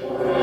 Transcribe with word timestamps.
Welcome 0.00 0.33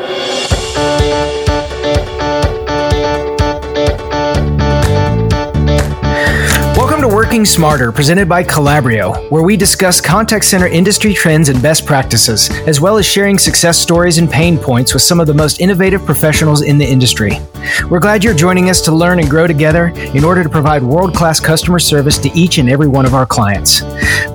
Smarter, 7.46 7.92
presented 7.92 8.28
by 8.28 8.44
Calabrio, 8.44 9.14
where 9.30 9.44
we 9.44 9.56
discuss 9.58 10.02
contact 10.02 10.46
center 10.46 10.68
industry 10.68 11.14
trends 11.14 11.50
and 11.50 11.62
best 11.62 11.86
practices, 11.86 12.50
as 12.68 12.82
well 12.82 12.98
as 12.98 13.06
sharing 13.06 13.38
success 13.38 13.80
stories 13.80 14.18
and 14.18 14.30
pain 14.30 14.58
points 14.58 14.94
with 14.94 15.04
some 15.04 15.20
of 15.20 15.28
the 15.28 15.34
most 15.34 15.60
innovative 15.60 16.06
professionals 16.06 16.62
in 16.62 16.78
the 16.78 16.86
industry. 16.86 17.32
We're 17.90 18.00
glad 18.00 18.24
you're 18.24 18.34
joining 18.34 18.70
us 18.70 18.82
to 18.82 18.92
learn 18.92 19.20
and 19.20 19.30
grow 19.30 19.48
together 19.48 19.88
in 20.16 20.24
order 20.24 20.44
to 20.44 20.50
provide 20.50 20.84
world 20.84 21.16
class 21.16 21.40
customer 21.40 21.80
service 21.80 22.18
to 22.20 22.32
each 22.38 22.58
and 22.58 22.70
every 22.70 22.88
one 22.88 23.06
of 23.06 23.14
our 23.14 23.26
clients. 23.26 23.82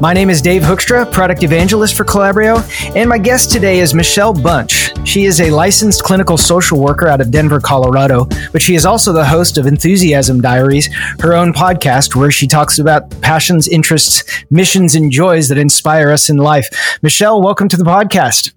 My 0.00 0.12
name 0.12 0.30
is 0.30 0.40
Dave 0.40 0.62
Hoekstra, 0.62 1.10
product 1.12 1.42
evangelist 1.42 1.94
for 1.94 2.04
Calabrio, 2.04 2.58
and 2.94 3.08
my 3.08 3.18
guest 3.18 3.50
today 3.50 3.80
is 3.80 3.94
Michelle 3.94 4.32
Bunch. 4.32 4.90
She 5.06 5.24
is 5.24 5.40
a 5.40 5.50
licensed 5.50 6.02
clinical 6.02 6.36
social 6.36 6.80
worker 6.80 7.06
out 7.06 7.20
of 7.20 7.30
Denver, 7.30 7.60
Colorado, 7.60 8.26
but 8.52 8.62
she 8.62 8.74
is 8.74 8.86
also 8.86 9.12
the 9.12 9.24
host 9.24 9.58
of 9.58 9.66
Enthusiasm 9.66 10.40
Diaries, 10.40 10.92
her 11.20 11.34
own 11.34 11.52
podcast 11.52 12.16
where 12.16 12.30
she 12.30 12.46
talks 12.46 12.78
about 12.78 12.95
passions, 13.00 13.68
interests, 13.68 14.44
missions, 14.50 14.94
and 14.94 15.10
joys 15.10 15.48
that 15.48 15.58
inspire 15.58 16.10
us 16.10 16.28
in 16.28 16.36
life. 16.36 16.68
Michelle, 17.02 17.42
welcome 17.42 17.68
to 17.68 17.76
the 17.76 17.84
podcast. 17.84 18.52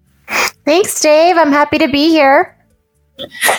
Thanks, 0.65 0.99
Dave. 0.99 1.37
I'm 1.37 1.51
happy 1.51 1.77
to 1.79 1.87
be 1.87 2.09
here. 2.09 2.55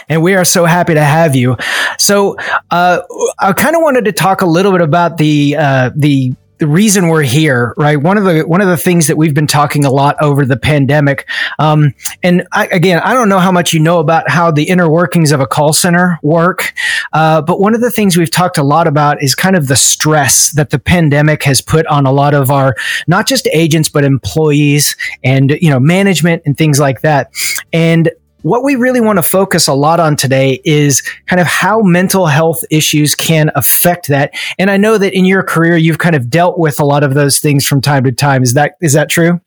And 0.09 0.23
we 0.23 0.35
are 0.35 0.45
so 0.45 0.65
happy 0.65 0.95
to 0.95 1.05
have 1.05 1.35
you. 1.35 1.57
So, 1.99 2.37
uh, 2.71 3.01
I 3.39 3.53
kind 3.53 3.77
of 3.77 3.83
wanted 3.83 4.07
to 4.07 4.13
talk 4.13 4.41
a 4.41 4.47
little 4.47 4.73
bit 4.73 4.81
about 4.81 5.19
the 5.19 5.57
uh, 5.59 5.91
the 5.95 6.35
the 6.61 6.67
reason 6.67 7.09
we're 7.09 7.23
here, 7.23 7.75
right? 7.79 7.97
One 7.97 8.19
of 8.19 8.25
the 8.25 8.43
one 8.43 8.61
of 8.61 8.69
the 8.69 8.77
things 8.77 9.07
that 9.07 9.17
we've 9.17 9.33
been 9.33 9.47
talking 9.47 9.87
a 9.87 9.91
lot 9.91 10.17
over 10.21 10.45
the 10.45 10.59
pandemic, 10.59 11.27
um, 11.59 11.95
and 12.23 12.47
I, 12.53 12.67
again, 12.67 13.01
I 13.03 13.15
don't 13.15 13.31
know 13.31 13.39
how 13.39 13.51
much 13.51 13.73
you 13.73 13.81
know 13.81 13.99
about 13.99 14.29
how 14.29 14.51
the 14.51 14.65
inner 14.65 14.89
workings 14.89 15.33
of 15.33 15.41
a 15.41 15.47
call 15.47 15.73
center 15.73 16.19
work, 16.23 16.75
uh, 17.15 17.41
but 17.41 17.61
one 17.61 17.75
of 17.75 17.81
the 17.81 17.91
things 17.91 18.19
we've 18.19 18.31
talked 18.31 18.59
a 18.59 18.63
lot 18.63 18.87
about 18.87 19.23
is 19.23 19.35
kind 19.35 19.57
of 19.57 19.69
the 19.69 19.77
stress 19.77 20.53
that 20.53 20.69
the 20.69 20.79
pandemic 20.79 21.43
has 21.45 21.63
put 21.63 21.87
on 21.87 22.05
a 22.05 22.13
lot 22.13 22.35
of 22.35 22.51
our 22.51 22.77
not 23.09 23.27
just 23.27 23.49
agents 23.55 23.89
but 23.89 24.05
employees 24.05 24.97
and 25.25 25.53
you 25.63 25.71
know 25.71 25.81
management 25.81 26.43
and 26.45 26.59
things 26.59 26.79
like 26.79 27.01
that. 27.01 27.33
And 27.73 28.11
what 28.43 28.65
we 28.65 28.75
really 28.75 29.01
want 29.01 29.19
to 29.19 29.23
focus 29.23 29.69
a 29.69 29.75
lot 29.75 30.01
on 30.01 30.17
today 30.17 30.61
is 30.65 31.03
kind 31.27 31.41
of 31.41 31.47
how 31.47 31.81
mental 31.81 32.27
health 32.27 32.63
issues 32.71 33.15
can 33.15 33.51
affect 33.55 34.09
that. 34.09 34.33
And 34.59 34.71
I 34.71 34.77
know 34.77 34.99
that 34.99 35.13
in 35.13 35.25
your 35.25 35.43
career, 35.43 35.77
you've 35.77 35.99
kind 35.99 36.15
of 36.15 36.31
dealt 36.31 36.59
with 36.59 36.81
a 36.81 36.85
lot 36.85 37.03
of 37.03 37.15
those 37.15 37.39
things 37.39 37.67
from 37.67 37.81
time 37.81 38.05
to 38.05 38.13
time. 38.13 38.43
Is 38.43 38.55
that, 38.55 38.77
is 38.81 38.93
that 38.95 39.09
true? 39.09 39.41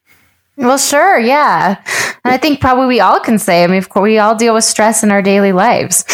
Well, 0.55 0.77
sure. 0.77 1.19
Yeah. 1.19 1.81
And 2.23 2.33
I 2.33 2.38
think 2.38 2.61
probably 2.61 2.86
we 2.86 2.99
all 2.99 3.19
can 3.19 3.39
say, 3.39 3.64
I 3.64 3.67
mean, 3.67 3.80
of 3.80 3.89
course, 3.89 4.03
we 4.03 4.19
all 4.19 4.36
deal 4.36 4.53
with 4.53 4.64
stress 4.64 5.03
in 5.03 5.11
our 5.11 5.21
daily 5.21 5.52
lives. 5.52 6.05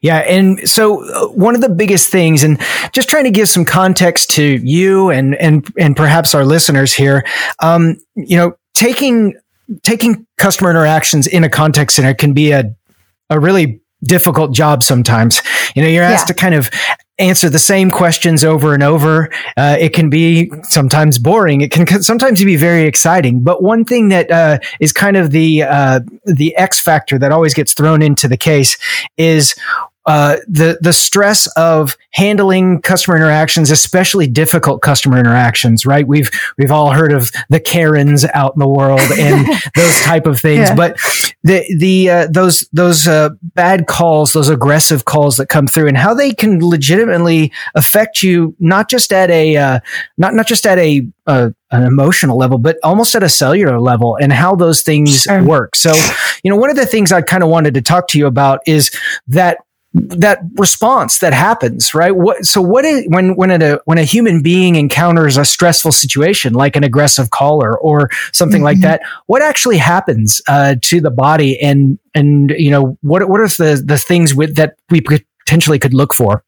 Yeah. 0.00 0.18
And 0.18 0.68
so 0.68 1.04
uh, 1.04 1.28
one 1.28 1.54
of 1.54 1.60
the 1.60 1.68
biggest 1.68 2.10
things, 2.10 2.42
and 2.42 2.60
just 2.92 3.08
trying 3.08 3.24
to 3.24 3.30
give 3.30 3.48
some 3.48 3.64
context 3.64 4.30
to 4.30 4.42
you 4.42 5.10
and, 5.10 5.34
and, 5.36 5.66
and 5.78 5.96
perhaps 5.96 6.34
our 6.34 6.44
listeners 6.44 6.94
here, 6.94 7.24
um, 7.60 7.96
you 8.14 8.36
know, 8.36 8.56
taking 8.74 9.34
taking 9.82 10.26
customer 10.36 10.70
interactions 10.70 11.26
in 11.26 11.44
a 11.44 11.48
contact 11.48 11.92
center 11.92 12.14
can 12.14 12.32
be 12.32 12.52
a, 12.52 12.74
a 13.30 13.38
really 13.38 13.80
difficult 14.04 14.52
job 14.52 14.82
sometimes. 14.82 15.42
You 15.74 15.82
know, 15.82 15.88
you're 15.88 16.04
asked 16.04 16.28
yeah. 16.28 16.34
to 16.34 16.40
kind 16.40 16.54
of 16.54 16.70
answer 17.18 17.50
the 17.50 17.58
same 17.58 17.90
questions 17.90 18.44
over 18.44 18.74
and 18.74 18.82
over. 18.82 19.28
Uh, 19.56 19.76
it 19.78 19.92
can 19.92 20.08
be 20.08 20.50
sometimes 20.62 21.18
boring. 21.18 21.60
It 21.60 21.72
can 21.72 22.02
sometimes 22.02 22.42
be 22.44 22.56
very 22.56 22.84
exciting. 22.84 23.40
But 23.42 23.62
one 23.62 23.84
thing 23.84 24.08
that 24.08 24.30
uh, 24.30 24.58
is 24.80 24.92
kind 24.92 25.16
of 25.16 25.32
the 25.32 25.64
uh, 25.64 26.00
the 26.24 26.54
X 26.56 26.80
factor 26.80 27.18
that 27.18 27.32
always 27.32 27.54
gets 27.54 27.74
thrown 27.74 28.02
into 28.02 28.28
the 28.28 28.36
case 28.36 28.78
is 29.16 29.56
uh, 30.08 30.38
the 30.48 30.78
the 30.80 30.94
stress 30.94 31.46
of 31.48 31.94
handling 32.12 32.80
customer 32.80 33.14
interactions, 33.14 33.70
especially 33.70 34.26
difficult 34.26 34.80
customer 34.80 35.18
interactions, 35.18 35.84
right? 35.84 36.08
We've 36.08 36.30
we've 36.56 36.70
all 36.70 36.92
heard 36.92 37.12
of 37.12 37.30
the 37.50 37.60
Karens 37.60 38.24
out 38.32 38.54
in 38.54 38.58
the 38.58 38.68
world 38.68 39.02
and 39.18 39.46
those 39.76 40.00
type 40.00 40.26
of 40.26 40.40
things, 40.40 40.70
yeah. 40.70 40.74
but 40.74 40.96
the 41.44 41.62
the 41.76 42.10
uh, 42.10 42.26
those 42.30 42.66
those 42.72 43.06
uh, 43.06 43.28
bad 43.42 43.86
calls, 43.86 44.32
those 44.32 44.48
aggressive 44.48 45.04
calls 45.04 45.36
that 45.36 45.50
come 45.50 45.66
through, 45.66 45.88
and 45.88 45.98
how 45.98 46.14
they 46.14 46.32
can 46.32 46.66
legitimately 46.66 47.52
affect 47.74 48.22
you, 48.22 48.56
not 48.58 48.88
just 48.88 49.12
at 49.12 49.28
a 49.28 49.58
uh, 49.58 49.80
not 50.16 50.32
not 50.32 50.46
just 50.46 50.66
at 50.66 50.78
a 50.78 51.06
uh, 51.26 51.50
an 51.70 51.82
emotional 51.82 52.38
level, 52.38 52.56
but 52.56 52.78
almost 52.82 53.14
at 53.14 53.22
a 53.22 53.28
cellular 53.28 53.78
level, 53.78 54.16
and 54.18 54.32
how 54.32 54.56
those 54.56 54.82
things 54.82 55.24
sure. 55.24 55.44
work. 55.44 55.76
So, 55.76 55.92
you 56.42 56.50
know, 56.50 56.56
one 56.56 56.70
of 56.70 56.76
the 56.76 56.86
things 56.86 57.12
I 57.12 57.20
kind 57.20 57.42
of 57.42 57.50
wanted 57.50 57.74
to 57.74 57.82
talk 57.82 58.08
to 58.08 58.18
you 58.18 58.26
about 58.26 58.60
is 58.66 58.90
that 59.26 59.58
that 60.08 60.40
response 60.54 61.18
that 61.18 61.32
happens, 61.32 61.94
right? 61.94 62.14
What, 62.14 62.44
so 62.44 62.60
what 62.60 62.84
is, 62.84 63.06
when, 63.08 63.36
when 63.36 63.50
a, 63.50 63.78
when 63.84 63.98
a 63.98 64.04
human 64.04 64.42
being 64.42 64.76
encounters 64.76 65.36
a 65.36 65.44
stressful 65.44 65.92
situation, 65.92 66.52
like 66.52 66.76
an 66.76 66.84
aggressive 66.84 67.30
caller 67.30 67.78
or 67.78 68.10
something 68.32 68.58
mm-hmm. 68.58 68.64
like 68.64 68.80
that, 68.80 69.02
what 69.26 69.42
actually 69.42 69.78
happens, 69.78 70.40
uh, 70.48 70.76
to 70.82 71.00
the 71.00 71.10
body 71.10 71.58
and, 71.60 71.98
and, 72.14 72.50
you 72.56 72.70
know, 72.70 72.98
what, 73.02 73.28
what 73.28 73.40
are 73.40 73.48
the, 73.48 73.82
the 73.84 73.98
things 73.98 74.34
with, 74.34 74.56
that 74.56 74.76
we 74.90 75.00
potentially 75.00 75.78
could 75.78 75.94
look 75.94 76.14
for? 76.14 76.44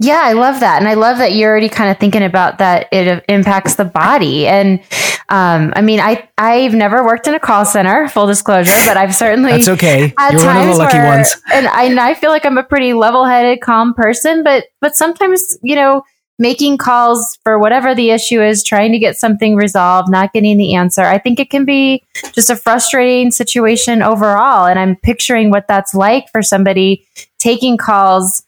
Yeah, 0.00 0.20
I 0.22 0.32
love 0.32 0.60
that. 0.60 0.78
And 0.78 0.88
I 0.88 0.94
love 0.94 1.18
that 1.18 1.34
you're 1.34 1.50
already 1.50 1.68
kind 1.68 1.90
of 1.90 1.98
thinking 1.98 2.22
about 2.22 2.58
that 2.58 2.88
it 2.92 3.24
impacts 3.28 3.74
the 3.74 3.84
body. 3.84 4.46
And 4.46 4.80
um, 5.28 5.72
I 5.76 5.82
mean, 5.82 6.00
I, 6.00 6.28
I've 6.38 6.74
never 6.74 7.04
worked 7.04 7.26
in 7.26 7.34
a 7.34 7.40
call 7.40 7.64
center, 7.64 8.08
full 8.08 8.26
disclosure, 8.26 8.72
but 8.86 8.96
I've 8.96 9.14
certainly 9.14 9.52
That's 9.52 9.68
okay. 9.68 10.14
You're 10.30 10.44
one 10.44 10.56
of 10.56 10.66
the 10.66 10.74
lucky 10.76 10.98
where, 10.98 11.16
ones. 11.16 11.36
And 11.52 11.66
I, 11.68 11.84
and 11.84 12.00
I 12.00 12.14
feel 12.14 12.30
like 12.30 12.46
I'm 12.46 12.58
a 12.58 12.62
pretty 12.62 12.94
level 12.94 13.24
headed, 13.24 13.60
calm 13.60 13.92
person, 13.92 14.42
but, 14.44 14.64
but 14.80 14.96
sometimes, 14.96 15.58
you 15.62 15.74
know, 15.74 16.02
making 16.38 16.78
calls 16.78 17.36
for 17.42 17.58
whatever 17.58 17.94
the 17.94 18.10
issue 18.10 18.40
is, 18.40 18.62
trying 18.62 18.92
to 18.92 18.98
get 18.98 19.16
something 19.16 19.56
resolved, 19.56 20.08
not 20.08 20.32
getting 20.32 20.56
the 20.56 20.74
answer. 20.74 21.02
I 21.02 21.18
think 21.18 21.40
it 21.40 21.50
can 21.50 21.64
be 21.64 22.04
just 22.32 22.48
a 22.48 22.56
frustrating 22.56 23.32
situation 23.32 24.02
overall. 24.02 24.66
And 24.66 24.78
I'm 24.78 24.96
picturing 24.96 25.50
what 25.50 25.66
that's 25.66 25.94
like 25.94 26.30
for 26.30 26.42
somebody 26.42 27.04
taking 27.38 27.76
calls 27.76 28.44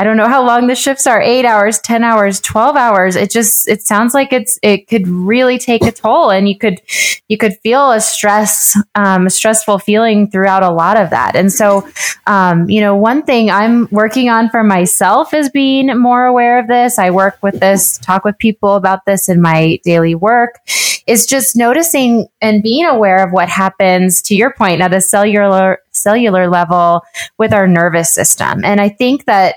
I 0.00 0.04
don't 0.04 0.16
know 0.16 0.28
how 0.28 0.42
long 0.42 0.66
the 0.66 0.74
shifts 0.74 1.06
are, 1.06 1.20
eight 1.20 1.44
hours, 1.44 1.78
10 1.80 2.02
hours, 2.04 2.40
12 2.40 2.74
hours. 2.74 3.16
It 3.16 3.30
just, 3.30 3.68
it 3.68 3.82
sounds 3.82 4.14
like 4.14 4.32
it's, 4.32 4.58
it 4.62 4.88
could 4.88 5.06
really 5.06 5.58
take 5.58 5.82
a 5.82 5.92
toll 5.92 6.30
and 6.30 6.48
you 6.48 6.56
could, 6.56 6.80
you 7.28 7.36
could 7.36 7.58
feel 7.58 7.92
a 7.92 8.00
stress, 8.00 8.78
um, 8.94 9.26
a 9.26 9.30
stressful 9.30 9.78
feeling 9.78 10.30
throughout 10.30 10.62
a 10.62 10.70
lot 10.70 10.96
of 10.96 11.10
that. 11.10 11.36
And 11.36 11.52
so, 11.52 11.86
um, 12.26 12.70
you 12.70 12.80
know, 12.80 12.96
one 12.96 13.24
thing 13.24 13.50
I'm 13.50 13.88
working 13.90 14.30
on 14.30 14.48
for 14.48 14.64
myself 14.64 15.34
is 15.34 15.50
being 15.50 15.94
more 15.98 16.24
aware 16.24 16.58
of 16.58 16.66
this. 16.66 16.98
I 16.98 17.10
work 17.10 17.36
with 17.42 17.60
this, 17.60 17.98
talk 17.98 18.24
with 18.24 18.38
people 18.38 18.76
about 18.76 19.04
this 19.04 19.28
in 19.28 19.42
my 19.42 19.80
daily 19.84 20.14
work 20.14 20.60
is 21.06 21.26
just 21.26 21.56
noticing 21.56 22.26
and 22.40 22.62
being 22.62 22.86
aware 22.86 23.22
of 23.22 23.32
what 23.32 23.50
happens 23.50 24.22
to 24.22 24.34
your 24.34 24.54
point 24.54 24.80
at 24.80 24.94
a 24.94 25.00
cellular, 25.02 25.80
cellular 25.90 26.48
level 26.48 27.02
with 27.36 27.52
our 27.52 27.66
nervous 27.66 28.10
system. 28.14 28.64
And 28.64 28.80
I 28.80 28.88
think 28.88 29.26
that, 29.26 29.56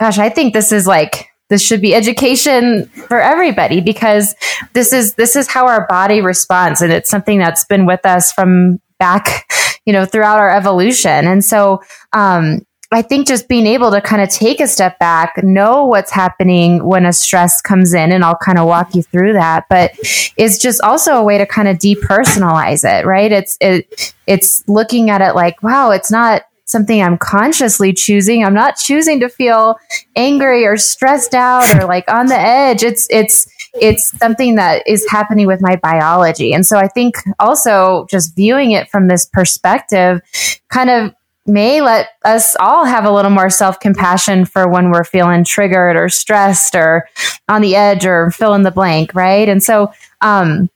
gosh, 0.00 0.18
I 0.18 0.28
think 0.28 0.54
this 0.54 0.72
is 0.72 0.86
like 0.86 1.28
this 1.50 1.62
should 1.64 1.80
be 1.80 1.94
education 1.94 2.86
for 2.86 3.20
everybody 3.20 3.80
because 3.80 4.34
this 4.72 4.92
is 4.92 5.14
this 5.14 5.36
is 5.36 5.46
how 5.46 5.66
our 5.66 5.86
body 5.86 6.20
responds 6.20 6.80
and 6.80 6.92
it's 6.92 7.10
something 7.10 7.38
that's 7.38 7.64
been 7.64 7.86
with 7.86 8.04
us 8.06 8.32
from 8.32 8.80
back 8.98 9.46
you 9.84 9.92
know 9.92 10.04
throughout 10.04 10.38
our 10.38 10.50
evolution. 10.50 11.26
And 11.26 11.44
so 11.44 11.82
um, 12.12 12.66
i 12.92 13.02
think 13.02 13.26
just 13.26 13.48
being 13.48 13.66
able 13.66 13.90
to 13.90 14.00
kind 14.00 14.22
of 14.22 14.28
take 14.28 14.60
a 14.60 14.68
step 14.68 14.98
back 14.98 15.42
know 15.42 15.84
what's 15.84 16.10
happening 16.10 16.84
when 16.84 17.06
a 17.06 17.12
stress 17.12 17.60
comes 17.60 17.94
in 17.94 18.12
and 18.12 18.22
i'll 18.22 18.36
kind 18.36 18.58
of 18.58 18.66
walk 18.66 18.94
you 18.94 19.02
through 19.02 19.32
that 19.32 19.64
but 19.68 19.92
it's 20.36 20.58
just 20.58 20.80
also 20.82 21.14
a 21.14 21.24
way 21.24 21.38
to 21.38 21.46
kind 21.46 21.66
of 21.66 21.78
depersonalize 21.78 22.84
it 22.84 23.04
right? 23.06 23.32
It's 23.32 23.56
it 23.60 24.14
it's 24.26 24.66
looking 24.68 25.10
at 25.10 25.20
it 25.20 25.34
like 25.34 25.62
wow 25.62 25.90
it's 25.90 26.10
not 26.10 26.42
something 26.74 27.00
I'm 27.00 27.16
consciously 27.16 27.92
choosing. 27.92 28.44
I'm 28.44 28.52
not 28.52 28.76
choosing 28.76 29.20
to 29.20 29.28
feel 29.28 29.76
angry 30.16 30.66
or 30.66 30.76
stressed 30.76 31.34
out 31.34 31.74
or 31.76 31.86
like 31.86 32.10
on 32.10 32.26
the 32.26 32.38
edge. 32.38 32.82
It's 32.82 33.06
it's 33.10 33.46
it's 33.80 34.16
something 34.18 34.56
that 34.56 34.82
is 34.86 35.06
happening 35.08 35.46
with 35.46 35.62
my 35.62 35.76
biology. 35.76 36.52
And 36.52 36.66
so 36.66 36.76
I 36.76 36.88
think 36.88 37.14
also 37.38 38.06
just 38.10 38.36
viewing 38.36 38.72
it 38.72 38.90
from 38.90 39.08
this 39.08 39.26
perspective 39.26 40.20
kind 40.68 40.90
of 40.90 41.14
may 41.46 41.80
let 41.80 42.08
us 42.24 42.56
all 42.58 42.84
have 42.84 43.04
a 43.04 43.12
little 43.12 43.30
more 43.30 43.50
self 43.50 43.78
compassion 43.80 44.44
for 44.44 44.68
when 44.68 44.90
we're 44.90 45.04
feeling 45.04 45.44
triggered 45.44 45.96
or 45.96 46.08
stressed 46.08 46.74
or 46.74 47.08
on 47.48 47.62
the 47.62 47.76
edge 47.76 48.06
or 48.06 48.30
fill 48.30 48.54
in 48.54 48.62
the 48.62 48.70
blank, 48.70 49.14
right? 49.14 49.48
And 49.48 49.62
so, 49.62 49.92
um, 50.20 50.70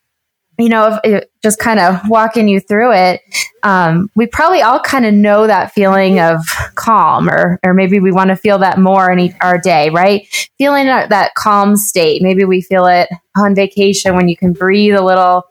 you 0.58 0.68
know, 0.68 0.98
just 1.42 1.58
kind 1.60 1.78
of 1.78 2.00
walking 2.08 2.48
you 2.48 2.58
through 2.60 2.92
it, 2.92 3.20
um, 3.62 4.10
we 4.16 4.26
probably 4.26 4.60
all 4.60 4.80
kind 4.80 5.06
of 5.06 5.14
know 5.14 5.46
that 5.46 5.72
feeling 5.72 6.18
of 6.20 6.40
calm, 6.74 7.30
or 7.30 7.58
or 7.64 7.74
maybe 7.74 8.00
we 8.00 8.12
want 8.12 8.30
to 8.30 8.36
feel 8.36 8.58
that 8.58 8.78
more 8.78 9.10
in 9.10 9.34
our 9.40 9.58
day, 9.58 9.88
right? 9.90 10.26
Feeling 10.58 10.86
that 10.86 11.34
calm 11.34 11.76
state. 11.76 12.22
Maybe 12.22 12.44
we 12.44 12.60
feel 12.60 12.86
it 12.86 13.08
on 13.36 13.54
vacation 13.54 14.16
when 14.16 14.28
you 14.28 14.36
can 14.36 14.52
breathe 14.52 14.94
a 14.94 15.04
little, 15.04 15.44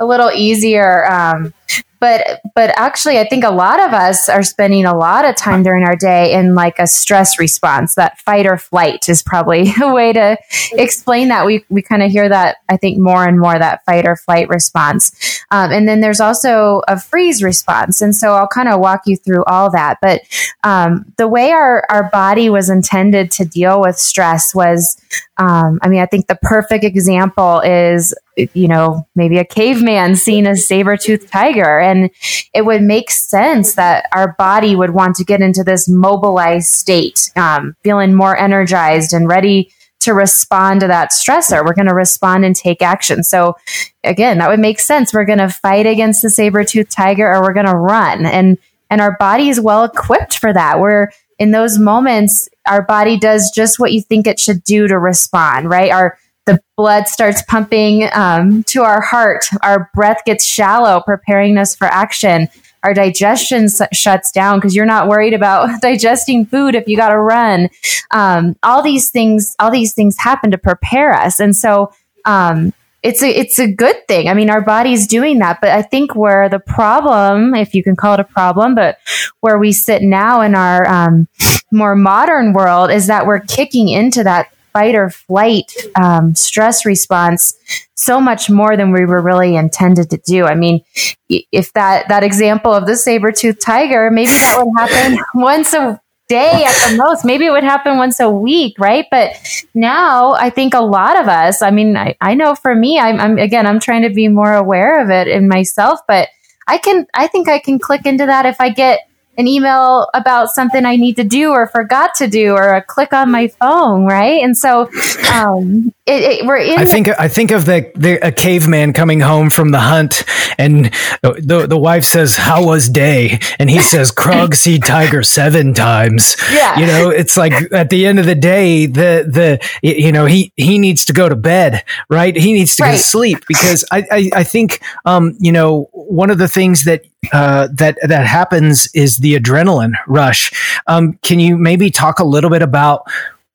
a 0.00 0.06
little 0.06 0.30
easier. 0.32 1.10
Um, 1.10 1.54
but 2.00 2.40
but 2.54 2.70
actually 2.76 3.18
i 3.18 3.24
think 3.28 3.44
a 3.44 3.50
lot 3.50 3.80
of 3.80 3.92
us 3.92 4.28
are 4.28 4.42
spending 4.42 4.84
a 4.84 4.96
lot 4.96 5.24
of 5.24 5.36
time 5.36 5.62
during 5.62 5.84
our 5.84 5.96
day 5.96 6.32
in 6.32 6.54
like 6.54 6.78
a 6.78 6.86
stress 6.86 7.38
response. 7.38 7.94
That 7.94 8.18
fight 8.18 8.46
or 8.46 8.56
flight 8.56 9.08
is 9.08 9.22
probably 9.22 9.72
a 9.82 9.92
way 9.92 10.12
to 10.12 10.36
explain 10.72 11.28
that. 11.28 11.46
We, 11.46 11.64
we 11.68 11.82
kind 11.82 12.02
of 12.02 12.10
hear 12.10 12.28
that 12.28 12.58
i 12.68 12.76
think 12.76 12.98
more 12.98 13.26
and 13.26 13.38
more 13.38 13.58
that 13.58 13.84
fight 13.84 14.06
or 14.06 14.16
flight 14.16 14.48
response. 14.48 15.12
Um, 15.50 15.72
and 15.72 15.88
then 15.88 16.00
there's 16.00 16.20
also 16.20 16.82
a 16.88 16.98
freeze 16.98 17.42
response. 17.42 18.00
And 18.00 18.14
so 18.14 18.32
i'll 18.32 18.48
kind 18.48 18.68
of 18.68 18.80
walk 18.80 19.02
you 19.06 19.16
through 19.16 19.44
all 19.44 19.70
that. 19.70 19.98
But 20.00 20.22
um, 20.62 21.12
the 21.16 21.28
way 21.28 21.50
our, 21.50 21.84
our 21.88 22.10
body 22.10 22.50
was 22.50 22.70
intended 22.70 23.30
to 23.32 23.44
deal 23.44 23.80
with 23.80 23.96
stress 23.96 24.54
was 24.54 25.00
um, 25.38 25.78
I 25.82 25.88
mean, 25.88 26.00
I 26.00 26.06
think 26.06 26.26
the 26.26 26.38
perfect 26.42 26.82
example 26.82 27.60
is, 27.60 28.12
you 28.36 28.66
know, 28.66 29.06
maybe 29.14 29.38
a 29.38 29.44
caveman 29.44 30.16
seeing 30.16 30.46
a 30.46 30.56
saber 30.56 30.96
toothed 30.96 31.30
And 31.64 32.10
it 32.54 32.64
would 32.64 32.82
make 32.82 33.10
sense 33.10 33.74
that 33.74 34.08
our 34.12 34.34
body 34.38 34.76
would 34.76 34.90
want 34.90 35.16
to 35.16 35.24
get 35.24 35.40
into 35.40 35.64
this 35.64 35.88
mobilized 35.88 36.68
state, 36.68 37.30
um, 37.36 37.74
feeling 37.82 38.14
more 38.14 38.36
energized 38.36 39.12
and 39.12 39.28
ready 39.28 39.72
to 40.00 40.14
respond 40.14 40.80
to 40.80 40.86
that 40.86 41.10
stressor. 41.10 41.64
We're 41.64 41.74
going 41.74 41.88
to 41.88 41.94
respond 41.94 42.44
and 42.44 42.54
take 42.54 42.82
action. 42.82 43.22
So 43.24 43.56
again, 44.04 44.38
that 44.38 44.48
would 44.48 44.60
make 44.60 44.78
sense. 44.78 45.12
We're 45.12 45.24
going 45.24 45.38
to 45.38 45.48
fight 45.48 45.86
against 45.86 46.22
the 46.22 46.30
saber 46.30 46.64
toothed 46.64 46.90
tiger 46.90 47.28
or 47.28 47.42
we're 47.42 47.52
going 47.52 47.66
to 47.66 47.76
run. 47.76 48.24
And, 48.24 48.58
and 48.90 49.00
our 49.00 49.16
body 49.18 49.48
is 49.48 49.60
well 49.60 49.84
equipped 49.84 50.38
for 50.38 50.52
that. 50.52 50.78
We're 50.78 51.08
in 51.38 51.52
those 51.52 51.78
moments, 51.78 52.48
our 52.66 52.82
body 52.82 53.16
does 53.16 53.50
just 53.54 53.78
what 53.78 53.92
you 53.92 54.02
think 54.02 54.26
it 54.26 54.40
should 54.40 54.64
do 54.64 54.88
to 54.88 54.98
respond, 54.98 55.70
right? 55.70 55.92
Our 55.92 56.18
the 56.48 56.58
blood 56.78 57.06
starts 57.08 57.42
pumping 57.42 58.08
um, 58.14 58.64
to 58.64 58.82
our 58.82 59.02
heart. 59.02 59.44
Our 59.62 59.90
breath 59.94 60.22
gets 60.24 60.46
shallow, 60.46 61.02
preparing 61.04 61.58
us 61.58 61.74
for 61.74 61.86
action. 61.86 62.48
Our 62.82 62.94
digestion 62.94 63.64
s- 63.64 63.82
shuts 63.92 64.32
down 64.32 64.56
because 64.58 64.74
you're 64.74 64.86
not 64.86 65.08
worried 65.08 65.34
about 65.34 65.80
digesting 65.82 66.46
food 66.46 66.74
if 66.74 66.88
you 66.88 66.96
got 66.96 67.10
to 67.10 67.18
run. 67.18 67.68
Um, 68.12 68.56
all 68.62 68.82
these 68.82 69.10
things, 69.10 69.54
all 69.58 69.70
these 69.70 69.92
things 69.92 70.16
happen 70.16 70.50
to 70.52 70.58
prepare 70.58 71.12
us, 71.12 71.38
and 71.38 71.54
so 71.54 71.92
um, 72.24 72.72
it's 73.02 73.22
a 73.22 73.28
it's 73.28 73.58
a 73.58 73.70
good 73.70 74.08
thing. 74.08 74.28
I 74.28 74.34
mean, 74.34 74.48
our 74.48 74.62
body's 74.62 75.06
doing 75.06 75.38
that, 75.40 75.60
but 75.60 75.70
I 75.70 75.82
think 75.82 76.16
where 76.16 76.48
the 76.48 76.60
problem, 76.60 77.54
if 77.54 77.74
you 77.74 77.82
can 77.82 77.94
call 77.94 78.14
it 78.14 78.20
a 78.20 78.24
problem, 78.24 78.74
but 78.74 78.96
where 79.40 79.58
we 79.58 79.72
sit 79.72 80.00
now 80.00 80.40
in 80.40 80.54
our 80.54 80.88
um, 80.88 81.28
more 81.70 81.94
modern 81.94 82.54
world 82.54 82.90
is 82.90 83.06
that 83.08 83.26
we're 83.26 83.40
kicking 83.40 83.88
into 83.88 84.24
that 84.24 84.50
fight 84.78 84.94
or 84.94 85.10
flight 85.10 85.72
um, 86.00 86.34
stress 86.34 86.86
response 86.86 87.54
so 87.94 88.20
much 88.20 88.48
more 88.48 88.76
than 88.76 88.92
we 88.92 89.04
were 89.04 89.20
really 89.20 89.56
intended 89.56 90.08
to 90.10 90.18
do. 90.18 90.44
I 90.44 90.54
mean, 90.54 90.82
if 91.28 91.72
that 91.72 92.08
that 92.08 92.22
example 92.22 92.72
of 92.72 92.86
the 92.86 92.96
saber 92.96 93.32
tooth 93.32 93.58
tiger, 93.58 94.10
maybe 94.10 94.30
that 94.30 94.62
would 94.62 94.72
happen 94.78 95.18
once 95.34 95.72
a 95.74 96.00
day 96.28 96.64
at 96.64 96.90
the 96.90 96.96
most. 96.96 97.24
Maybe 97.24 97.46
it 97.46 97.50
would 97.50 97.64
happen 97.64 97.96
once 97.96 98.20
a 98.20 98.30
week, 98.30 98.78
right? 98.78 99.06
But 99.10 99.32
now 99.74 100.32
I 100.32 100.50
think 100.50 100.74
a 100.74 100.80
lot 100.80 101.18
of 101.18 101.26
us, 101.26 101.62
I 101.62 101.70
mean, 101.70 101.96
I, 101.96 102.14
I 102.20 102.34
know 102.34 102.54
for 102.54 102.74
me, 102.74 102.98
I'm, 102.98 103.18
I'm 103.18 103.38
again, 103.38 103.66
I'm 103.66 103.80
trying 103.80 104.02
to 104.02 104.10
be 104.10 104.28
more 104.28 104.54
aware 104.54 105.02
of 105.02 105.10
it 105.10 105.26
in 105.26 105.48
myself, 105.48 106.00
but 106.06 106.28
I 106.68 106.76
can, 106.76 107.06
I 107.14 107.26
think 107.26 107.48
I 107.48 107.58
can 107.58 107.78
click 107.78 108.04
into 108.04 108.26
that 108.26 108.44
if 108.44 108.60
I 108.60 108.68
get 108.68 109.07
an 109.38 109.46
email 109.46 110.08
about 110.14 110.50
something 110.50 110.84
I 110.84 110.96
need 110.96 111.14
to 111.14 111.24
do 111.24 111.50
or 111.50 111.68
forgot 111.68 112.14
to 112.16 112.26
do 112.26 112.52
or 112.52 112.74
a 112.74 112.82
click 112.82 113.12
on 113.12 113.30
my 113.30 113.48
phone, 113.48 114.04
right? 114.04 114.42
And 114.42 114.58
so 114.58 114.90
um, 115.32 115.94
it, 116.08 116.40
it, 116.40 116.46
we're 116.46 116.56
in. 116.56 116.78
I 116.78 116.84
think 116.84 117.08
I 117.08 117.28
think 117.28 117.50
of 117.50 117.66
the, 117.66 117.90
the 117.94 118.14
a 118.26 118.32
caveman 118.32 118.92
coming 118.92 119.20
home 119.20 119.50
from 119.50 119.70
the 119.70 119.80
hunt, 119.80 120.24
and 120.58 120.86
the 121.22 121.66
the 121.68 121.78
wife 121.78 122.04
says, 122.04 122.36
"How 122.36 122.64
was 122.64 122.88
day?" 122.88 123.38
And 123.58 123.68
he 123.68 123.80
says, 123.80 124.10
"Krog 124.18 124.54
see 124.54 124.78
tiger 124.78 125.22
seven 125.22 125.74
times." 125.74 126.36
Yeah, 126.52 126.78
you 126.78 126.86
know, 126.86 127.10
it's 127.10 127.36
like 127.36 127.52
at 127.72 127.90
the 127.90 128.06
end 128.06 128.18
of 128.18 128.26
the 128.26 128.34
day, 128.34 128.86
the 128.86 129.26
the 129.28 129.68
you 129.82 130.12
know 130.12 130.24
he 130.26 130.52
he 130.56 130.78
needs 130.78 131.04
to 131.06 131.12
go 131.12 131.28
to 131.28 131.36
bed, 131.36 131.84
right? 132.08 132.34
He 132.34 132.52
needs 132.52 132.74
to 132.76 132.84
right. 132.84 132.92
go 132.92 132.96
to 132.96 133.02
sleep 133.02 133.44
because 133.46 133.84
I 133.92 134.06
I, 134.10 134.30
I 134.36 134.44
think 134.44 134.80
um 135.04 135.36
you 135.38 135.52
know 135.52 135.88
one 135.92 136.30
of 136.30 136.38
the 136.38 136.48
things 136.48 136.84
that 136.84 137.04
uh, 137.32 137.68
that 137.72 137.98
that 138.02 138.26
happens 138.26 138.88
is 138.94 139.18
the 139.18 139.34
adrenaline 139.34 139.92
rush. 140.06 140.52
Um, 140.86 141.14
can 141.22 141.40
you 141.40 141.56
maybe 141.56 141.90
talk 141.90 142.20
a 142.20 142.24
little 142.24 142.50
bit 142.50 142.62
about 142.62 143.10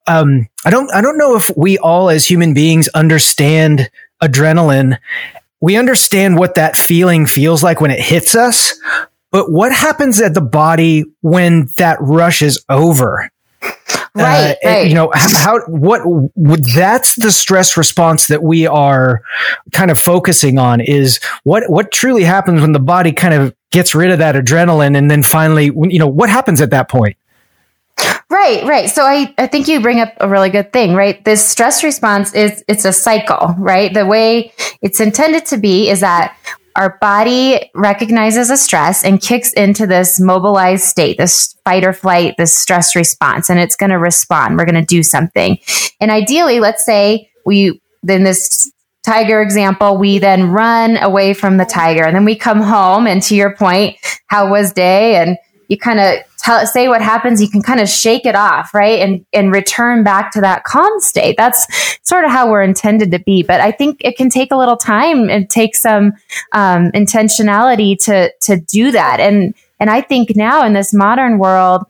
um, 0.06 0.48
I 0.64 0.70
don't 0.70 0.92
I 0.94 1.00
don't 1.00 1.18
know 1.18 1.36
if 1.36 1.50
we 1.56 1.78
all 1.78 2.10
as 2.10 2.26
human 2.26 2.54
beings 2.54 2.88
understand 2.88 3.90
adrenaline. 4.22 4.98
We 5.60 5.76
understand 5.76 6.36
what 6.38 6.56
that 6.56 6.76
feeling 6.76 7.26
feels 7.26 7.62
like 7.62 7.80
when 7.80 7.90
it 7.90 8.00
hits 8.00 8.34
us, 8.34 8.74
but 9.30 9.50
what 9.50 9.72
happens 9.72 10.20
at 10.20 10.34
the 10.34 10.40
body 10.40 11.04
when 11.22 11.68
that 11.78 11.96
rush 12.00 12.42
is 12.42 12.62
over? 12.68 13.30
Right, 14.16 14.56
uh, 14.64 14.68
right. 14.68 14.86
You 14.86 14.94
know 14.94 15.10
how 15.14 15.58
what 15.66 16.02
that's 16.74 17.16
the 17.16 17.32
stress 17.32 17.76
response 17.76 18.28
that 18.28 18.44
we 18.44 18.66
are 18.66 19.22
kind 19.72 19.90
of 19.90 19.98
focusing 19.98 20.56
on 20.58 20.80
is 20.80 21.18
what 21.42 21.68
what 21.68 21.90
truly 21.90 22.22
happens 22.22 22.60
when 22.60 22.70
the 22.70 22.78
body 22.78 23.10
kind 23.10 23.34
of 23.34 23.52
gets 23.72 23.92
rid 23.92 24.12
of 24.12 24.18
that 24.18 24.36
adrenaline 24.36 24.96
and 24.96 25.10
then 25.10 25.24
finally 25.24 25.64
you 25.64 25.98
know 25.98 26.06
what 26.06 26.30
happens 26.30 26.60
at 26.60 26.70
that 26.70 26.88
point 26.88 27.16
Right, 28.34 28.64
right. 28.64 28.90
So 28.90 29.04
I, 29.04 29.32
I 29.38 29.46
think 29.46 29.68
you 29.68 29.80
bring 29.80 30.00
up 30.00 30.12
a 30.18 30.28
really 30.28 30.50
good 30.50 30.72
thing, 30.72 30.96
right? 30.96 31.24
This 31.24 31.46
stress 31.46 31.84
response 31.84 32.34
is 32.34 32.64
it's 32.66 32.84
a 32.84 32.92
cycle, 32.92 33.54
right? 33.56 33.94
The 33.94 34.04
way 34.04 34.52
it's 34.82 34.98
intended 34.98 35.46
to 35.46 35.56
be 35.56 35.88
is 35.88 36.00
that 36.00 36.36
our 36.74 36.98
body 37.00 37.70
recognizes 37.76 38.50
a 38.50 38.56
stress 38.56 39.04
and 39.04 39.22
kicks 39.22 39.52
into 39.52 39.86
this 39.86 40.18
mobilized 40.18 40.82
state, 40.82 41.16
this 41.16 41.54
fight 41.64 41.84
or 41.84 41.92
flight, 41.92 42.34
this 42.36 42.52
stress 42.52 42.96
response, 42.96 43.50
and 43.50 43.60
it's 43.60 43.76
going 43.76 43.90
to 43.90 44.00
respond. 44.00 44.58
We're 44.58 44.64
going 44.64 44.74
to 44.74 44.82
do 44.84 45.04
something. 45.04 45.56
And 46.00 46.10
ideally, 46.10 46.58
let's 46.58 46.84
say 46.84 47.30
we, 47.46 47.80
in 48.08 48.24
this 48.24 48.68
tiger 49.06 49.42
example, 49.42 49.96
we 49.96 50.18
then 50.18 50.50
run 50.50 50.96
away 50.96 51.34
from 51.34 51.56
the 51.56 51.64
tiger 51.64 52.02
and 52.02 52.16
then 52.16 52.24
we 52.24 52.34
come 52.34 52.60
home. 52.60 53.06
And 53.06 53.22
to 53.22 53.36
your 53.36 53.54
point, 53.54 53.96
how 54.26 54.50
was 54.50 54.72
day? 54.72 55.14
And 55.14 55.38
you 55.74 55.78
kind 55.78 56.00
of 56.00 56.16
tell 56.38 56.66
say 56.66 56.88
what 56.88 57.02
happens 57.02 57.42
you 57.42 57.48
can 57.48 57.62
kind 57.62 57.80
of 57.80 57.88
shake 57.88 58.24
it 58.24 58.34
off 58.34 58.72
right? 58.72 59.00
And 59.00 59.24
and 59.32 59.52
return 59.52 60.04
back 60.04 60.32
to 60.32 60.40
that 60.40 60.64
calm 60.64 61.00
state. 61.00 61.36
That's 61.36 61.66
sort 62.02 62.24
of 62.24 62.30
how 62.30 62.50
we're 62.50 62.62
intended 62.62 63.10
to 63.10 63.18
be 63.18 63.42
but 63.42 63.60
i 63.60 63.70
think 63.70 64.00
it 64.00 64.16
can 64.16 64.30
take 64.30 64.52
a 64.52 64.56
little 64.56 64.76
time 64.76 65.28
and 65.28 65.48
take 65.50 65.74
some 65.74 66.12
um, 66.52 66.90
intentionality 66.92 67.98
to 68.04 68.32
to 68.42 68.56
do 68.56 68.92
that. 68.92 69.20
And 69.20 69.54
and 69.80 69.90
i 69.90 70.00
think 70.00 70.36
now 70.36 70.64
in 70.64 70.72
this 70.72 70.94
modern 70.94 71.38
world 71.38 71.84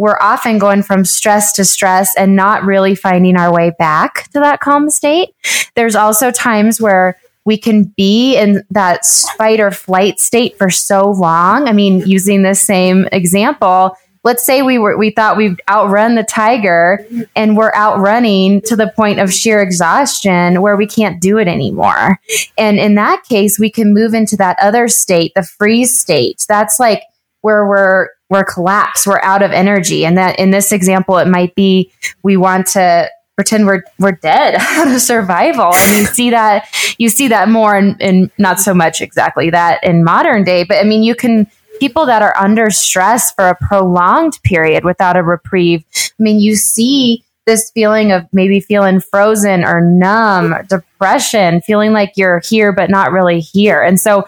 we're 0.00 0.18
often 0.18 0.58
going 0.58 0.82
from 0.82 1.04
stress 1.04 1.52
to 1.52 1.62
stress 1.62 2.16
and 2.16 2.34
not 2.34 2.64
really 2.64 2.94
finding 2.94 3.36
our 3.36 3.52
way 3.52 3.70
back 3.78 4.30
to 4.30 4.40
that 4.40 4.58
calm 4.60 4.88
state. 4.88 5.34
There's 5.74 5.94
also 5.94 6.30
times 6.30 6.80
where 6.80 7.18
we 7.44 7.56
can 7.56 7.84
be 7.96 8.36
in 8.36 8.62
that 8.70 9.04
fight 9.38 9.60
or 9.60 9.70
flight 9.70 10.20
state 10.20 10.56
for 10.58 10.70
so 10.70 11.10
long. 11.10 11.68
I 11.68 11.72
mean, 11.72 12.00
using 12.00 12.42
the 12.42 12.54
same 12.54 13.06
example, 13.12 13.96
let's 14.24 14.44
say 14.44 14.62
we 14.62 14.78
were 14.78 14.96
we 14.96 15.10
thought 15.10 15.36
we'd 15.36 15.60
outrun 15.68 16.14
the 16.14 16.22
tiger 16.22 17.06
and 17.34 17.56
we're 17.56 17.74
outrunning 17.74 18.60
to 18.62 18.76
the 18.76 18.92
point 18.94 19.20
of 19.20 19.32
sheer 19.32 19.60
exhaustion 19.60 20.60
where 20.60 20.76
we 20.76 20.86
can't 20.86 21.20
do 21.20 21.38
it 21.38 21.48
anymore. 21.48 22.20
And 22.58 22.78
in 22.78 22.94
that 22.96 23.24
case, 23.28 23.58
we 23.58 23.70
can 23.70 23.94
move 23.94 24.14
into 24.14 24.36
that 24.36 24.58
other 24.60 24.88
state, 24.88 25.32
the 25.34 25.42
freeze 25.42 25.98
state. 25.98 26.44
That's 26.48 26.78
like 26.78 27.02
where 27.40 27.66
we're 27.66 28.08
we're 28.28 28.44
collapsed, 28.44 29.06
we're 29.06 29.20
out 29.22 29.42
of 29.42 29.50
energy. 29.50 30.04
And 30.04 30.16
that 30.16 30.38
in 30.38 30.50
this 30.50 30.72
example, 30.72 31.18
it 31.18 31.26
might 31.26 31.54
be 31.54 31.90
we 32.22 32.36
want 32.36 32.66
to 32.68 33.10
pretend 33.40 33.64
we're 33.64 33.82
we're 33.98 34.12
dead 34.12 34.54
out 34.60 34.94
of 34.94 35.00
survival. 35.00 35.72
And 35.72 35.96
you 35.96 36.04
see 36.04 36.28
that 36.28 36.68
you 36.98 37.08
see 37.08 37.26
that 37.28 37.48
more 37.48 37.74
in, 37.74 37.96
in 37.98 38.30
not 38.36 38.60
so 38.60 38.74
much 38.74 39.00
exactly 39.00 39.48
that 39.48 39.82
in 39.82 40.04
modern 40.04 40.44
day, 40.44 40.62
but 40.62 40.76
I 40.76 40.82
mean 40.84 41.02
you 41.02 41.14
can 41.14 41.46
people 41.78 42.04
that 42.04 42.20
are 42.20 42.36
under 42.36 42.68
stress 42.68 43.32
for 43.32 43.48
a 43.48 43.54
prolonged 43.54 44.38
period 44.42 44.84
without 44.84 45.16
a 45.16 45.22
reprieve. 45.22 45.82
I 45.96 46.22
mean, 46.22 46.38
you 46.38 46.54
see 46.54 47.24
this 47.46 47.70
feeling 47.70 48.12
of 48.12 48.26
maybe 48.30 48.60
feeling 48.60 49.00
frozen 49.00 49.64
or 49.64 49.80
numb, 49.80 50.54
depression, 50.68 51.62
feeling 51.62 51.94
like 51.94 52.12
you're 52.16 52.42
here 52.44 52.72
but 52.74 52.90
not 52.90 53.10
really 53.10 53.40
here. 53.40 53.80
And 53.80 53.98
so 53.98 54.26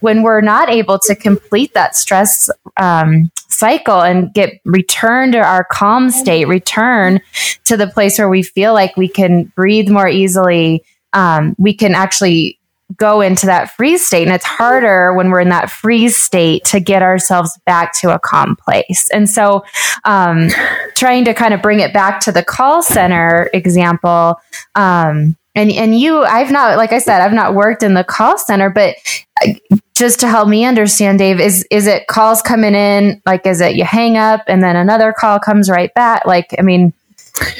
when 0.00 0.22
we're 0.22 0.40
not 0.40 0.68
able 0.68 0.98
to 1.00 1.14
complete 1.14 1.74
that 1.74 1.96
stress 1.96 2.50
um, 2.76 3.30
cycle 3.48 4.02
and 4.02 4.32
get 4.34 4.60
returned 4.64 5.32
to 5.32 5.38
our 5.38 5.64
calm 5.64 6.10
state, 6.10 6.46
return 6.46 7.20
to 7.64 7.76
the 7.76 7.86
place 7.86 8.18
where 8.18 8.28
we 8.28 8.42
feel 8.42 8.74
like 8.74 8.96
we 8.96 9.08
can 9.08 9.44
breathe 9.56 9.88
more 9.88 10.08
easily, 10.08 10.84
um, 11.12 11.54
we 11.58 11.72
can 11.72 11.94
actually 11.94 12.58
go 12.96 13.20
into 13.20 13.46
that 13.46 13.70
freeze 13.72 14.06
state. 14.06 14.24
And 14.24 14.34
it's 14.34 14.44
harder 14.44 15.12
when 15.14 15.30
we're 15.30 15.40
in 15.40 15.48
that 15.48 15.70
freeze 15.70 16.16
state 16.16 16.64
to 16.66 16.78
get 16.78 17.02
ourselves 17.02 17.58
back 17.66 17.92
to 18.00 18.14
a 18.14 18.18
calm 18.18 18.56
place. 18.56 19.10
And 19.10 19.28
so, 19.28 19.64
um, 20.04 20.50
trying 20.94 21.24
to 21.24 21.34
kind 21.34 21.52
of 21.52 21.60
bring 21.60 21.80
it 21.80 21.92
back 21.92 22.20
to 22.20 22.32
the 22.32 22.44
call 22.44 22.82
center 22.82 23.50
example, 23.52 24.40
um, 24.76 25.36
and 25.56 25.72
and 25.72 25.98
you 25.98 26.22
i've 26.24 26.52
not 26.52 26.76
like 26.76 26.92
i 26.92 26.98
said 26.98 27.20
i've 27.20 27.32
not 27.32 27.54
worked 27.54 27.82
in 27.82 27.94
the 27.94 28.04
call 28.04 28.38
center 28.38 28.70
but 28.70 28.94
uh, 29.42 29.52
just 29.94 30.20
to 30.20 30.28
help 30.28 30.48
me 30.48 30.64
understand 30.64 31.18
dave 31.18 31.40
is 31.40 31.66
is 31.70 31.88
it 31.88 32.06
calls 32.06 32.42
coming 32.42 32.74
in 32.74 33.20
like 33.26 33.44
is 33.46 33.60
it 33.60 33.74
you 33.74 33.84
hang 33.84 34.16
up 34.16 34.42
and 34.46 34.62
then 34.62 34.76
another 34.76 35.12
call 35.12 35.40
comes 35.40 35.68
right 35.68 35.92
back? 35.94 36.24
Like 36.26 36.54
i 36.58 36.62
mean 36.62 36.92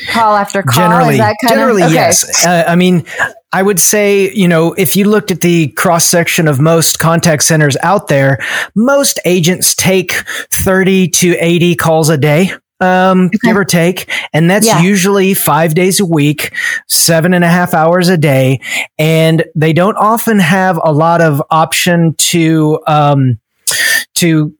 call 0.09 0.37
after 0.37 0.62
call 0.62 0.88
generally 0.88 1.19
generally 1.49 1.83
of, 1.83 1.88
okay. 1.88 1.95
yes. 1.95 2.47
Uh, 2.47 2.65
i 2.67 2.76
mean 2.76 3.05
i 3.53 3.62
would 3.62 3.81
say 3.81 4.33
you 4.33 4.49
know 4.49 4.73
if 4.75 4.97
you 4.97 5.09
looked 5.09 5.31
at 5.31 5.41
the 5.41 5.69
cross 5.69 6.07
section 6.07 6.49
of 6.49 6.61
most 6.61 6.99
contact 6.99 7.43
centers 7.43 7.76
out 7.83 8.09
there 8.09 8.38
most 8.75 9.21
agents 9.25 9.75
take 9.75 10.12
30 10.50 11.09
to 11.09 11.37
80 11.38 11.75
calls 11.76 12.09
a 12.09 12.17
day 12.17 12.50
um, 12.80 13.26
okay. 13.26 13.38
give 13.42 13.56
or 13.56 13.64
take. 13.64 14.11
And 14.33 14.50
that's 14.50 14.66
yeah. 14.66 14.80
usually 14.80 15.35
five 15.35 15.75
days 15.75 16.00
a 16.00 16.06
week, 16.06 16.52
seven 16.87 17.35
and 17.35 17.45
a 17.45 17.49
half 17.49 17.75
hours 17.75 18.09
a 18.09 18.18
day. 18.18 18.61
And 18.99 19.45
they 19.54 19.73
don't 19.73 19.97
often 19.97 20.38
have 20.38 20.80
a 20.83 20.92
lot 20.92 21.21
of 21.21 21.42
option 21.50 22.14
to, 22.14 22.80
um, 22.87 23.40
to 24.14 24.54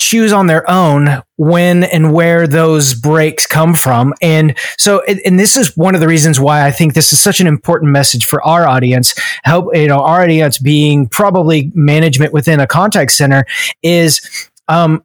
choose 0.00 0.32
on 0.32 0.48
their 0.48 0.68
own 0.68 1.22
when 1.36 1.84
and 1.84 2.12
where 2.12 2.48
those 2.48 2.94
breaks 2.94 3.46
come 3.46 3.74
from. 3.74 4.12
And 4.20 4.58
so, 4.76 5.02
and 5.02 5.38
this 5.38 5.56
is 5.56 5.76
one 5.76 5.94
of 5.94 6.00
the 6.00 6.08
reasons 6.08 6.40
why 6.40 6.66
I 6.66 6.72
think 6.72 6.94
this 6.94 7.12
is 7.12 7.20
such 7.20 7.40
an 7.40 7.46
important 7.46 7.92
message 7.92 8.24
for 8.24 8.42
our 8.42 8.66
audience. 8.66 9.14
Help, 9.44 9.74
you 9.74 9.86
know, 9.86 10.00
our 10.00 10.22
audience 10.22 10.58
being 10.58 11.08
probably 11.08 11.70
management 11.74 12.32
within 12.32 12.58
a 12.58 12.66
contact 12.66 13.12
center 13.12 13.44
is, 13.84 14.50
um, 14.66 15.04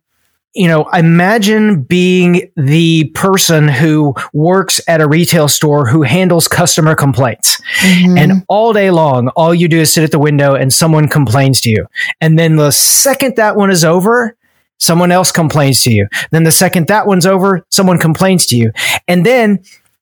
you 0.57 0.67
know, 0.67 0.89
imagine 0.89 1.83
being 1.83 2.51
the 2.55 3.05
person 3.13 3.67
who 3.67 4.15
works 4.33 4.81
at 4.87 5.01
a 5.01 5.07
retail 5.07 5.47
store 5.47 5.87
who 5.87 6.01
handles 6.01 6.47
customer 6.47 6.95
complaints. 6.95 7.61
Mm-hmm. 7.81 8.17
And 8.17 8.45
all 8.49 8.73
day 8.73 8.89
long, 8.89 9.27
all 9.29 9.53
you 9.53 9.67
do 9.67 9.79
is 9.79 9.93
sit 9.93 10.03
at 10.03 10.11
the 10.11 10.19
window 10.19 10.55
and 10.55 10.73
someone 10.73 11.07
complains 11.07 11.61
to 11.61 11.69
you. 11.69 11.85
And 12.21 12.39
then 12.39 12.55
the 12.55 12.71
second 12.71 13.35
that 13.35 13.55
one 13.55 13.69
is 13.69 13.85
over, 13.85 14.35
someone 14.79 15.11
else 15.11 15.31
complains 15.31 15.83
to 15.83 15.91
you. 15.91 16.07
Then 16.31 16.43
the 16.43 16.51
second 16.51 16.87
that 16.87 17.05
one's 17.05 17.27
over, 17.27 17.63
someone 17.69 17.99
complains 17.99 18.47
to 18.47 18.57
you. 18.57 18.71
And 19.07 19.23
then 19.23 19.59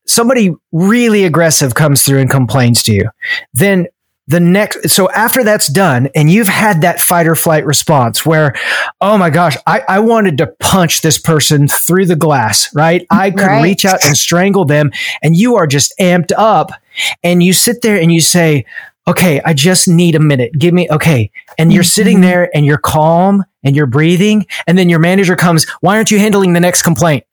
somebody 0.08 0.56
really 0.72 1.26
aggressive 1.26 1.76
comes 1.76 2.04
through 2.04 2.20
and 2.20 2.30
complains 2.30 2.82
to 2.84 2.94
you. 2.94 3.10
Then 3.54 3.88
the 4.28 4.40
next 4.40 4.90
so 4.90 5.10
after 5.12 5.44
that's 5.44 5.68
done 5.68 6.10
and 6.16 6.32
you've 6.32 6.48
had 6.48 6.82
that 6.82 7.00
fight 7.00 7.28
or 7.28 7.36
flight 7.36 7.66
response 7.66 8.26
where 8.26 8.56
oh 9.02 9.18
my 9.18 9.30
gosh 9.30 9.56
i, 9.68 9.82
I 9.88 10.00
wanted 10.00 10.38
to 10.40 10.48
punch 10.60 11.02
this 11.02 11.20
person 11.20 11.68
through 11.68 12.08
the 12.08 12.16
glass 12.16 12.74
right 12.74 13.06
i 13.12 13.30
could 13.30 13.42
right. 13.42 13.62
reach 13.62 13.86
out 13.86 14.04
and 14.04 14.18
strangle 14.18 14.66
them 14.66 14.92
and 15.22 15.36
you 15.36 15.56
are 15.56 15.68
just 15.68 15.94
amped 16.00 16.32
up 16.38 16.72
and 17.24 17.44
you 17.44 17.54
sit 17.54 17.82
there 17.82 18.00
and 18.00 18.12
you 18.12 18.20
say 18.20 18.66
okay 19.08 19.42
i 19.46 19.54
just 19.54 19.88
need 19.88 20.16
a 20.16 20.20
minute 20.20 20.52
give 20.58 20.74
me 20.74 20.88
okay 20.90 21.30
and 21.60 21.72
you're 21.72 21.84
mm-hmm. 21.84 21.88
sitting 21.88 22.22
there 22.22 22.56
and 22.56 22.66
you're 22.66 22.80
calm 22.80 23.44
and 23.64 23.76
you're 23.76 23.86
breathing 23.86 24.46
and 24.66 24.78
then 24.78 24.90
your 24.90 25.00
manager 25.00 25.36
comes 25.36 25.70
why 25.82 25.96
aren't 25.96 26.10
you 26.10 26.18
handling 26.18 26.54
the 26.54 26.60
next 26.60 26.82
complaint 26.82 27.24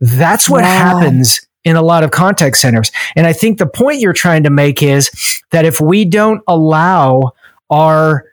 that's 0.00 0.48
what 0.48 0.62
wow. 0.62 0.68
happens 0.68 1.40
in 1.64 1.76
a 1.76 1.82
lot 1.82 2.04
of 2.04 2.10
contact 2.10 2.56
centers. 2.56 2.92
And 3.16 3.26
I 3.26 3.32
think 3.32 3.58
the 3.58 3.66
point 3.66 4.00
you're 4.00 4.12
trying 4.12 4.42
to 4.44 4.50
make 4.50 4.82
is 4.82 5.42
that 5.50 5.64
if 5.64 5.80
we 5.80 6.04
don't 6.04 6.42
allow 6.46 7.32
our 7.70 8.24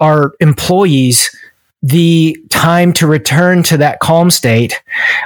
our 0.00 0.34
employees 0.40 1.34
the 1.82 2.36
time 2.50 2.92
to 2.92 3.06
return 3.06 3.62
to 3.62 3.76
that 3.76 4.00
calm 4.00 4.30
state 4.30 4.82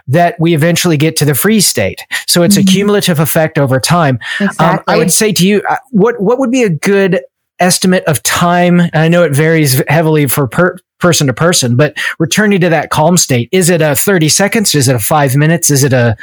that 0.09 0.37
we 0.39 0.55
eventually 0.55 0.97
get 0.97 1.17
to 1.17 1.25
the 1.25 1.35
freeze 1.35 1.67
state. 1.67 2.05
So 2.27 2.43
it's 2.43 2.57
mm-hmm. 2.57 2.69
a 2.69 2.73
cumulative 2.73 3.19
effect 3.19 3.57
over 3.57 3.81
time. 3.81 4.19
Exactly. 4.41 4.67
Um, 4.67 4.81
I 4.87 4.99
would 4.99 5.11
say 5.11 5.33
to 5.33 5.47
you, 5.47 5.63
uh, 5.69 5.77
what, 5.91 6.21
what 6.21 6.39
would 6.39 6.51
be 6.51 6.63
a 6.63 6.69
good 6.69 7.21
estimate 7.61 8.05
of 8.05 8.23
time? 8.23 8.81
And 8.81 8.97
I 8.97 9.09
know 9.09 9.23
it 9.23 9.33
varies 9.33 9.83
heavily 9.89 10.27
for 10.27 10.49
per, 10.49 10.77
person 10.99 11.29
to 11.29 11.33
person, 11.33 11.77
but 11.77 11.97
returning 12.19 12.61
to 12.61 12.69
that 12.69 12.91
calm 12.91 13.17
state, 13.17 13.49
is 13.53 13.71
it 13.71 13.81
a 13.81 13.95
30 13.95 14.29
seconds? 14.29 14.75
Is 14.75 14.89
it 14.89 14.97
a 14.97 15.01
five 15.01 15.37
minutes? 15.37 15.71
Is 15.71 15.83
it 15.83 15.93
a 15.93 16.17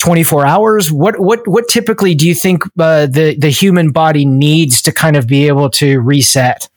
24 0.00 0.46
hours? 0.46 0.90
What 0.90 1.20
what 1.20 1.46
what 1.46 1.68
typically 1.68 2.14
do 2.14 2.26
you 2.26 2.34
think 2.34 2.64
uh, 2.78 3.06
the 3.06 3.36
the 3.38 3.50
human 3.50 3.92
body 3.92 4.24
needs 4.24 4.82
to 4.82 4.92
kind 4.92 5.16
of 5.16 5.26
be 5.26 5.46
able 5.46 5.70
to 5.70 6.00
reset? 6.00 6.68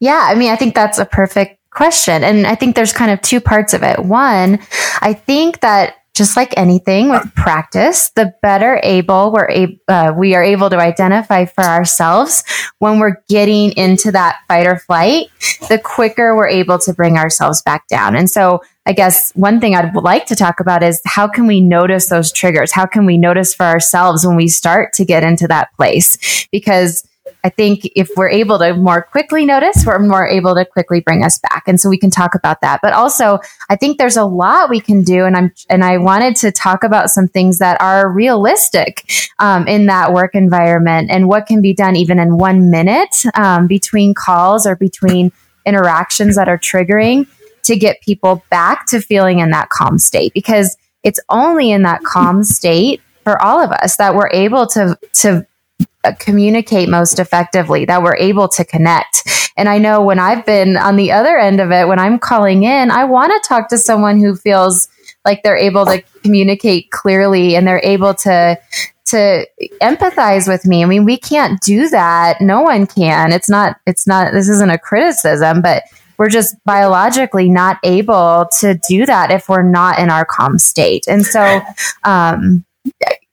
Yeah 0.00 0.26
i 0.30 0.34
mean 0.34 0.50
i 0.50 0.56
think 0.56 0.74
that's 0.74 0.98
a 0.98 1.04
perfect 1.04 1.58
question 1.70 2.24
and 2.24 2.46
i 2.46 2.54
think 2.54 2.76
there's 2.76 2.92
kind 2.92 3.10
of 3.10 3.20
two 3.20 3.40
parts 3.40 3.74
of 3.74 3.82
it. 3.82 4.04
One 4.04 4.60
i 5.00 5.12
think 5.12 5.60
that 5.60 5.96
just 6.18 6.36
like 6.36 6.52
anything 6.56 7.08
with 7.08 7.32
practice, 7.36 8.10
the 8.10 8.34
better 8.42 8.80
able 8.82 9.32
we're 9.32 9.48
a- 9.50 9.80
uh, 9.88 10.12
we 10.16 10.34
are 10.34 10.42
able 10.42 10.68
to 10.68 10.76
identify 10.76 11.44
for 11.44 11.62
ourselves 11.62 12.42
when 12.80 12.98
we're 12.98 13.22
getting 13.28 13.70
into 13.72 14.10
that 14.12 14.38
fight 14.48 14.66
or 14.66 14.78
flight, 14.80 15.28
the 15.68 15.78
quicker 15.78 16.36
we're 16.36 16.48
able 16.48 16.78
to 16.80 16.92
bring 16.92 17.16
ourselves 17.16 17.62
back 17.62 17.86
down. 17.88 18.16
And 18.16 18.28
so 18.28 18.60
I 18.84 18.92
guess 18.92 19.32
one 19.34 19.60
thing 19.60 19.74
I'd 19.74 19.94
like 19.94 20.26
to 20.26 20.34
talk 20.34 20.60
about 20.60 20.82
is 20.82 21.00
how 21.06 21.28
can 21.28 21.46
we 21.46 21.60
notice 21.60 22.08
those 22.08 22.32
triggers? 22.32 22.72
How 22.72 22.84
can 22.84 23.06
we 23.06 23.16
notice 23.16 23.54
for 23.54 23.64
ourselves 23.64 24.26
when 24.26 24.34
we 24.36 24.48
start 24.48 24.92
to 24.94 25.04
get 25.04 25.22
into 25.22 25.46
that 25.48 25.72
place? 25.76 26.46
Because 26.50 27.07
I 27.48 27.50
think 27.50 27.90
if 27.96 28.10
we're 28.14 28.28
able 28.28 28.58
to 28.58 28.74
more 28.74 29.00
quickly 29.00 29.46
notice, 29.46 29.86
we're 29.86 29.98
more 30.00 30.28
able 30.28 30.54
to 30.54 30.66
quickly 30.66 31.00
bring 31.00 31.24
us 31.24 31.38
back. 31.38 31.62
And 31.66 31.80
so 31.80 31.88
we 31.88 31.96
can 31.96 32.10
talk 32.10 32.34
about 32.34 32.60
that. 32.60 32.80
But 32.82 32.92
also, 32.92 33.38
I 33.70 33.76
think 33.76 33.96
there's 33.96 34.18
a 34.18 34.24
lot 34.26 34.68
we 34.68 34.80
can 34.80 35.02
do. 35.02 35.24
And 35.24 35.34
I'm, 35.34 35.54
and 35.70 35.82
I 35.82 35.96
wanted 35.96 36.36
to 36.36 36.52
talk 36.52 36.84
about 36.84 37.08
some 37.08 37.26
things 37.26 37.58
that 37.60 37.80
are 37.80 38.12
realistic 38.12 39.10
um, 39.38 39.66
in 39.66 39.86
that 39.86 40.12
work 40.12 40.34
environment 40.34 41.10
and 41.10 41.26
what 41.26 41.46
can 41.46 41.62
be 41.62 41.72
done 41.72 41.96
even 41.96 42.18
in 42.18 42.36
one 42.36 42.70
minute 42.70 43.24
um, 43.32 43.66
between 43.66 44.12
calls 44.12 44.66
or 44.66 44.76
between 44.76 45.32
interactions 45.64 46.36
that 46.36 46.50
are 46.50 46.58
triggering 46.58 47.26
to 47.62 47.76
get 47.76 48.02
people 48.02 48.44
back 48.50 48.84
to 48.88 49.00
feeling 49.00 49.38
in 49.38 49.52
that 49.52 49.70
calm 49.70 49.96
state 49.96 50.34
because 50.34 50.76
it's 51.02 51.20
only 51.30 51.70
in 51.70 51.80
that 51.84 52.02
calm 52.02 52.44
state 52.44 53.00
for 53.24 53.42
all 53.42 53.58
of 53.58 53.70
us 53.70 53.96
that 53.96 54.14
we're 54.14 54.30
able 54.32 54.66
to, 54.66 54.98
to 55.14 55.46
communicate 56.18 56.88
most 56.88 57.18
effectively, 57.18 57.84
that 57.84 58.02
we're 58.02 58.16
able 58.16 58.48
to 58.48 58.64
connect. 58.64 59.52
And 59.56 59.68
I 59.68 59.78
know 59.78 60.02
when 60.02 60.18
I've 60.18 60.46
been 60.46 60.76
on 60.76 60.96
the 60.96 61.12
other 61.12 61.36
end 61.36 61.60
of 61.60 61.72
it, 61.72 61.88
when 61.88 61.98
I'm 61.98 62.18
calling 62.18 62.62
in, 62.62 62.90
I 62.90 63.04
want 63.04 63.32
to 63.32 63.48
talk 63.48 63.68
to 63.70 63.78
someone 63.78 64.20
who 64.20 64.36
feels 64.36 64.88
like 65.24 65.42
they're 65.42 65.56
able 65.56 65.84
to 65.86 66.02
communicate 66.22 66.90
clearly 66.90 67.56
and 67.56 67.66
they're 67.66 67.80
able 67.82 68.14
to 68.14 68.58
to 69.06 69.46
empathize 69.80 70.46
with 70.46 70.66
me. 70.66 70.82
I 70.82 70.86
mean, 70.86 71.06
we 71.06 71.16
can't 71.16 71.60
do 71.62 71.88
that. 71.88 72.40
No 72.40 72.60
one 72.62 72.86
can. 72.86 73.32
It's 73.32 73.48
not 73.48 73.78
it's 73.86 74.06
not 74.06 74.32
this 74.32 74.48
isn't 74.48 74.70
a 74.70 74.78
criticism, 74.78 75.62
but 75.62 75.82
we're 76.18 76.28
just 76.28 76.56
biologically 76.64 77.48
not 77.48 77.78
able 77.84 78.48
to 78.60 78.78
do 78.88 79.06
that 79.06 79.30
if 79.30 79.48
we're 79.48 79.62
not 79.62 79.98
in 79.98 80.10
our 80.10 80.24
calm 80.24 80.58
state. 80.58 81.06
And 81.08 81.24
so 81.24 81.60
um 82.04 82.64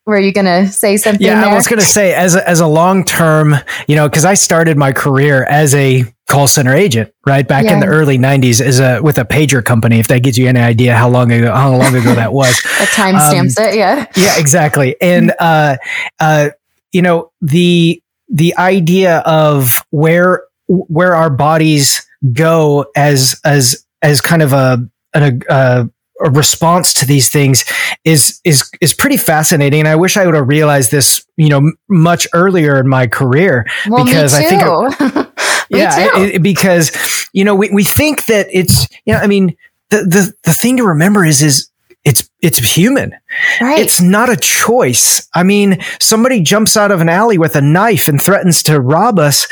were 0.06 0.20
you 0.20 0.32
going 0.32 0.46
to 0.46 0.72
say 0.72 0.98
something? 0.98 1.26
Yeah, 1.26 1.42
there? 1.42 1.52
I 1.52 1.56
was 1.56 1.68
going 1.68 1.80
to 1.80 1.86
say 1.86 2.14
as 2.14 2.36
a, 2.36 2.48
as 2.48 2.60
a 2.60 2.68
long 2.68 3.04
term, 3.04 3.56
you 3.88 3.96
know, 3.96 4.08
because 4.08 4.26
I 4.26 4.36
started 4.36 4.78
my 4.78 4.92
career 4.92 5.44
as 5.46 5.74
a 5.74 6.04
call 6.30 6.48
center 6.48 6.74
agent, 6.74 7.14
right 7.26 7.48
back 7.48 7.66
yeah. 7.66 7.74
in 7.74 7.80
the 7.80 7.88
early 7.88 8.18
'90s, 8.18 8.62
as 8.62 8.80
a 8.80 9.02
with 9.02 9.18
a 9.18 9.26
pager 9.26 9.64
company. 9.64 10.00
If 10.00 10.08
that 10.10 10.22
gives 10.22 10.38
you 10.38 10.48
any 10.48 10.60
idea 10.60 10.96
how 10.96 11.10
long 11.10 11.32
ago 11.32 11.52
how 11.54 11.76
long 11.76 11.96
ago 11.96 12.14
that 12.16 12.34
was, 12.34 12.62
that 12.80 12.90
time 12.94 13.20
stamps 13.20 13.58
um, 13.60 13.66
it. 13.66 13.76
Yeah, 13.76 14.06
yeah, 14.16 14.40
exactly. 14.40 14.96
And 15.02 15.34
uh, 15.40 15.78
uh, 16.20 16.50
you 16.92 17.02
know 17.02 17.32
the 17.42 18.02
the 18.30 18.56
idea 18.58 19.20
of 19.20 19.86
where 19.90 20.44
where 20.68 21.16
our 21.16 21.30
bodies 21.30 22.06
go 22.32 22.86
as 22.96 23.40
as 23.44 23.86
as 24.02 24.22
kind 24.22 24.42
of 24.42 24.54
a 24.54 24.88
a, 25.14 25.20
a 25.22 25.42
a 25.50 25.90
response 26.20 26.94
to 26.94 27.06
these 27.06 27.30
things 27.30 27.66
is 28.06 28.40
is 28.46 28.70
is 28.80 28.94
pretty 28.94 29.18
fascinating 29.18 29.82
and 29.82 29.88
i 29.90 29.96
wish 29.96 30.16
i 30.16 30.26
would 30.26 30.34
have 30.34 30.48
realized 30.48 30.90
this 30.90 31.26
you 31.36 31.50
know 31.50 31.72
much 31.90 32.26
earlier 32.34 32.80
in 32.80 32.88
my 32.88 33.06
career 33.06 33.66
well, 33.90 34.06
because 34.06 34.34
i 34.34 34.44
think 34.44 34.62
yeah 35.70 36.18
it, 36.18 36.42
because 36.42 36.92
you 37.34 37.44
know 37.44 37.54
we, 37.54 37.70
we 37.72 37.84
think 37.84 38.28
that 38.28 38.48
it's 38.54 38.88
you 39.06 39.14
know 39.14 39.20
i 39.20 39.28
mean 39.28 39.56
the, 39.90 39.98
the 39.98 40.34
the 40.44 40.54
thing 40.54 40.78
to 40.78 40.84
remember 40.84 41.26
is 41.26 41.42
is 41.42 41.70
it's 42.06 42.30
it's 42.40 42.60
human. 42.60 43.16
Right. 43.60 43.80
It's 43.80 44.00
not 44.00 44.30
a 44.30 44.38
choice. 44.38 45.28
I 45.34 45.42
mean, 45.42 45.80
somebody 46.00 46.40
jumps 46.42 46.78
out 46.78 46.92
of 46.92 47.02
an 47.02 47.10
alley 47.10 47.40
with 47.40 47.56
a 47.56 47.62
knife 47.62 48.08
and 48.08 48.22
threatens 48.22 48.62
to 48.64 48.80
rob 48.80 49.18
us 49.18 49.48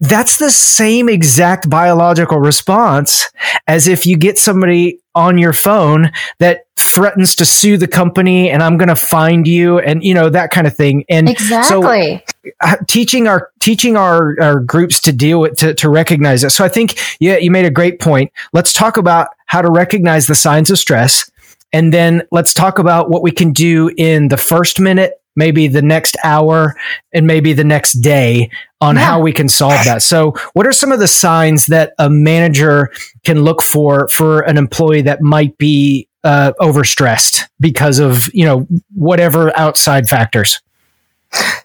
that's 0.00 0.38
the 0.38 0.50
same 0.50 1.08
exact 1.08 1.70
biological 1.70 2.38
response 2.38 3.30
as 3.66 3.88
if 3.88 4.06
you 4.06 4.16
get 4.16 4.38
somebody 4.38 5.00
on 5.14 5.38
your 5.38 5.52
phone 5.52 6.12
that 6.38 6.66
threatens 6.76 7.34
to 7.36 7.44
sue 7.44 7.76
the 7.76 7.88
company 7.88 8.50
and 8.50 8.62
I'm 8.62 8.76
going 8.76 8.88
to 8.88 8.96
find 8.96 9.48
you 9.48 9.78
and 9.78 10.04
you 10.04 10.14
know 10.14 10.28
that 10.28 10.50
kind 10.50 10.66
of 10.66 10.76
thing. 10.76 11.04
And 11.08 11.28
exactly. 11.28 12.22
So, 12.24 12.52
uh, 12.60 12.76
teaching 12.86 13.26
our 13.26 13.50
teaching 13.60 13.96
our, 13.96 14.36
our 14.40 14.60
groups 14.60 15.00
to 15.00 15.12
deal 15.12 15.40
with 15.40 15.58
to, 15.58 15.74
to 15.74 15.88
recognize 15.88 16.44
it. 16.44 16.50
So 16.50 16.64
I 16.64 16.68
think 16.68 16.98
yeah, 17.18 17.38
you 17.38 17.50
made 17.50 17.64
a 17.64 17.70
great 17.70 17.98
point. 17.98 18.30
Let's 18.52 18.72
talk 18.72 18.96
about 18.96 19.28
how 19.46 19.62
to 19.62 19.70
recognize 19.70 20.26
the 20.26 20.34
signs 20.34 20.70
of 20.70 20.78
stress 20.78 21.30
and 21.72 21.92
then 21.92 22.22
let's 22.30 22.54
talk 22.54 22.78
about 22.78 23.10
what 23.10 23.22
we 23.22 23.30
can 23.30 23.52
do 23.52 23.90
in 23.96 24.28
the 24.28 24.36
first 24.36 24.80
minute 24.80 25.20
maybe 25.38 25.68
the 25.68 25.80
next 25.80 26.16
hour 26.24 26.76
and 27.14 27.26
maybe 27.26 27.54
the 27.54 27.64
next 27.64 27.94
day 27.94 28.50
on 28.80 28.96
yeah. 28.96 29.02
how 29.02 29.20
we 29.20 29.32
can 29.32 29.48
solve 29.48 29.82
that. 29.84 30.02
So, 30.02 30.32
what 30.52 30.66
are 30.66 30.72
some 30.72 30.92
of 30.92 30.98
the 30.98 31.08
signs 31.08 31.66
that 31.66 31.94
a 31.98 32.10
manager 32.10 32.90
can 33.24 33.42
look 33.42 33.62
for 33.62 34.08
for 34.08 34.40
an 34.40 34.58
employee 34.58 35.02
that 35.02 35.22
might 35.22 35.56
be 35.56 36.08
uh, 36.24 36.52
overstressed 36.60 37.48
because 37.60 37.98
of 37.98 38.28
you 38.34 38.44
know 38.44 38.66
whatever 38.94 39.56
outside 39.56 40.08
factors? 40.08 40.60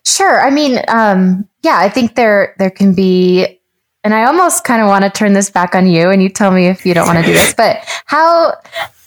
Sure. 0.06 0.46
I 0.46 0.50
mean, 0.50 0.80
um, 0.88 1.48
yeah, 1.64 1.78
I 1.78 1.90
think 1.90 2.16
there 2.16 2.56
there 2.60 2.70
can 2.70 2.94
be, 2.94 3.60
and 4.04 4.14
I 4.14 4.26
almost 4.26 4.64
kind 4.64 4.82
of 4.82 4.88
want 4.88 5.04
to 5.04 5.10
turn 5.10 5.34
this 5.34 5.50
back 5.50 5.74
on 5.74 5.88
you, 5.88 6.10
and 6.10 6.22
you 6.22 6.30
tell 6.30 6.52
me 6.52 6.68
if 6.68 6.86
you 6.86 6.94
don't 6.94 7.08
want 7.08 7.20
to 7.20 7.26
do 7.26 7.34
this. 7.34 7.54
But 7.54 7.78
how 8.06 8.54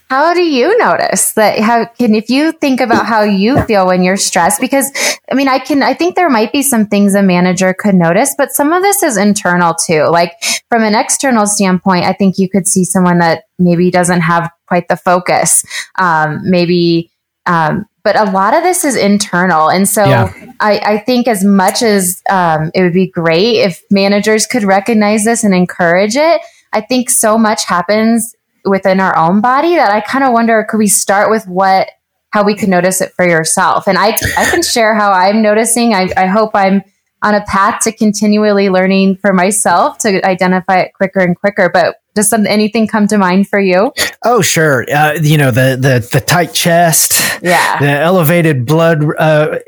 how 0.09 0.35
do 0.35 0.43
you 0.43 0.79
notice 0.79 1.33
that? 1.33 1.59
How 1.59 1.85
can 1.87 2.15
if 2.15 2.31
you 2.31 2.53
think 2.53 2.81
about 2.81 3.07
how 3.07 3.23
you 3.23 3.61
feel 3.63 3.87
when 3.87 4.03
you're 4.03 4.17
stressed? 4.17 4.61
Because 4.61 4.91
I 5.31 5.35
mean, 5.35 5.49
I 5.49 5.59
can. 5.59 5.83
I 5.83 5.95
think 5.95 6.15
there 6.15 6.31
might 6.31 6.53
be 6.53 6.63
some 6.63 6.87
things 6.87 7.15
a 7.15 7.23
manager 7.23 7.75
could 7.75 7.97
notice, 7.97 8.35
but 8.39 8.53
some 8.53 8.73
of 8.73 8.83
this 8.83 9.03
is 9.03 9.17
internal 9.17 9.75
too. 9.75 10.05
Like 10.05 10.33
from 10.69 10.85
an 10.85 10.95
external 10.95 11.47
standpoint, 11.47 12.05
I 12.05 12.13
think 12.13 12.39
you 12.39 12.49
could 12.49 12.69
see 12.69 12.85
someone 12.85 13.19
that 13.19 13.45
maybe 13.59 13.91
doesn't 13.91 14.21
have 14.21 14.51
quite 14.69 14.89
the 14.89 14.97
focus. 14.97 15.65
Um, 15.99 16.41
maybe 16.45 17.11
um, 17.47 17.87
but 18.05 18.17
a 18.17 18.31
lot 18.31 18.55
of 18.55 18.63
this 18.63 18.85
is 18.85 18.95
internal. 18.95 19.69
And 19.69 19.89
so 19.89 20.05
yeah. 20.05 20.33
I, 20.61 20.79
I, 20.79 20.99
think 20.99 21.27
as 21.27 21.43
much 21.43 21.83
as 21.83 22.23
um, 22.31 22.71
it 22.73 22.83
would 22.83 22.93
be 22.93 23.09
great 23.09 23.57
if 23.57 23.83
managers 23.91 24.47
could 24.47 24.63
recognize 24.63 25.25
this 25.25 25.43
and 25.43 25.53
encourage 25.53 26.15
it, 26.15 26.41
I 26.73 26.81
think 26.83 27.11
so 27.11 27.37
much 27.37 27.65
happens 27.65 28.35
within 28.67 29.01
our 29.01 29.17
own 29.17 29.41
body 29.41 29.77
that 29.77 29.91
I 29.91 30.01
kind 30.01 30.25
of 30.25 30.33
wonder 30.33 30.67
could 30.69 30.79
we 30.79 30.89
start 30.89 31.31
with 31.31 31.47
what 31.47 31.91
how 32.31 32.45
we 32.45 32.55
could 32.55 32.69
notice 32.69 33.01
it 33.01 33.13
for 33.13 33.27
yourself? 33.27 33.87
And 33.87 33.97
I 33.99 34.09
I 34.37 34.45
can 34.51 34.63
share 34.63 34.95
how 34.95 35.13
I'm 35.13 35.43
noticing. 35.43 35.95
I, 35.95 36.09
I 36.17 36.27
hope 36.27 36.51
I'm 36.55 36.83
on 37.23 37.35
a 37.35 37.43
path 37.45 37.83
to 37.85 37.93
continually 37.93 38.69
learning 38.69 39.17
for 39.17 39.33
myself 39.33 39.99
to 39.99 40.25
identify 40.27 40.81
it 40.81 40.93
quicker 40.95 41.21
and 41.21 41.39
quicker. 41.39 41.71
But 41.73 41.97
does 42.15 42.29
some 42.29 42.47
anything 42.47 42.87
come 42.87 43.07
to 43.09 43.19
mind 43.19 43.49
for 43.49 43.59
you? 43.59 43.93
Oh, 44.25 44.43
sure. 44.43 44.87
Uh, 44.91 45.15
you 45.21 45.39
know 45.39 45.51
the 45.51 45.77
the 45.81 46.09
the 46.13 46.21
tight 46.21 46.53
chest, 46.53 47.41
yeah, 47.43 47.79
the 47.79 47.89
elevated 47.89 48.67
blood. 48.67 49.05
Uh, 49.19 49.59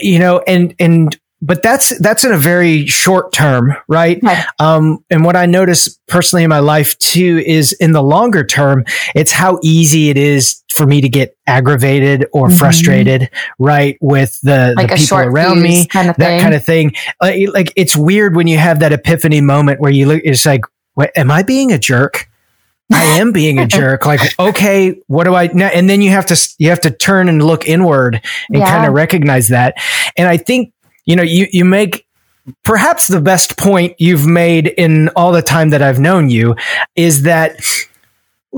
you 0.00 0.18
know, 0.18 0.40
and 0.46 0.74
and 0.78 1.18
but 1.42 1.62
that's 1.62 1.98
that's 1.98 2.24
in 2.24 2.32
a 2.32 2.38
very 2.38 2.86
short 2.86 3.32
term, 3.32 3.74
right? 3.88 4.18
right. 4.22 4.44
Um, 4.58 5.04
and 5.10 5.24
what 5.24 5.36
I 5.36 5.46
notice 5.46 6.00
personally 6.08 6.44
in 6.44 6.50
my 6.50 6.60
life 6.60 6.98
too 6.98 7.42
is 7.44 7.72
in 7.74 7.92
the 7.92 8.02
longer 8.02 8.44
term, 8.44 8.84
it's 9.14 9.32
how 9.32 9.58
easy 9.62 10.08
it 10.08 10.16
is 10.16 10.62
for 10.76 10.86
me 10.86 11.00
to 11.00 11.08
get 11.08 11.36
aggravated 11.46 12.26
or 12.32 12.48
mm-hmm. 12.48 12.56
frustrated, 12.56 13.30
right, 13.58 13.96
with 14.00 14.40
the, 14.42 14.74
like 14.76 14.90
the 14.90 14.96
people 14.96 15.18
around 15.18 15.62
me, 15.62 15.86
kind 15.86 16.10
of 16.10 16.16
that 16.16 16.26
thing. 16.26 16.40
kind 16.40 16.54
of 16.54 16.64
thing. 16.64 16.92
Like, 17.20 17.48
like, 17.52 17.72
it's 17.76 17.96
weird 17.96 18.36
when 18.36 18.46
you 18.46 18.58
have 18.58 18.80
that 18.80 18.92
epiphany 18.92 19.40
moment 19.40 19.80
where 19.80 19.90
you 19.90 20.06
look, 20.06 20.20
it's 20.22 20.44
like, 20.44 20.62
am 21.16 21.30
I 21.30 21.42
being 21.42 21.72
a 21.72 21.78
jerk? 21.78 22.28
I 22.92 23.04
am 23.18 23.32
being 23.32 23.58
a 23.58 23.66
jerk. 23.66 24.06
Like, 24.06 24.38
okay, 24.38 25.00
what 25.06 25.24
do 25.24 25.34
I 25.34 25.48
now? 25.48 25.68
And 25.68 25.88
then 25.88 26.02
you 26.02 26.10
have 26.10 26.26
to, 26.26 26.54
you 26.58 26.68
have 26.68 26.80
to 26.82 26.90
turn 26.90 27.28
and 27.28 27.42
look 27.42 27.66
inward 27.66 28.20
and 28.48 28.58
yeah. 28.58 28.70
kind 28.70 28.86
of 28.86 28.92
recognize 28.92 29.48
that. 29.48 29.74
And 30.16 30.28
I 30.28 30.36
think 30.36 30.72
you 31.06 31.16
know, 31.16 31.22
you, 31.22 31.46
you 31.50 31.64
make 31.64 32.06
perhaps 32.64 33.08
the 33.08 33.20
best 33.20 33.56
point 33.56 33.94
you've 33.98 34.26
made 34.26 34.68
in 34.68 35.08
all 35.10 35.32
the 35.32 35.42
time 35.42 35.70
that 35.70 35.82
I've 35.82 35.98
known 35.98 36.28
you 36.28 36.54
is 36.94 37.22
that 37.22 37.56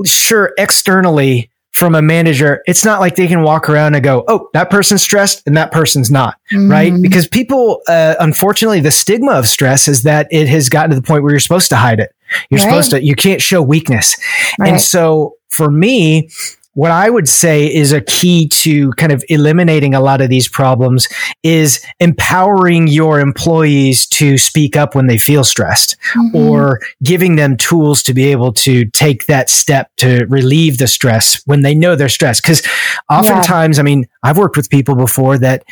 sure, 0.05 0.53
externally 0.57 1.49
from 1.71 1.95
a 1.95 2.01
manager, 2.01 2.61
it's 2.65 2.83
not 2.83 2.99
like 2.99 3.15
they 3.15 3.27
can 3.27 3.41
walk 3.43 3.69
around 3.69 3.95
and 3.95 4.03
go, 4.03 4.23
Oh, 4.27 4.49
that 4.53 4.69
person's 4.69 5.01
stressed 5.01 5.43
and 5.45 5.55
that 5.55 5.71
person's 5.71 6.11
not. 6.11 6.35
Mm-hmm. 6.51 6.69
Right. 6.69 6.93
Because 7.01 7.27
people, 7.27 7.81
uh, 7.87 8.15
unfortunately, 8.19 8.81
the 8.81 8.91
stigma 8.91 9.33
of 9.33 9.47
stress 9.47 9.87
is 9.87 10.03
that 10.03 10.27
it 10.31 10.47
has 10.49 10.67
gotten 10.67 10.89
to 10.89 10.95
the 10.95 11.01
point 11.01 11.23
where 11.23 11.31
you're 11.31 11.39
supposed 11.39 11.69
to 11.69 11.77
hide 11.77 11.99
it. 11.99 12.13
You're 12.49 12.59
right. 12.59 12.69
supposed 12.69 12.91
to, 12.91 13.03
you 13.03 13.15
can't 13.15 13.41
show 13.41 13.61
weakness. 13.61 14.17
Right. 14.59 14.71
And 14.71 14.81
so 14.81 15.35
for 15.47 15.71
me, 15.71 16.29
what 16.79 16.91
I 16.91 17.09
would 17.09 17.27
say 17.27 17.65
is 17.65 17.91
a 17.91 17.99
key 17.99 18.47
to 18.47 18.91
kind 18.93 19.11
of 19.11 19.21
eliminating 19.27 19.93
a 19.93 19.99
lot 19.99 20.21
of 20.21 20.29
these 20.29 20.47
problems 20.47 21.09
is 21.43 21.85
empowering 21.99 22.87
your 22.87 23.19
employees 23.19 24.07
to 24.07 24.37
speak 24.37 24.77
up 24.77 24.95
when 24.95 25.07
they 25.07 25.17
feel 25.17 25.43
stressed 25.43 25.97
mm-hmm. 26.15 26.37
or 26.37 26.79
giving 27.03 27.35
them 27.35 27.57
tools 27.57 28.01
to 28.03 28.13
be 28.13 28.31
able 28.31 28.53
to 28.53 28.85
take 28.91 29.25
that 29.25 29.49
step 29.49 29.91
to 29.97 30.25
relieve 30.29 30.77
the 30.77 30.87
stress 30.87 31.41
when 31.45 31.63
they 31.63 31.75
know 31.75 31.97
they're 31.97 32.07
stressed. 32.07 32.43
Cause 32.43 32.65
oftentimes, 33.09 33.75
yeah. 33.75 33.81
I 33.81 33.83
mean, 33.83 34.07
I've 34.23 34.37
worked 34.37 34.55
with 34.55 34.69
people 34.69 34.95
before 34.95 35.37
that 35.39 35.65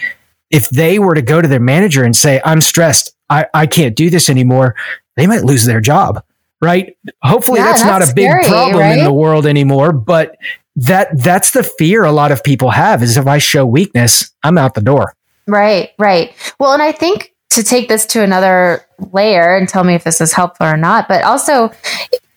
if 0.52 0.68
they 0.72 1.00
were 1.00 1.16
to 1.16 1.22
go 1.22 1.42
to 1.42 1.48
their 1.48 1.62
manager 1.62 2.04
and 2.04 2.18
say, 2.18 2.42
I'm 2.44 2.60
stressed, 2.60 3.16
I, 3.30 3.46
I 3.54 3.66
can't 3.66 3.96
do 3.96 4.10
this 4.10 4.30
anymore, 4.30 4.76
they 5.16 5.26
might 5.26 5.46
lose 5.46 5.64
their 5.64 5.80
job 5.80 6.22
right? 6.60 6.98
Hopefully 7.22 7.60
yeah, 7.60 7.66
that's, 7.66 7.84
that's, 7.84 8.00
not 8.00 8.12
a 8.12 8.16
big 8.16 8.30
scary, 8.30 8.46
problem 8.46 8.82
right? 8.82 8.98
in 8.98 9.04
the 9.04 9.14
world 9.14 9.46
anymore, 9.46 9.94
but 9.94 10.38
that 10.78 11.10
that's 11.24 11.52
the 11.52 11.64
fear 11.64 12.04
a 12.04 12.12
lot 12.12 12.32
of 12.32 12.44
people 12.44 12.70
have 12.70 13.04
is 13.04 13.18
if 13.18 13.28
I 13.28 13.40
show 13.40 13.66
weakness, 13.66 14.32
I'm 14.44 14.58
out 14.58 14.76
the 14.76 14.82
door. 14.82 15.14
Right, 15.48 15.92
right. 15.98 16.34
Well, 16.60 16.74
and 16.74 16.82
I 16.82 16.92
think 16.92 17.34
to 17.50 17.64
take 17.64 17.90
this 17.90 18.06
to 18.08 18.22
another 18.22 18.86
layer 19.12 19.56
and 19.56 19.68
tell 19.68 19.84
me 19.84 19.96
if 19.96 20.04
this 20.04 20.22
is 20.22 20.34
helpful 20.34 20.68
or 20.68 20.78
not, 20.78 21.08
but 21.08 21.24
also 21.24 21.72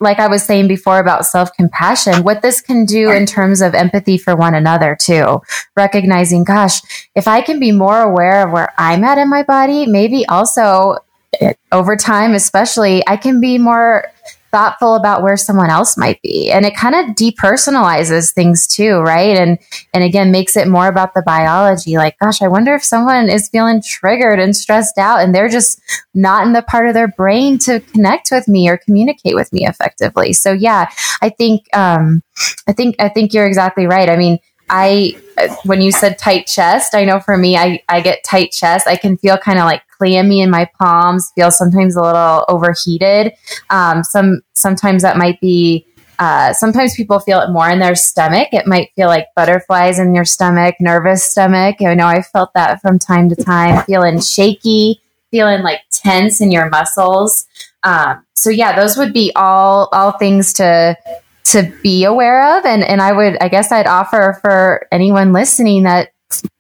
like 0.00 0.18
I 0.18 0.28
was 0.28 0.42
saying 0.42 0.68
before 0.68 0.98
about 0.98 1.26
self 1.26 1.52
compassion, 1.52 2.24
what 2.24 2.40
this 2.40 2.62
can 2.62 2.86
do 2.86 3.10
in 3.10 3.26
terms 3.26 3.60
of 3.60 3.74
empathy 3.74 4.16
for 4.16 4.34
one 4.34 4.54
another 4.54 4.96
too. 4.98 5.42
Recognizing, 5.76 6.44
gosh, 6.44 6.80
if 7.14 7.28
I 7.28 7.42
can 7.42 7.60
be 7.60 7.72
more 7.72 8.00
aware 8.00 8.46
of 8.46 8.52
where 8.52 8.72
I'm 8.78 9.04
at 9.04 9.18
in 9.18 9.28
my 9.28 9.42
body, 9.42 9.86
maybe 9.86 10.24
also 10.26 10.96
eh, 11.40 11.52
over 11.70 11.96
time, 11.96 12.32
especially, 12.32 13.06
I 13.06 13.18
can 13.18 13.40
be 13.40 13.58
more 13.58 14.04
thoughtful 14.50 14.94
about 14.94 15.22
where 15.22 15.36
someone 15.36 15.70
else 15.70 15.96
might 15.96 16.20
be. 16.22 16.50
And 16.50 16.64
it 16.64 16.76
kind 16.76 16.94
of 16.94 17.16
depersonalizes 17.16 18.32
things 18.32 18.66
too 18.66 18.98
right? 19.00 19.36
And 19.36 19.58
and 19.94 20.04
again 20.04 20.30
makes 20.30 20.56
it 20.56 20.68
more 20.68 20.88
about 20.88 21.14
the 21.14 21.22
biology. 21.22 21.96
Like 21.96 22.18
gosh 22.18 22.42
i 22.42 22.48
wonder 22.48 22.74
if 22.74 22.84
someone 22.84 23.28
is 23.28 23.48
feeling 23.48 23.82
triggered 23.82 24.38
and 24.38 24.56
stressed 24.56 24.98
out 24.98 25.20
and 25.20 25.34
they're 25.34 25.48
just 25.48 25.80
not 26.14 26.46
in 26.46 26.52
the 26.52 26.62
part 26.62 26.88
of 26.88 26.94
their 26.94 27.08
brain 27.08 27.58
to 27.58 27.80
connect 27.80 28.30
with 28.30 28.48
me 28.48 28.68
or 28.68 28.76
communicate 28.76 29.34
with 29.34 29.52
me 29.52 29.66
effectively. 29.66 30.32
So 30.32 30.52
yeah 30.52 30.90
i 31.22 31.28
think 31.28 31.64
um 31.74 32.22
i 32.66 32.72
think 32.72 32.96
i 32.98 33.08
think 33.08 33.32
you're 33.32 33.46
exactly 33.46 33.86
right. 33.86 34.08
I 34.08 34.16
mean 34.16 34.38
I, 34.70 35.16
when 35.64 35.82
you 35.82 35.92
said 35.92 36.16
tight 36.18 36.46
chest, 36.46 36.94
I 36.94 37.04
know 37.04 37.20
for 37.20 37.36
me, 37.36 37.56
I, 37.56 37.82
I 37.88 38.00
get 38.00 38.24
tight 38.24 38.52
chest. 38.52 38.86
I 38.86 38.96
can 38.96 39.18
feel 39.18 39.36
kind 39.36 39.58
of 39.58 39.64
like 39.64 39.82
clammy 39.88 40.40
in 40.40 40.50
my 40.50 40.70
palms, 40.78 41.32
feel 41.34 41.50
sometimes 41.50 41.96
a 41.96 42.02
little 42.02 42.44
overheated. 42.48 43.32
Um, 43.68 44.04
some, 44.04 44.42
sometimes 44.54 45.02
that 45.02 45.16
might 45.16 45.40
be, 45.40 45.86
uh, 46.20 46.52
sometimes 46.52 46.94
people 46.94 47.18
feel 47.18 47.40
it 47.40 47.50
more 47.50 47.68
in 47.68 47.78
their 47.78 47.94
stomach. 47.94 48.48
It 48.52 48.66
might 48.66 48.92
feel 48.94 49.08
like 49.08 49.28
butterflies 49.34 49.98
in 49.98 50.14
your 50.14 50.24
stomach, 50.24 50.76
nervous 50.78 51.24
stomach. 51.24 51.82
I 51.82 51.94
know 51.94 52.06
I 52.06 52.22
felt 52.22 52.52
that 52.54 52.80
from 52.80 52.98
time 52.98 53.28
to 53.30 53.36
time, 53.36 53.82
feeling 53.84 54.20
shaky, 54.20 55.00
feeling 55.30 55.62
like 55.62 55.80
tense 55.90 56.40
in 56.40 56.50
your 56.50 56.68
muscles. 56.68 57.46
Um, 57.82 58.24
so 58.34 58.50
yeah, 58.50 58.76
those 58.76 58.96
would 58.96 59.12
be 59.12 59.32
all 59.34 59.88
all 59.92 60.12
things 60.12 60.52
to 60.54 60.96
to 61.44 61.72
be 61.82 62.04
aware 62.04 62.58
of. 62.58 62.64
And, 62.64 62.82
and 62.84 63.00
I 63.00 63.12
would, 63.12 63.36
I 63.40 63.48
guess 63.48 63.72
I'd 63.72 63.86
offer 63.86 64.38
for 64.40 64.86
anyone 64.92 65.32
listening 65.32 65.84
that, 65.84 66.10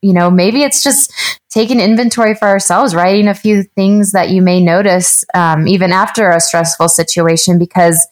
you 0.02 0.12
know, 0.12 0.30
maybe 0.30 0.62
it's 0.62 0.82
just 0.82 1.12
taking 1.50 1.80
inventory 1.80 2.34
for 2.34 2.48
ourselves, 2.48 2.94
writing 2.94 3.28
a 3.28 3.34
few 3.34 3.62
things 3.62 4.12
that 4.12 4.30
you 4.30 4.42
may 4.42 4.62
notice, 4.62 5.24
um, 5.34 5.68
even 5.68 5.92
after 5.92 6.30
a 6.30 6.40
stressful 6.40 6.88
situation, 6.88 7.58
because 7.58 8.06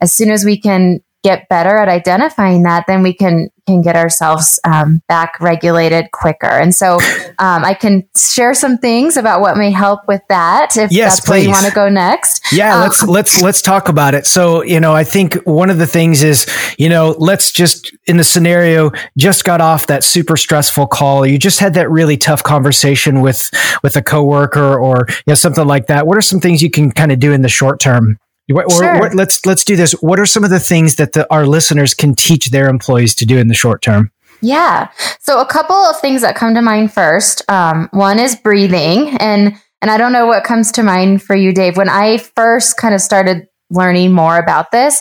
as 0.00 0.12
soon 0.12 0.30
as 0.30 0.44
we 0.44 0.58
can 0.58 1.00
get 1.22 1.48
better 1.48 1.76
at 1.76 1.88
identifying 1.88 2.62
that, 2.62 2.84
then 2.86 3.02
we 3.02 3.14
can 3.14 3.48
can 3.66 3.80
get 3.80 3.96
ourselves 3.96 4.60
um, 4.64 5.00
back 5.08 5.40
regulated 5.40 6.10
quicker. 6.12 6.46
And 6.46 6.74
so 6.74 6.98
um, 7.38 7.64
I 7.64 7.74
can 7.74 8.08
share 8.16 8.54
some 8.54 8.78
things 8.78 9.16
about 9.16 9.40
what 9.40 9.56
may 9.56 9.70
help 9.70 10.00
with 10.06 10.22
that. 10.28 10.76
If 10.76 10.92
yes, 10.92 11.16
that's 11.16 11.26
please. 11.26 11.30
where 11.30 11.40
you 11.40 11.50
want 11.50 11.66
to 11.66 11.72
go 11.72 11.88
next. 11.88 12.52
Yeah, 12.52 12.76
um, 12.76 12.80
let's 12.82 13.06
let's 13.06 13.42
let's 13.42 13.62
talk 13.62 13.88
about 13.88 14.14
it. 14.14 14.26
So 14.26 14.62
you 14.62 14.80
know, 14.80 14.94
I 14.94 15.04
think 15.04 15.34
one 15.44 15.70
of 15.70 15.78
the 15.78 15.86
things 15.86 16.22
is 16.22 16.46
you 16.78 16.88
know, 16.88 17.14
let's 17.18 17.52
just 17.52 17.94
in 18.06 18.16
the 18.16 18.24
scenario 18.24 18.90
just 19.16 19.44
got 19.44 19.60
off 19.60 19.86
that 19.86 20.04
super 20.04 20.36
stressful 20.36 20.86
call. 20.88 21.26
You 21.26 21.38
just 21.38 21.60
had 21.60 21.74
that 21.74 21.90
really 21.90 22.16
tough 22.16 22.42
conversation 22.42 23.20
with 23.20 23.50
with 23.82 23.96
a 23.96 24.02
coworker 24.02 24.78
or 24.78 25.06
you 25.08 25.14
know 25.28 25.34
something 25.34 25.66
like 25.66 25.86
that. 25.86 26.06
What 26.06 26.18
are 26.18 26.22
some 26.22 26.40
things 26.40 26.62
you 26.62 26.70
can 26.70 26.90
kind 26.90 27.12
of 27.12 27.18
do 27.18 27.32
in 27.32 27.42
the 27.42 27.48
short 27.48 27.80
term? 27.80 28.18
Or, 28.52 28.68
sure. 28.70 29.06
Or, 29.06 29.10
let's 29.14 29.46
let's 29.46 29.64
do 29.64 29.74
this. 29.74 29.92
What 30.02 30.20
are 30.20 30.26
some 30.26 30.44
of 30.44 30.50
the 30.50 30.60
things 30.60 30.96
that 30.96 31.14
the, 31.14 31.26
our 31.32 31.46
listeners 31.46 31.94
can 31.94 32.14
teach 32.14 32.50
their 32.50 32.68
employees 32.68 33.14
to 33.16 33.26
do 33.26 33.38
in 33.38 33.48
the 33.48 33.54
short 33.54 33.80
term? 33.80 34.10
Yeah. 34.40 34.88
So 35.20 35.40
a 35.40 35.46
couple 35.46 35.76
of 35.76 36.00
things 36.00 36.20
that 36.22 36.36
come 36.36 36.54
to 36.54 36.62
mind 36.62 36.92
first. 36.92 37.42
Um, 37.50 37.88
one 37.92 38.18
is 38.18 38.36
breathing, 38.36 39.16
and 39.18 39.54
and 39.80 39.90
I 39.90 39.98
don't 39.98 40.12
know 40.12 40.26
what 40.26 40.44
comes 40.44 40.72
to 40.72 40.82
mind 40.82 41.22
for 41.22 41.36
you, 41.36 41.52
Dave. 41.52 41.76
When 41.76 41.88
I 41.88 42.18
first 42.18 42.76
kind 42.76 42.94
of 42.94 43.00
started 43.00 43.48
learning 43.70 44.12
more 44.12 44.38
about 44.38 44.70
this, 44.70 45.00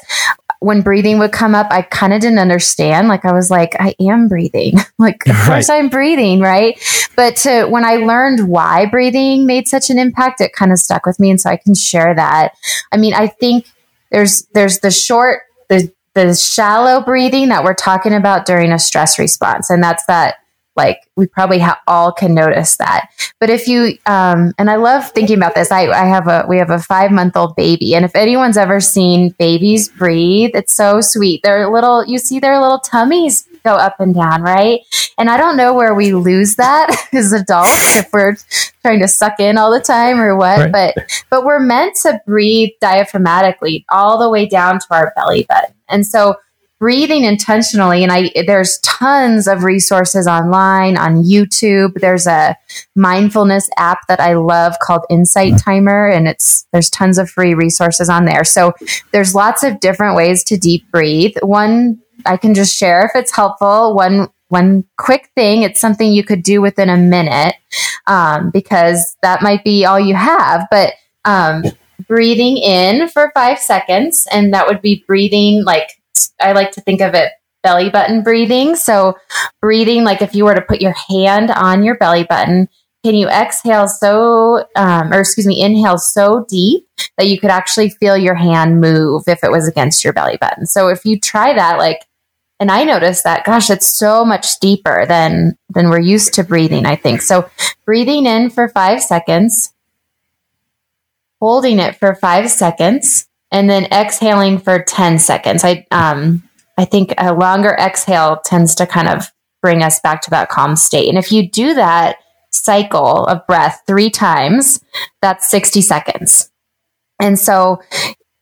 when 0.63 0.82
breathing 0.82 1.19
would 1.19 1.34
come 1.34 1.56
up, 1.56 1.67
I 1.72 1.82
kind 1.82 2.13
of 2.13 2.22
didn't 2.22 2.39
understand. 2.39 3.10
Like 3.10 3.26
I 3.26 3.34
was 3.34 3.52
like, 3.52 3.76
I 3.80 3.96
am 4.00 4.28
breathing. 4.30 4.76
like 4.98 5.22
of 5.28 5.36
course 5.46 5.69
I'm 5.69 5.89
breathing, 5.89 6.39
right? 6.39 6.80
But 7.15 7.36
to, 7.38 7.65
when 7.65 7.84
I 7.86 7.96
learned 7.96 8.48
why 8.48 8.86
breathing 8.86 9.46
made 9.46 9.67
such 9.67 9.89
an 9.89 10.00
impact, 10.00 10.41
it 10.41 10.54
kind 10.54 10.72
of 10.72 10.80
stuck 10.80 11.06
with 11.06 11.19
me, 11.19 11.30
and 11.30 11.39
so 11.39 11.50
I 11.50 11.58
can 11.58 11.76
share 11.76 12.15
that. 12.15 12.54
I 12.91 12.98
mean, 12.98 13.13
I 13.13 13.28
think 13.28 13.67
there's 14.12 14.46
there's 14.54 14.80
the 14.80 14.91
short 14.91 15.41
the 15.69 15.91
the 16.15 16.36
shallow 16.36 17.02
breathing 17.02 17.49
that 17.49 17.63
we're 17.63 17.73
talking 17.73 18.13
about 18.13 18.45
during 18.45 18.71
a 18.71 18.80
stress 18.80 19.17
response, 19.17 19.69
and 19.69 19.84
that's 19.84 20.06
that 20.06 20.36
like 20.76 21.02
we 21.15 21.28
probably 21.28 21.60
ha- 21.60 21.80
all 21.88 22.12
can 22.12 22.34
notice 22.34 22.78
that. 22.78 23.10
But 23.39 23.49
if 23.49 23.67
you 23.67 23.97
um, 24.06 24.54
and 24.58 24.69
i 24.69 24.76
love 24.76 25.10
thinking 25.12 25.38
about 25.38 25.56
this. 25.56 25.71
I, 25.71 25.88
I 25.88 26.06
have 26.06 26.28
a 26.28 26.45
we 26.47 26.58
have 26.58 26.69
a 26.69 26.80
five 26.80 27.12
month 27.12 27.38
old 27.38 27.56
baby. 27.56 27.95
And 27.95 28.06
if 28.06 28.15
anyone's 28.15 28.58
ever 28.58 28.80
seen 28.80 29.30
babies 29.38 29.89
breathe 29.89 30.52
it's 30.54 30.76
so 30.76 31.02
sweet. 31.02 31.41
They're 31.43 31.69
little 31.69 32.06
you 32.06 32.17
see 32.17 32.39
their 32.39 32.60
little 32.60 32.80
tummies 32.80 33.47
go 33.63 33.73
up 33.73 33.99
and 33.99 34.13
down 34.13 34.41
right? 34.41 34.82
And 35.17 35.30
i 35.30 35.38
don't 35.38 35.58
know 35.58 35.73
where 35.73 35.93
we 35.93 36.13
lose 36.13 36.56
that 36.56 37.08
as 37.13 37.32
adults 37.32 37.97
if 37.97 38.12
we're 38.12 38.36
trying 38.82 38.99
to 38.99 39.08
suck 39.08 39.39
in 39.39 39.58
all 39.58 39.71
the 39.71 39.80
time 39.80 40.19
or 40.19 40.36
what 40.36 40.60
right. 40.60 40.95
but 40.95 41.23
but 41.30 41.45
we're 41.45 41.60
meant 41.60 41.95
to 42.02 42.19
breathe 42.26 42.71
diaphragmatically 42.82 43.86
all 43.89 44.17
the 44.17 44.30
way 44.30 44.47
down 44.47 44.80
to 44.80 44.86
our 44.89 45.13
belly 45.15 45.45
button 45.47 45.73
and 45.93 46.06
so 46.06 46.36
breathing 46.79 47.23
intentionally 47.23 48.03
and 48.03 48.12
i 48.12 48.29
there's 48.45 48.77
tons 48.79 49.47
of 49.47 49.63
resources 49.63 50.27
online 50.27 50.97
on 50.97 51.23
youtube. 51.23 51.93
There's 52.01 52.27
a 52.27 52.58
mindfulness 52.93 53.69
app 53.77 53.99
that 54.10 54.19
i 54.19 54.34
love 54.34 54.73
called 54.82 55.06
insight 55.10 55.58
timer 55.58 56.10
and 56.10 56.27
it's 56.27 56.67
there's 56.73 56.89
tons 56.89 57.17
of 57.17 57.29
free 57.29 57.53
resources 57.53 58.10
on 58.10 58.25
there. 58.25 58.43
So 58.43 58.73
there's 59.13 59.34
lots 59.34 59.63
of 59.63 59.79
different 59.79 60.17
ways 60.17 60.43
to 60.45 60.58
deep 60.58 60.89
breathe. 60.91 61.38
One 61.41 62.01
i 62.25 62.36
can 62.36 62.53
just 62.53 62.75
share 62.75 63.06
if 63.06 63.12
it's 63.15 63.34
helpful. 63.34 63.95
One 63.95 64.27
one 64.49 64.84
quick 64.97 65.29
thing 65.36 65.62
it's 65.62 65.79
something 65.79 66.12
you 66.12 66.25
could 66.25 66.43
do 66.43 66.62
within 66.62 66.89
a 66.89 66.97
minute 66.97 67.56
um, 68.08 68.49
because 68.51 69.15
that 69.21 69.41
might 69.41 69.63
be 69.63 69.86
all 69.86 69.99
you 69.99 70.15
have. 70.15 70.67
But 70.69 70.95
um, 71.23 71.63
breathing 72.08 72.58
in 72.58 73.08
for 73.10 73.32
five 73.34 73.60
seconds 73.60 74.28
and 74.32 74.54
that 74.54 74.68
would 74.68 74.82
be 74.82 75.04
breathing 75.08 75.63
like 75.63 75.89
I 76.39 76.52
like 76.54 76.72
to 76.72 76.82
think 76.82 77.02
of 77.02 77.13
it 77.13 77.32
belly 77.63 77.89
button 77.89 78.22
breathing. 78.22 78.76
So, 78.76 79.18
breathing 79.62 80.04
like 80.04 80.22
if 80.22 80.36
you 80.36 80.46
were 80.46 80.54
to 80.54 80.62
put 80.62 80.82
your 80.82 80.94
hand 81.10 81.50
on 81.50 81.82
your 81.84 81.98
belly 81.98 82.26
button, 82.26 82.68
can 83.04 83.16
you 83.16 83.28
exhale 83.28 83.88
so, 83.88 84.66
um, 84.76 85.12
or 85.12 85.22
excuse 85.22 85.48
me, 85.48 85.62
inhale 85.62 85.98
so 85.98 86.46
deep 86.48 86.88
that 87.18 87.28
you 87.28 87.39
could 87.39 87.50
actually 87.50 87.89
feel 87.89 88.18
your 88.18 88.36
hand 88.36 88.80
move 88.80 89.24
if 89.28 89.44
it 89.44 89.52
was 89.52 89.68
against 89.68 90.04
your 90.04 90.13
belly 90.13 90.38
button? 90.38 90.68
So, 90.68 90.89
if 90.89 91.06
you 91.06 91.20
try 91.20 91.54
that, 91.54 91.80
like, 91.80 92.06
and 92.60 92.70
I 92.70 92.84
noticed 92.84 93.24
that, 93.24 93.46
gosh, 93.46 93.70
it's 93.70 93.88
so 93.88 94.24
much 94.24 94.60
deeper 94.60 95.06
than 95.08 95.58
than 95.70 95.89
we're 95.89 96.00
used 96.00 96.34
to 96.36 96.44
breathing. 96.44 96.86
I 96.86 96.96
think 96.96 97.22
so. 97.22 97.50
Breathing 97.86 98.26
in 98.26 98.50
for 98.50 98.70
five 98.70 99.02
seconds, 99.02 99.72
holding 101.43 101.77
it 101.77 101.97
for 101.97 102.15
five 102.15 102.49
seconds, 102.49 103.27
and 103.51 103.69
then 103.69 103.84
exhaling 103.91 104.58
for 104.58 104.82
10 104.82 105.19
seconds. 105.19 105.65
I, 105.65 105.86
um, 105.91 106.41
I 106.77 106.86
think 106.86 107.13
a 107.17 107.34
longer 107.34 107.75
exhale 107.77 108.39
tends 108.45 108.73
to 108.75 108.88
kind 108.88 109.10
of 109.10 109.29
bring 109.62 109.84
us 109.84 109.99
back 109.99 110.21
to 110.21 110.29
that 110.29 110.47
calm 110.47 110.77
state. 110.77 111.10
And 111.10 111.17
if 111.17 111.34
you 111.34 111.49
do 111.49 111.73
that 111.73 112.15
cycle 112.53 113.25
of 113.25 113.45
breath 113.45 113.82
three 113.86 114.10
times, 114.10 114.79
that's 115.21 115.49
60 115.49 115.82
seconds. 115.82 116.49
And 117.19 117.38
so, 117.38 117.82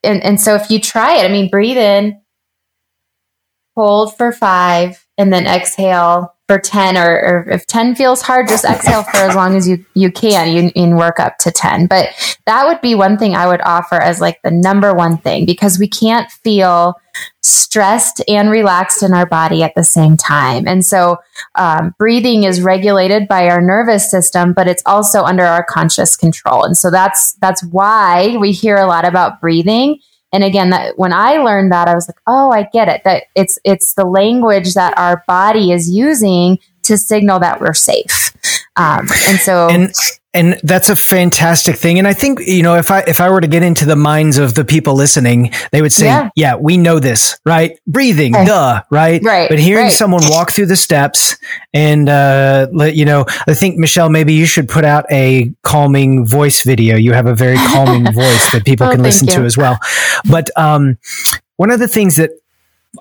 and, 0.03 0.21
and 0.21 0.39
so 0.39 0.53
if 0.53 0.69
you 0.69 0.79
try 0.79 1.17
it, 1.17 1.25
I 1.25 1.33
mean, 1.33 1.49
breathe 1.49 1.77
in, 1.77 2.21
hold 3.75 4.15
for 4.15 4.31
five, 4.31 5.03
and 5.17 5.33
then 5.33 5.47
exhale 5.47 6.35
for 6.51 6.59
10 6.59 6.97
or, 6.97 7.07
or, 7.07 7.49
if 7.49 7.65
10 7.65 7.95
feels 7.95 8.21
hard 8.21 8.49
just 8.49 8.65
exhale 8.65 9.03
for 9.03 9.15
as 9.15 9.35
long 9.35 9.55
as 9.55 9.69
you 9.69 9.85
you 9.93 10.11
can. 10.11 10.51
You, 10.53 10.69
can 10.71 10.97
work 10.97 11.17
up 11.17 11.37
to 11.39 11.51
10 11.51 11.87
but 11.87 12.09
that 12.45 12.67
would 12.67 12.81
be 12.81 12.93
one 12.93 13.17
thing 13.17 13.35
i 13.35 13.47
would 13.47 13.61
offer 13.61 13.95
as 13.95 14.19
like 14.19 14.41
the 14.41 14.51
number 14.51 14.93
one 14.93 15.17
thing 15.17 15.45
because 15.45 15.79
we 15.79 15.87
can't 15.87 16.29
feel 16.29 16.95
stressed 17.41 18.21
and 18.27 18.49
relaxed 18.49 19.01
in 19.01 19.13
our 19.13 19.25
body 19.25 19.63
at 19.63 19.75
the 19.75 19.83
same 19.83 20.15
time. 20.15 20.67
And 20.67 20.85
so 20.85 21.17
um, 21.55 21.93
breathing 21.97 22.43
is 22.43 22.61
regulated 22.61 23.27
by 23.27 23.49
our 23.49 23.61
nervous 23.61 24.09
system 24.09 24.53
but 24.53 24.67
it's 24.67 24.83
also 24.85 25.23
under 25.23 25.43
our 25.43 25.63
conscious 25.63 26.17
control. 26.17 26.63
And 26.63 26.77
so 26.77 26.91
that's 26.91 27.33
that's 27.35 27.63
why 27.63 28.35
we 28.37 28.51
hear 28.51 28.75
a 28.75 28.87
lot 28.87 29.05
about 29.05 29.39
breathing 29.39 29.99
and 30.33 30.43
again 30.43 30.69
that 30.69 30.97
when 30.97 31.13
i 31.13 31.37
learned 31.37 31.71
that 31.71 31.87
i 31.87 31.95
was 31.95 32.07
like 32.07 32.19
oh 32.27 32.51
i 32.51 32.63
get 32.73 32.87
it 32.87 33.01
that 33.03 33.23
it's 33.35 33.59
it's 33.63 33.93
the 33.93 34.05
language 34.05 34.73
that 34.73 34.97
our 34.97 35.23
body 35.27 35.71
is 35.71 35.89
using 35.89 36.57
to 36.83 36.97
signal 36.97 37.39
that 37.39 37.61
we're 37.61 37.73
safe. 37.73 38.35
Um, 38.75 39.07
and 39.27 39.39
so 39.39 39.69
and 39.69 39.93
and 40.33 40.59
that's 40.63 40.89
a 40.89 40.95
fantastic 40.95 41.75
thing 41.75 41.99
and 41.99 42.07
i 42.07 42.13
think 42.13 42.39
you 42.45 42.63
know 42.63 42.75
if 42.75 42.89
i 42.89 43.01
if 43.01 43.19
i 43.19 43.29
were 43.29 43.41
to 43.41 43.47
get 43.47 43.63
into 43.63 43.85
the 43.85 43.95
minds 43.95 44.37
of 44.37 44.55
the 44.55 44.63
people 44.63 44.95
listening 44.95 45.51
they 45.71 45.81
would 45.81 45.91
say 45.91 46.05
yeah, 46.05 46.29
yeah 46.35 46.55
we 46.55 46.77
know 46.77 46.99
this 46.99 47.37
right 47.45 47.79
breathing 47.87 48.35
okay. 48.35 48.45
duh 48.45 48.81
right 48.91 49.21
right 49.23 49.49
but 49.49 49.59
hearing 49.59 49.85
right. 49.85 49.93
someone 49.93 50.21
walk 50.29 50.51
through 50.51 50.65
the 50.65 50.75
steps 50.75 51.35
and 51.73 52.07
uh 52.07 52.67
let 52.71 52.95
you 52.95 53.05
know 53.05 53.25
i 53.47 53.53
think 53.53 53.77
michelle 53.77 54.09
maybe 54.09 54.33
you 54.33 54.45
should 54.45 54.69
put 54.69 54.85
out 54.85 55.05
a 55.11 55.53
calming 55.63 56.25
voice 56.25 56.63
video 56.63 56.95
you 56.95 57.13
have 57.13 57.25
a 57.25 57.35
very 57.35 57.57
calming 57.57 58.05
voice 58.13 58.51
that 58.51 58.63
people 58.65 58.87
oh, 58.87 58.91
can 58.91 59.03
listen 59.03 59.27
you. 59.27 59.35
to 59.35 59.43
as 59.43 59.57
well 59.57 59.77
but 60.29 60.49
um 60.57 60.97
one 61.57 61.71
of 61.71 61.79
the 61.79 61.87
things 61.87 62.15
that 62.15 62.31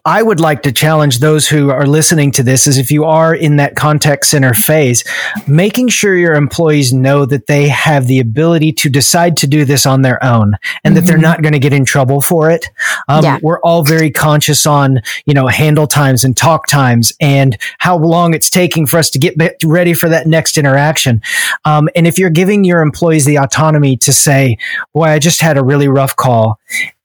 I 0.05 0.22
would 0.22 0.38
like 0.38 0.62
to 0.62 0.72
challenge 0.72 1.18
those 1.18 1.48
who 1.48 1.70
are 1.70 1.85
listening 1.85 2.31
to 2.33 2.44
this 2.44 2.68
is 2.68 2.79
if 2.79 2.92
you 2.92 3.05
are 3.05 3.35
in 3.35 3.57
that 3.57 3.74
contact 3.74 4.24
center 4.24 4.55
phase, 4.55 5.03
making 5.48 5.88
sure 5.88 6.16
your 6.16 6.35
employees 6.35 6.92
know 6.92 7.26
that 7.26 7.48
they 7.48 7.66
have 7.66 8.07
the 8.07 8.20
ability 8.20 8.72
to 8.74 8.88
decide 8.88 9.37
to 9.38 9.48
do 9.48 9.64
this 9.64 9.87
on 9.87 10.03
their 10.03 10.22
own 10.22 10.55
and 10.85 10.94
mm-hmm. 10.94 10.94
that 10.94 11.07
they're 11.07 11.16
mm-hmm. 11.16 11.22
not 11.22 11.42
going 11.42 11.55
to 11.55 11.59
get 11.59 11.72
in 11.72 11.85
trouble 11.85 12.20
for 12.20 12.50
it. 12.50 12.70
Um, 13.09 13.24
yeah. 13.24 13.38
We're 13.42 13.61
all 13.62 13.83
very 13.83 14.12
conscious 14.12 14.64
on, 14.64 15.00
you 15.26 15.35
know, 15.35 15.48
handle 15.48 15.88
times 15.88 16.22
and 16.22 16.37
talk 16.37 16.68
times 16.68 17.12
and 17.20 17.59
how 17.79 17.98
long 17.98 18.33
it's 18.33 18.48
taking 18.48 18.87
for 18.87 18.96
us 18.96 19.11
to 19.11 19.18
get 19.18 19.35
ready 19.64 19.92
for 19.92 20.09
that 20.09 20.29
next 20.29 20.57
interaction. 20.57 21.20
Um, 21.64 21.88
and 21.96 22.07
if 22.07 22.16
you're 22.16 22.31
giving 22.31 22.62
your 22.62 22.81
employees 22.83 23.24
the 23.24 23.38
autonomy 23.38 23.96
to 23.96 24.12
say, 24.12 24.57
boy, 24.94 25.07
I 25.07 25.18
just 25.18 25.40
had 25.40 25.59
a 25.59 25.64
really 25.64 25.88
rough 25.88 26.14
call. 26.14 26.61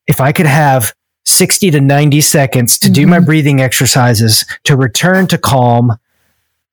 If 0.05 0.21
I 0.21 0.31
could 0.31 0.45
have 0.45 0.93
60 1.25 1.71
to 1.71 1.81
90 1.81 2.21
seconds 2.21 2.77
to 2.79 2.87
mm-hmm. 2.87 2.93
do 2.93 3.07
my 3.07 3.17
mm-hmm. 3.17 3.25
breathing 3.25 3.61
exercises 3.61 4.45
to 4.63 4.75
return 4.75 5.27
to 5.27 5.37
calm, 5.37 5.97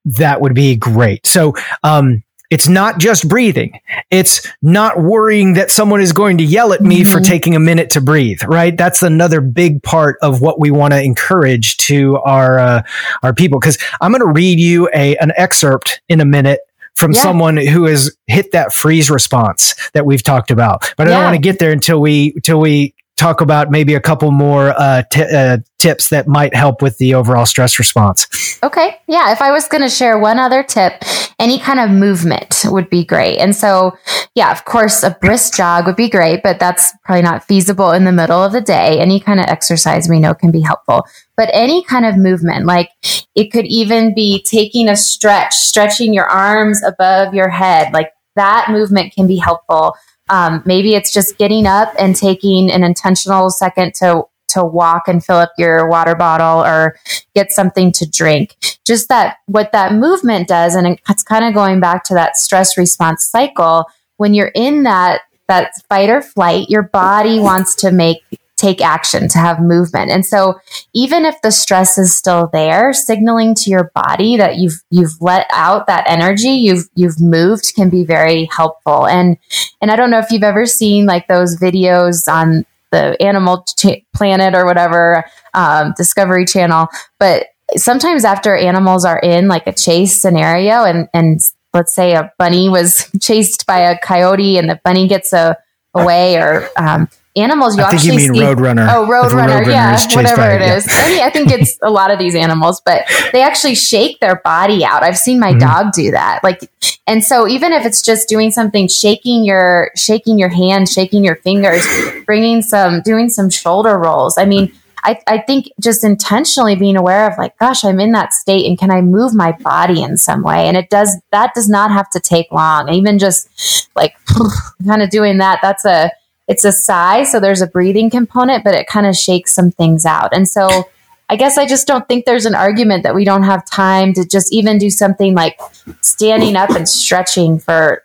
that 0.04 0.40
would 0.40 0.54
be 0.54 0.76
great. 0.76 1.26
So, 1.26 1.54
um, 1.82 2.22
it's 2.52 2.68
not 2.68 2.98
just 2.98 3.30
breathing. 3.30 3.80
It's 4.10 4.46
not 4.60 5.00
worrying 5.00 5.54
that 5.54 5.70
someone 5.70 6.02
is 6.02 6.12
going 6.12 6.36
to 6.36 6.44
yell 6.44 6.74
at 6.74 6.82
me 6.82 7.00
mm-hmm. 7.00 7.10
for 7.10 7.20
taking 7.20 7.56
a 7.56 7.58
minute 7.58 7.88
to 7.90 8.02
breathe, 8.02 8.42
right? 8.44 8.76
That's 8.76 9.02
another 9.02 9.40
big 9.40 9.82
part 9.82 10.18
of 10.20 10.42
what 10.42 10.60
we 10.60 10.70
want 10.70 10.92
to 10.92 11.02
encourage 11.02 11.78
to 11.78 12.18
our, 12.18 12.58
uh, 12.58 12.82
our 13.22 13.32
people. 13.32 13.58
Cause 13.58 13.78
I'm 14.02 14.12
going 14.12 14.20
to 14.20 14.30
read 14.30 14.60
you 14.60 14.90
a, 14.94 15.16
an 15.16 15.32
excerpt 15.38 16.02
in 16.10 16.20
a 16.20 16.26
minute 16.26 16.60
from 16.94 17.12
yeah. 17.12 17.22
someone 17.22 17.56
who 17.56 17.86
has 17.86 18.14
hit 18.26 18.52
that 18.52 18.74
freeze 18.74 19.10
response 19.10 19.74
that 19.94 20.04
we've 20.04 20.22
talked 20.22 20.50
about. 20.50 20.92
But 20.98 21.06
I 21.08 21.10
don't 21.12 21.24
want 21.24 21.36
to 21.36 21.40
get 21.40 21.58
there 21.58 21.72
until 21.72 22.02
we, 22.02 22.34
until 22.36 22.60
we 22.60 22.94
talk 23.22 23.40
about 23.40 23.70
maybe 23.70 23.94
a 23.94 24.00
couple 24.00 24.32
more 24.32 24.74
uh, 24.76 25.02
t- 25.11 25.22
uh, 25.22 25.58
tips 25.78 26.08
that 26.08 26.26
might 26.26 26.54
help 26.54 26.82
with 26.82 26.98
the 26.98 27.14
overall 27.14 27.46
stress 27.46 27.78
response. 27.78 28.26
Okay. 28.64 29.00
Yeah. 29.06 29.32
If 29.32 29.40
I 29.40 29.52
was 29.52 29.68
going 29.68 29.82
to 29.82 29.88
share 29.88 30.18
one 30.18 30.38
other 30.38 30.62
tip, 30.64 30.94
any 31.38 31.58
kind 31.58 31.78
of 31.78 31.90
movement 31.90 32.64
would 32.64 32.90
be 32.90 33.04
great. 33.04 33.38
And 33.38 33.54
so, 33.54 33.96
yeah, 34.35 34.50
of 34.50 34.64
course, 34.64 35.04
a 35.04 35.16
brisk 35.20 35.54
jog 35.54 35.87
would 35.87 35.96
be 35.96 36.08
great, 36.08 36.42
but 36.42 36.58
that's 36.58 36.92
probably 37.04 37.22
not 37.22 37.44
feasible 37.44 37.92
in 37.92 38.04
the 38.04 38.12
middle 38.12 38.42
of 38.42 38.52
the 38.52 38.61
day. 38.61 38.98
Any 38.98 39.20
kind 39.20 39.38
of 39.38 39.46
exercise 39.46 40.08
we 40.08 40.18
know 40.18 40.35
can 40.35 40.50
be 40.50 40.61
helpful. 40.61 41.04
But 41.37 41.48
any 41.52 41.85
kind 41.85 42.04
of 42.04 42.16
movement, 42.16 42.66
like 42.66 42.90
it 43.37 43.52
could 43.52 43.66
even 43.66 44.14
be 44.14 44.42
taking 44.42 44.88
a 44.88 44.96
stretch, 44.96 45.54
stretching 45.54 46.12
your 46.12 46.26
arms 46.26 46.82
above 46.85 47.35
your 47.35 47.48
head, 47.48 47.92
like 47.92 48.12
that 48.35 48.68
movement 48.70 49.12
can 49.12 49.26
be 49.26 49.37
helpful 49.37 49.94
um, 50.28 50.62
maybe 50.64 50.94
it's 50.94 51.12
just 51.12 51.38
getting 51.38 51.66
up 51.66 51.92
and 51.98 52.16
taking 52.16 52.70
an 52.70 52.85
intentional 52.85 53.50
second 53.50 53.94
to 53.96 54.24
to 54.48 54.62
walk 54.64 55.08
and 55.08 55.24
fill 55.24 55.38
up 55.38 55.52
your 55.56 55.88
water 55.88 56.14
bottle 56.14 56.62
or 56.62 56.96
get 57.35 57.50
something 57.50 57.90
to 57.90 58.08
drink. 58.08 58.56
Just 58.85 59.08
that 59.08 59.37
what 59.46 59.72
that 59.72 59.94
movement 59.94 60.48
does, 60.48 60.74
and 60.74 60.98
it's 61.08 61.22
kind 61.22 61.44
of 61.44 61.54
going 61.54 61.80
back 61.80 62.04
to 62.04 62.14
that 62.14 62.37
stress 62.37 62.76
response 62.76 63.24
cycle. 63.26 63.87
When 64.16 64.35
you're 64.35 64.52
in 64.54 64.82
that 64.85 65.22
that 65.48 65.72
fight 65.88 66.11
or 66.11 66.22
flight, 66.22 66.68
your 66.68 66.82
body 66.82 67.40
wants 67.40 67.74
to 67.76 67.90
make 67.90 68.22
take 68.62 68.81
action, 68.81 69.29
to 69.29 69.38
have 69.38 69.61
movement. 69.61 70.11
And 70.11 70.25
so 70.25 70.61
even 70.94 71.25
if 71.25 71.40
the 71.42 71.51
stress 71.51 71.98
is 71.98 72.14
still 72.14 72.48
there, 72.53 72.92
signaling 72.92 73.55
to 73.57 73.70
your 73.70 73.90
body 73.94 74.37
that 74.37 74.57
you've 74.57 74.81
you've 74.90 75.20
let 75.20 75.46
out 75.53 75.87
that 75.88 76.05
energy, 76.07 76.51
you've 76.51 76.88
you've 76.94 77.20
moved 77.20 77.75
can 77.75 77.90
be 77.90 78.05
very 78.05 78.48
helpful. 78.53 79.07
And 79.07 79.37
and 79.81 79.90
I 79.90 79.96
don't 79.96 80.11
know 80.11 80.18
if 80.18 80.31
you've 80.31 80.42
ever 80.42 80.66
seen 80.66 81.07
like 81.07 81.27
those 81.29 81.57
videos 81.57 82.33
on 82.33 82.64
the 82.92 83.20
Animal 83.20 83.64
Ch- 83.64 84.05
Planet 84.14 84.55
or 84.55 84.64
whatever 84.64 85.25
um, 85.55 85.94
Discovery 85.96 86.44
Channel, 86.44 86.87
but 87.18 87.46
sometimes 87.77 88.25
after 88.25 88.55
animals 88.55 89.05
are 89.05 89.18
in 89.18 89.48
like 89.48 89.66
a 89.66 89.72
chase 89.72 90.20
scenario 90.20 90.85
and 90.85 91.09
and 91.12 91.40
let's 91.75 91.94
say 91.94 92.14
a 92.14 92.31
bunny 92.38 92.68
was 92.68 93.11
chased 93.20 93.66
by 93.66 93.79
a 93.79 93.98
coyote 93.98 94.59
and 94.59 94.68
the 94.68 94.81
bunny 94.85 95.09
gets 95.09 95.33
a, 95.33 95.57
away 95.94 96.37
or 96.37 96.68
um, 96.77 97.09
animals 97.37 97.77
you 97.77 97.83
I 97.83 97.90
think 97.90 98.01
actually 98.03 98.25
you 98.25 98.33
mean 98.33 98.40
see 98.40 98.47
Roadrunner. 98.47 98.88
oh 98.95 99.07
roadrunner 99.07 99.64
Roadrunner 99.64 99.66
yeah 99.66 100.07
whatever 100.14 100.51
it 100.51 100.61
yeah. 100.61 100.77
is 100.77 100.87
I, 100.90 101.09
mean, 101.09 101.23
I 101.23 101.31
think 101.31 101.51
it's 101.51 101.79
a 101.83 101.90
lot 101.90 102.11
of 102.11 102.18
these 102.18 102.35
animals 102.35 102.83
but 102.85 103.05
they 103.33 103.42
actually 103.42 103.75
shake 103.75 104.21
their 104.21 104.37
body 104.45 104.85
out 104.85 105.03
i've 105.03 105.16
seen 105.16 105.40
my 105.40 105.53
Mhm. 105.55 105.61
dog 105.61 105.92
do 105.92 106.11
that 106.11 106.40
like 106.45 106.71
and 107.07 107.25
so 107.25 107.49
even 107.49 107.73
if 107.73 107.87
it's 107.87 108.03
just 108.03 108.29
doing 108.29 108.51
something 108.51 108.87
shaking 108.87 109.45
your 109.45 109.90
shaking 109.97 110.38
your 110.38 110.51
hand 110.51 110.88
shaking 110.90 111.25
your 111.25 111.37
fingers 111.37 111.87
bringing 112.27 112.61
some 112.61 113.01
doing 113.01 113.31
some 113.31 113.49
shoulder 113.49 113.97
rolls 113.99 114.37
i 114.37 114.45
mean 114.45 114.71
I, 115.05 115.18
I 115.27 115.38
think 115.38 115.66
just 115.81 116.05
intentionally 116.05 116.77
being 116.77 116.97
aware 116.97 117.29
of 117.29 117.37
like 117.38 117.59
gosh 117.59 117.83
i'm 117.85 117.99
in 117.99 118.12
that 118.12 118.33
state 118.35 118.66
and 118.66 118.79
can 118.79 118.90
i 118.90 119.01
move 119.01 119.35
my 119.35 119.51
body 119.53 120.01
in 120.03 120.16
some 120.16 120.42
way 120.42 120.68
and 120.68 120.77
it 120.77 120.90
does 120.90 121.16
that 121.33 121.55
does 121.55 121.68
not 121.68 121.90
have 121.90 122.09
to 122.11 122.21
take 122.21 122.53
long 122.53 122.88
even 122.88 123.18
just 123.18 123.49
like 123.97 124.14
kind 124.87 125.03
of 125.03 125.11
doing 125.11 125.38
that 125.38 125.59
that's 125.62 125.85
a 125.85 126.12
it's 126.48 126.64
a 126.64 126.72
sigh 126.72 127.24
so 127.24 127.40
there's 127.40 127.62
a 127.62 127.66
breathing 127.66 128.11
component 128.11 128.64
but 128.64 128.74
it 128.74 128.87
kind 128.87 129.07
of 129.07 129.16
shakes 129.16 129.52
some 129.52 129.70
things 129.70 130.05
out. 130.05 130.35
And 130.35 130.48
so 130.48 130.88
i 131.28 131.37
guess 131.37 131.57
i 131.57 131.66
just 131.66 131.87
don't 131.87 132.07
think 132.09 132.24
there's 132.24 132.46
an 132.46 132.55
argument 132.55 133.05
that 133.05 133.14
we 133.14 133.24
don't 133.24 133.44
have 133.44 133.64
time 133.64 134.12
to 134.12 134.26
just 134.26 134.52
even 134.52 134.76
do 134.76 134.90
something 134.90 135.35
like 135.35 135.59
standing 136.00 136.57
up 136.57 136.70
and 136.70 136.88
stretching 136.88 137.59
for 137.59 138.02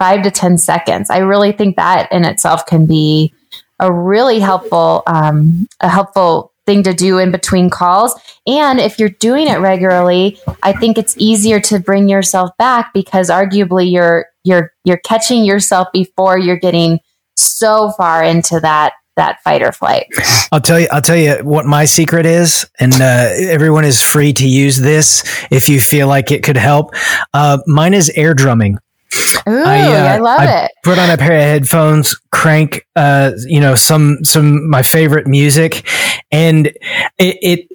five 0.00 0.22
to 0.22 0.30
ten 0.30 0.56
seconds. 0.58 1.10
I 1.10 1.18
really 1.18 1.52
think 1.52 1.76
that 1.76 2.10
in 2.10 2.24
itself 2.24 2.66
can 2.66 2.86
be 2.86 3.32
a 3.78 3.92
really 3.92 4.40
helpful 4.40 5.02
um, 5.06 5.68
a 5.80 5.88
helpful 5.88 6.52
thing 6.66 6.82
to 6.84 6.94
do 6.94 7.18
in 7.18 7.30
between 7.30 7.70
calls. 7.70 8.18
And 8.46 8.80
if 8.80 8.98
you're 8.98 9.08
doing 9.08 9.46
it 9.46 9.58
regularly 9.58 10.38
i 10.62 10.72
think 10.72 10.96
it's 10.96 11.14
easier 11.18 11.60
to 11.60 11.78
bring 11.78 12.08
yourself 12.08 12.50
back 12.58 12.92
because 12.94 13.28
arguably 13.28 13.90
you're 13.90 14.26
you're 14.44 14.72
you're 14.84 14.98
catching 14.98 15.44
yourself 15.44 15.88
before 15.92 16.38
you're 16.38 16.58
getting 16.58 16.98
so 17.40 17.90
far 17.92 18.22
into 18.22 18.60
that 18.60 18.92
that 19.16 19.42
fight 19.42 19.62
or 19.62 19.72
flight 19.72 20.06
I'll 20.52 20.60
tell 20.60 20.80
you. 20.80 20.88
I'll 20.90 21.02
tell 21.02 21.16
you 21.16 21.34
what 21.42 21.64
my 21.64 21.84
secret 21.84 22.26
is, 22.26 22.68
and 22.80 22.92
uh, 22.94 23.28
everyone 23.38 23.84
is 23.84 24.02
free 24.02 24.32
to 24.32 24.48
use 24.48 24.78
this 24.78 25.22
if 25.50 25.68
you 25.68 25.80
feel 25.80 26.08
like 26.08 26.32
it 26.32 26.42
could 26.42 26.56
help. 26.56 26.92
Uh, 27.32 27.58
mine 27.66 27.94
is 27.94 28.10
air 28.16 28.34
drumming. 28.34 28.78
Ooh, 29.48 29.64
I, 29.64 29.78
I, 29.78 30.16
uh, 30.16 30.22
love 30.22 30.40
I 30.40 30.64
it. 30.64 30.72
Put 30.82 30.98
on 30.98 31.10
a 31.10 31.16
pair 31.16 31.36
of 31.36 31.42
headphones, 31.42 32.16
crank, 32.32 32.86
uh, 32.96 33.32
you 33.46 33.60
know, 33.60 33.76
some 33.76 34.24
some 34.24 34.68
my 34.68 34.82
favorite 34.82 35.26
music, 35.28 35.86
and 36.32 36.66
it, 36.66 36.78
it 37.18 37.68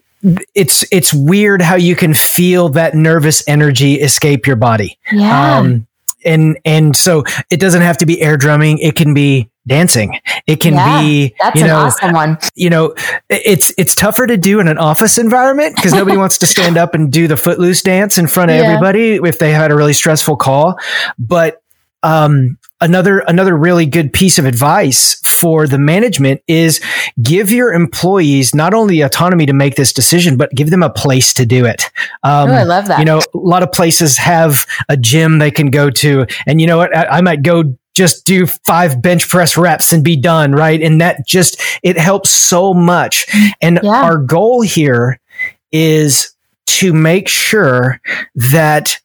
it's 0.54 0.84
it's 0.92 1.14
weird 1.14 1.62
how 1.62 1.76
you 1.76 1.96
can 1.96 2.14
feel 2.14 2.70
that 2.70 2.94
nervous 2.94 3.48
energy 3.48 3.96
escape 3.96 4.48
your 4.48 4.56
body. 4.56 4.98
Yeah. 5.12 5.58
Um, 5.58 5.88
and 6.26 6.58
and 6.66 6.96
so 6.96 7.24
it 7.50 7.60
doesn't 7.60 7.82
have 7.82 7.98
to 8.00 8.06
be 8.06 8.22
air 8.22 8.38
drumming. 8.38 8.80
It 8.80 8.96
can 8.96 9.14
be 9.14 9.50
dancing. 9.68 10.20
It 10.48 10.58
can 10.58 10.74
Yeah, 10.74 11.02
be 11.02 11.36
That's 11.42 11.56
you 11.60 11.66
an 11.66 11.72
awesome 11.72 12.12
one. 12.14 12.38
you 12.56 12.70
know 12.70 12.94
it's 13.30 13.74
it's 13.78 13.96
tougher 13.96 14.28
to 14.28 14.38
do 14.38 14.60
in 14.60 14.68
an 14.68 14.78
office 14.78 15.18
environment 15.18 15.76
because 15.76 15.94
nobody 15.94 16.18
wants 16.18 16.38
to 16.40 16.46
stand 16.46 16.78
up 16.78 16.94
and 16.94 17.12
do 17.12 17.28
the 17.28 17.38
footloose 17.38 17.82
dance 17.82 18.18
in 18.18 18.28
front 18.28 18.52
of 18.52 18.58
Yeah. 18.58 18.64
everybody 18.64 19.16
if 19.16 19.40
they 19.40 19.52
had 19.52 19.72
a 19.72 19.76
really 19.76 19.94
stressful 19.94 20.36
call 20.38 20.78
but 21.18 21.62
um 22.04 22.58
another 22.82 23.20
another 23.20 23.56
really 23.56 23.86
good 23.86 24.12
piece 24.12 24.38
of 24.38 24.46
advice 24.46 25.16
for 25.26 25.66
the 25.68 25.78
management 25.80 26.42
is 26.48 26.82
give 27.22 27.50
your 27.52 27.74
employees 27.74 28.54
not 28.54 28.74
only 28.74 29.02
autonomy 29.02 29.46
to 29.46 29.54
make 29.54 29.76
this 29.76 29.94
decision 29.94 30.36
but 30.38 30.50
give 30.52 30.70
them 30.70 30.84
a 30.84 30.90
place 30.90 31.34
to 31.34 31.46
do 31.46 31.66
it 31.66 31.90
um 32.24 32.50
Ooh, 32.50 32.54
I 32.54 32.64
love 32.64 32.88
that. 32.88 33.00
you 33.00 33.06
know, 33.06 33.20
a 33.20 33.38
lot 33.38 33.64
of 33.64 33.72
places 33.72 34.18
have 34.18 34.66
a 34.90 34.98
gym 34.98 35.40
they 35.40 35.52
can 35.52 35.68
go 35.72 35.90
to. 35.90 36.26
And 36.46 36.60
you 36.60 36.68
know 36.68 36.78
what? 36.78 36.96
I, 36.96 37.06
I 37.18 37.22
might 37.22 37.44
go 37.44 37.64
just 37.94 38.26
do 38.26 38.46
five 38.46 39.02
bench 39.02 39.30
press 39.30 39.58
reps 39.58 39.94
and 39.94 40.04
be 40.04 40.18
done. 40.18 40.52
Right. 40.52 40.82
And 40.82 41.00
that 41.00 41.26
just, 41.26 41.62
it 41.82 41.98
helps 41.98 42.30
so 42.30 42.74
much. 42.74 43.26
And 43.62 43.80
Yeah. 43.82 44.04
our 44.04 44.18
goal 44.18 44.62
here 44.62 45.20
is 45.72 46.32
to 46.68 46.94
make 46.94 47.30
sure 47.30 48.02
that 48.36 49.00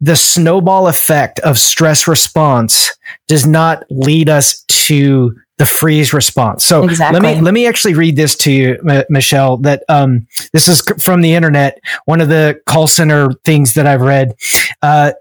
the 0.00 0.16
snowball 0.16 0.86
effect 0.88 1.40
of 1.40 1.58
stress 1.58 2.06
response 2.06 2.92
does 3.26 3.46
not 3.46 3.84
lead 3.90 4.28
us 4.28 4.62
to 4.68 5.34
the 5.58 5.66
freeze 5.66 6.12
response. 6.12 6.64
So 6.64 6.84
Exactly. 6.84 7.18
let 7.20 7.36
me 7.36 7.40
let 7.42 7.52
me 7.52 7.66
actually 7.66 7.94
read 7.94 8.14
this 8.14 8.36
to 8.36 8.52
you, 8.52 8.78
M- 8.88 9.04
Michelle. 9.10 9.56
That 9.56 9.82
um, 9.88 10.28
this 10.52 10.68
is 10.68 10.82
from 11.02 11.20
the 11.20 11.34
internet. 11.34 11.80
One 12.04 12.20
of 12.20 12.28
the 12.28 12.60
call 12.66 12.86
center 12.86 13.30
things 13.44 13.74
that 13.74 13.86
I've 13.86 14.00
read. 14.02 14.34
Uh, 14.82 15.12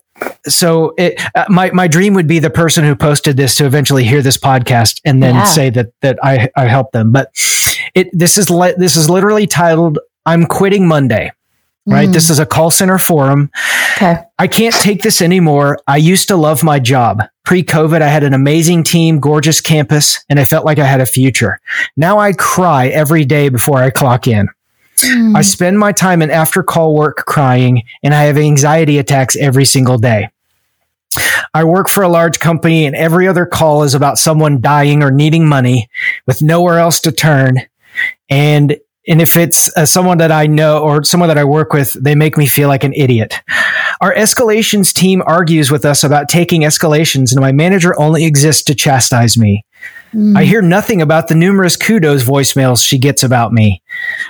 so 0.47 0.93
it, 0.97 1.19
uh, 1.35 1.45
my 1.49 1.71
my 1.71 1.87
dream 1.87 2.13
would 2.13 2.27
be 2.27 2.37
the 2.37 2.49
person 2.51 2.83
who 2.83 2.95
posted 2.95 3.35
this 3.35 3.55
to 3.55 3.65
eventually 3.65 4.03
hear 4.03 4.21
this 4.21 4.37
podcast 4.37 5.01
and 5.05 5.23
then 5.23 5.33
Yeah. 5.35 5.43
say 5.45 5.69
that 5.71 5.87
that 6.01 6.19
I 6.23 6.49
I 6.55 6.65
helped 6.67 6.93
them. 6.93 7.11
But 7.11 7.31
it 7.95 8.09
this 8.13 8.37
is 8.37 8.49
li- 8.51 8.75
this 8.77 8.95
is 8.95 9.09
literally 9.09 9.47
titled 9.47 9.97
"I'm 10.25 10.45
quitting 10.45 10.87
Monday." 10.87 11.31
Right. 11.87 12.09
Mm, 12.09 12.13
This 12.13 12.29
is 12.29 12.37
a 12.39 12.45
call 12.45 12.69
center 12.69 12.97
forum. 12.97 13.49
okay. 13.95 14.17
I 14.37 14.47
can't 14.47 14.75
take 14.75 15.03
this 15.03 15.21
anymore. 15.21 15.79
I 15.87 15.97
used 15.97 16.27
to 16.27 16.35
love 16.35 16.61
my 16.63 16.79
job. 16.79 17.23
Pre 17.45 17.63
COVID, 17.63 18.01
I 18.01 18.09
had 18.09 18.23
an 18.23 18.33
amazing 18.33 18.83
team, 18.83 19.19
gorgeous 19.21 19.61
campus, 19.61 20.19
and 20.29 20.37
I 20.39 20.43
felt 20.43 20.65
like 20.65 20.79
I 20.79 20.85
had 20.85 20.99
a 20.99 21.05
future. 21.05 21.59
Now 21.95 22.19
I 22.19 22.33
cry 22.33 22.87
every 22.89 23.23
day 23.23 23.47
before 23.47 23.77
I 23.77 23.89
clock 23.89 24.27
in. 24.27 24.49
Mm, 25.01 25.35
I 25.37 25.41
spend 25.43 25.79
my 25.79 25.93
time 25.93 26.21
in 26.21 26.29
after 26.29 26.61
call 26.61 26.93
work 26.93 27.23
crying, 27.25 27.83
and 28.03 28.13
I 28.13 28.23
have 28.23 28.37
anxiety 28.37 28.97
attacks 28.97 29.37
every 29.37 29.63
single 29.65 29.97
day. 29.97 30.29
I 31.53 31.63
work 31.63 31.87
for 31.87 32.03
a 32.03 32.09
large 32.09 32.39
company, 32.39 32.85
and 32.85 32.95
every 32.95 33.27
other 33.29 33.45
call 33.45 33.83
is 33.83 33.93
about 33.95 34.17
someone 34.17 34.59
dying 34.59 35.03
or 35.03 35.09
needing 35.11 35.47
money 35.47 35.89
with 36.25 36.41
nowhere 36.41 36.79
else 36.79 36.99
to 37.01 37.11
turn. 37.13 37.61
And 38.29 38.77
and 39.07 39.21
if 39.21 39.37
it's 39.37 39.75
uh, 39.77 39.85
someone 39.85 40.17
that 40.17 40.31
I 40.31 40.47
know 40.47 40.79
or 40.79 41.03
someone 41.03 41.29
that 41.29 41.37
I 41.37 41.43
work 41.43 41.73
with, 41.73 41.93
they 41.93 42.15
make 42.15 42.37
me 42.37 42.45
feel 42.47 42.67
like 42.67 42.83
an 42.83 42.93
idiot. 42.93 43.35
Our 44.01 44.13
escalations 44.13 44.93
team 44.93 45.23
argues 45.25 45.71
with 45.71 45.85
us 45.85 46.03
about 46.03 46.29
taking 46.29 46.61
escalations, 46.61 47.31
and 47.31 47.39
my 47.39 47.51
manager 47.51 47.99
only 47.99 48.25
exists 48.25 48.63
to 48.63 48.75
chastise 48.75 49.37
me. 49.37 49.65
mm, 50.13 50.37
I 50.37 50.43
hear 50.43 50.61
nothing 50.61 51.01
about 51.01 51.27
the 51.29 51.35
numerous 51.35 51.77
kudos 51.77 52.23
voicemails 52.23 52.85
she 52.85 52.97
gets 52.97 53.23
about 53.23 53.53
me. 53.53 53.81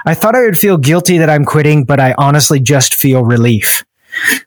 I 0.06 0.13
thought 0.13 0.36
I 0.36 0.42
would 0.42 0.58
feel 0.58 0.78
guilty 0.78 1.18
that 1.18 1.30
I'm 1.30 1.46
quitting, 1.46 1.84
but 1.84 2.00
I 2.00 2.13
honestly 2.18 2.60
just 2.60 2.94
feel 2.94 3.24
relief. 3.26 3.84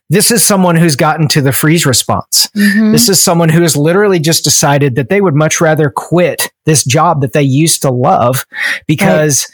This 0.09 0.31
is 0.31 0.43
someone 0.43 0.75
who's 0.75 0.95
gotten 0.95 1.27
to 1.29 1.41
the 1.41 1.53
freeze 1.53 1.85
response. 1.85 2.49
mhm. 2.55 2.91
This 2.91 3.07
is 3.07 3.21
someone 3.21 3.49
who 3.49 3.61
has 3.61 3.77
literally 3.77 4.19
just 4.19 4.43
decided 4.43 4.95
that 4.95 5.09
they 5.09 5.21
would 5.21 5.35
much 5.35 5.61
rather 5.61 5.89
quit 5.89 6.51
this 6.65 6.83
job 6.83 7.21
that 7.21 7.33
they 7.33 7.43
used 7.43 7.81
to 7.83 7.89
love 7.89 8.45
because 8.87 9.47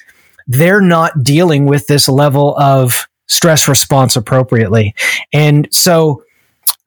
they're 0.48 0.82
not 0.82 1.24
dealing 1.24 1.66
with 1.66 1.88
this 1.88 2.08
level 2.08 2.58
of 2.58 3.08
stress 3.28 3.68
response 3.68 4.16
appropriately. 4.16 4.96
And 5.34 5.68
so, 5.72 6.24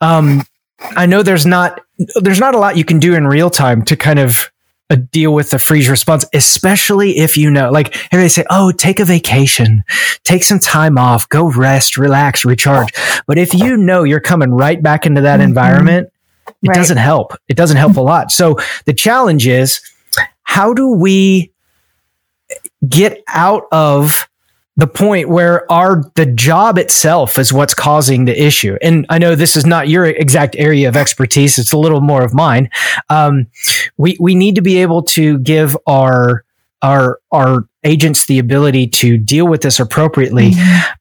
um, 0.01 0.43
I 0.97 1.05
know 1.07 1.23
there's 1.23 1.45
not, 1.47 1.81
there's 2.17 2.41
not 2.41 2.55
a 2.55 2.59
lot 2.59 2.77
you 2.79 2.85
can 2.85 2.99
do 2.99 3.15
in 3.15 3.27
real 3.27 3.51
time 3.51 3.85
to 3.85 3.97
kind 3.97 4.19
of 4.19 4.51
uh, 4.89 4.97
deal 5.13 5.35
with 5.35 5.51
the 5.51 5.59
freeze 5.59 5.89
response, 5.91 6.25
especially 6.33 7.19
if 7.19 7.37
you 7.37 7.51
know, 7.51 7.71
like 7.71 7.95
everybody 8.13 8.31
say, 8.31 8.45
Oh, 8.49 8.73
take 8.73 8.99
a 8.99 9.05
vacation, 9.05 9.85
take 10.25 10.43
some 10.43 10.59
time 10.59 10.97
off, 10.97 11.29
go 11.29 11.51
rest, 11.51 11.97
relax, 11.99 12.45
recharge. 12.47 12.93
But 13.27 13.37
if 13.39 13.53
you 13.53 13.77
know 13.77 14.03
you're 14.05 14.21
coming 14.21 14.51
right 14.53 14.83
back 14.83 15.05
into 15.05 15.21
that 15.21 15.41
Mhm. 15.41 15.45
environment, 15.45 16.09
it 16.63 16.69
Right. 16.69 16.75
doesn't 16.75 16.97
help. 16.97 17.35
It 17.49 17.57
doesn't 17.57 17.77
help 17.77 17.97
a 17.97 18.01
lot. 18.01 18.33
So 18.33 18.57
the 18.87 18.95
challenge 18.95 19.47
is 19.47 19.81
how 20.45 20.73
do 20.75 20.89
we 20.89 21.50
get 22.89 23.23
out 23.29 23.65
of 23.73 24.29
the 24.77 24.87
point 24.87 25.29
where 25.29 25.71
our 25.71 26.03
the 26.15 26.25
job 26.25 26.79
itself 26.79 27.39
is 27.39 27.53
what's 27.53 27.75
causing 27.75 28.25
the 28.25 28.43
issue. 28.43 28.77
And 28.81 29.05
i 29.11 29.19
know 29.19 29.35
this 29.35 29.57
is 29.57 29.67
not 29.67 29.89
your 29.89 30.07
exact 30.07 30.57
area 30.59 30.89
of 30.89 30.97
expertise. 30.97 31.59
It's 31.59 31.73
a 31.73 31.79
little 31.79 32.01
more 32.01 32.23
of 32.23 32.33
mine. 32.33 32.71
Um, 33.11 33.47
we 33.99 34.17
we 34.19 34.35
need 34.35 34.55
to 34.55 34.63
be 34.63 34.79
able 34.79 35.03
to 35.03 35.39
give 35.41 35.77
our 35.87 36.45
our 36.83 37.21
our 37.33 37.65
agents 37.85 38.27
the 38.27 38.39
ability 38.39 38.87
to 38.87 39.17
deal 39.17 39.47
with 39.49 39.63
this 39.63 39.81
appropriately 39.81 40.51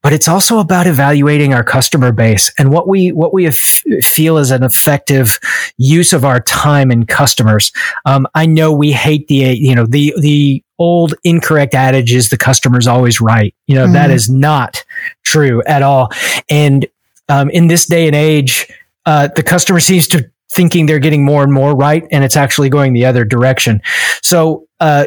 but 0.02 0.14
it's 0.14 0.28
also 0.28 0.58
about 0.60 0.86
evaluating 0.86 1.52
our 1.52 1.62
customer 1.62 2.10
base 2.10 2.50
and 2.58 2.70
what 2.72 2.88
we 2.88 3.12
what 3.12 3.34
we 3.34 3.46
f- 3.46 3.82
feel 4.02 4.38
is 4.38 4.50
an 4.50 4.62
effective 4.62 5.38
use 5.76 6.12
of 6.14 6.24
our 6.24 6.40
time 6.40 6.90
and 6.90 7.06
customers. 7.06 7.70
Um, 8.06 8.26
I 8.34 8.46
know 8.46 8.72
we 8.72 8.92
hate 8.92 9.28
the 9.28 9.34
you 9.58 9.74
know 9.74 9.84
the 9.86 10.14
the 10.20 10.62
old 10.78 11.14
incorrect 11.24 11.74
adage 11.74 12.12
is 12.14 12.30
the 12.30 12.38
customer's 12.38 12.86
always 12.86 13.20
right. 13.20 13.54
You 13.66 13.74
know 13.74 13.92
that 13.92 14.08
Mhm. 14.10 14.14
is 14.14 14.30
not 14.30 14.82
true 15.22 15.62
at 15.66 15.82
all. 15.82 16.10
And 16.48 16.86
um, 17.28 17.50
in 17.50 17.68
this 17.68 17.84
day 17.86 18.06
and 18.06 18.16
age, 18.16 18.66
uh, 19.04 19.28
the 19.36 19.42
customer 19.42 19.80
seems 19.80 20.08
to 20.08 20.28
thinking 20.54 20.86
they're 20.86 20.98
getting 20.98 21.24
more 21.24 21.42
and 21.44 21.52
more 21.52 21.74
right, 21.76 22.04
and 22.10 22.24
it's 22.24 22.36
actually 22.36 22.70
going 22.70 22.94
the 22.94 23.04
other 23.04 23.24
direction. 23.26 23.82
So. 24.22 24.64
Uh, 24.80 25.04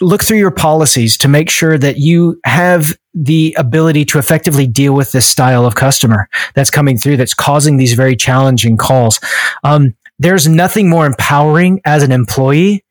look 0.00 0.22
through 0.22 0.38
your 0.38 0.50
policies 0.50 1.16
to 1.18 1.28
make 1.28 1.48
sure 1.48 1.78
that 1.78 1.98
you 1.98 2.38
have 2.44 2.96
the 3.14 3.54
ability 3.58 4.04
to 4.04 4.18
effectively 4.18 4.66
deal 4.66 4.94
with 4.94 5.12
this 5.12 5.26
style 5.26 5.64
of 5.64 5.74
customer 5.74 6.28
that's 6.54 6.70
coming 6.70 6.98
through 6.98 7.16
that's 7.16 7.34
causing 7.34 7.76
these 7.76 7.94
very 7.94 8.14
challenging 8.14 8.76
calls. 8.76 9.18
Um, 9.64 9.94
there's 10.18 10.48
nothing 10.48 10.88
more 10.88 11.06
empowering 11.06 11.80
as 11.84 12.02
an 12.02 12.12
employee 12.12 12.84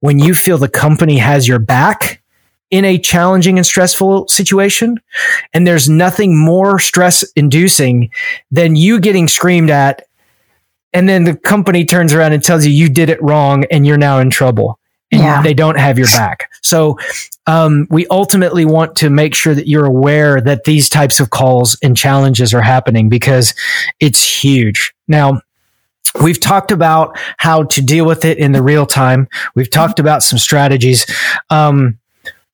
when 0.00 0.18
you 0.18 0.34
feel 0.34 0.58
the 0.58 0.68
company 0.68 1.18
has 1.18 1.46
your 1.46 1.58
back 1.58 2.22
in 2.70 2.84
a 2.84 2.98
challenging 2.98 3.56
and 3.56 3.66
stressful 3.66 4.28
situation. 4.28 5.00
And 5.52 5.66
there's 5.66 5.88
nothing 5.88 6.38
more 6.38 6.78
stress 6.78 7.24
inducing 7.32 8.10
than 8.50 8.76
you 8.76 9.00
getting 9.00 9.26
screamed 9.26 9.70
at. 9.70 10.06
And 10.92 11.08
then 11.08 11.24
the 11.24 11.36
company 11.36 11.84
turns 11.84 12.12
around 12.12 12.32
and 12.32 12.42
tells 12.42 12.66
you 12.66 12.72
you 12.72 12.88
did 12.88 13.10
it 13.10 13.22
wrong 13.22 13.64
and 13.70 13.86
you're 13.86 13.98
now 13.98 14.18
in 14.18 14.30
trouble 14.30 14.78
and 15.10 15.22
yeah. 15.22 15.42
they 15.42 15.54
don't 15.54 15.78
have 15.78 15.98
your 15.98 16.08
back. 16.08 16.50
So, 16.62 16.98
um, 17.46 17.86
we 17.90 18.06
ultimately 18.08 18.64
want 18.64 18.96
to 18.96 19.08
make 19.08 19.34
sure 19.34 19.54
that 19.54 19.66
you're 19.66 19.86
aware 19.86 20.40
that 20.40 20.64
these 20.64 20.88
types 20.88 21.18
of 21.18 21.30
calls 21.30 21.78
and 21.82 21.96
challenges 21.96 22.52
are 22.52 22.60
happening 22.60 23.08
because 23.08 23.54
it's 24.00 24.42
huge. 24.42 24.92
Now, 25.06 25.40
We've 26.22 26.40
talked 26.40 26.72
about 26.72 27.18
how 27.36 27.64
to 27.64 27.82
deal 27.82 28.06
with 28.06 28.24
it 28.24 28.38
in 28.38 28.52
the 28.52 28.62
real 28.62 28.86
time. 28.86 29.28
We've 29.54 29.70
talked 29.70 29.98
about 29.98 30.22
some 30.22 30.38
strategies. 30.38 31.06
Um, 31.50 31.98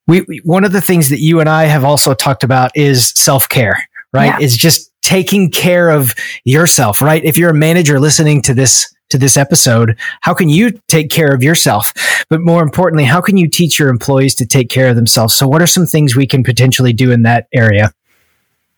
we, 0.07 0.21
one 0.45 0.64
of 0.64 0.73
the 0.73 0.81
things 0.81 1.09
that 1.11 1.21
you 1.21 1.40
and 1.40 1.49
I 1.49 1.64
have 1.64 1.85
also 1.85 2.14
talked 2.14 2.45
about 2.45 2.73
is 2.75 3.11
self 3.11 3.49
care, 3.49 3.88
right? 4.12 4.38
Yeah. 4.38 4.45
Is 4.45 4.57
just 4.57 4.90
taking 5.03 5.51
care 5.51 5.90
of 5.90 6.14
yourself, 6.45 7.01
right? 7.01 7.25
If 7.25 7.38
you're 7.38 7.51
a 7.51 7.55
manager 7.55 8.01
listening 8.01 8.43
to 8.43 8.55
this 8.55 8.93
to 9.11 9.19
this 9.19 9.37
episode, 9.37 9.99
how 10.23 10.35
can 10.35 10.49
you 10.49 10.79
take 10.88 11.11
care 11.11 11.35
of 11.35 11.43
yourself? 11.43 11.93
But 12.31 12.40
more 12.40 12.62
importantly, 12.62 13.05
how 13.05 13.21
can 13.21 13.37
you 13.37 13.49
teach 13.49 13.79
your 13.79 13.88
employees 13.88 14.35
to 14.37 14.47
take 14.47 14.71
care 14.71 14.88
of 14.88 14.97
themselves? 14.97 15.35
So 15.35 15.47
what 15.47 15.62
are 15.62 15.67
some 15.67 15.87
things 15.87 16.17
we 16.17 16.27
can 16.27 16.43
potentially 16.43 16.93
do 16.93 17.11
in 17.11 17.23
that 17.23 17.47
area? 17.53 17.93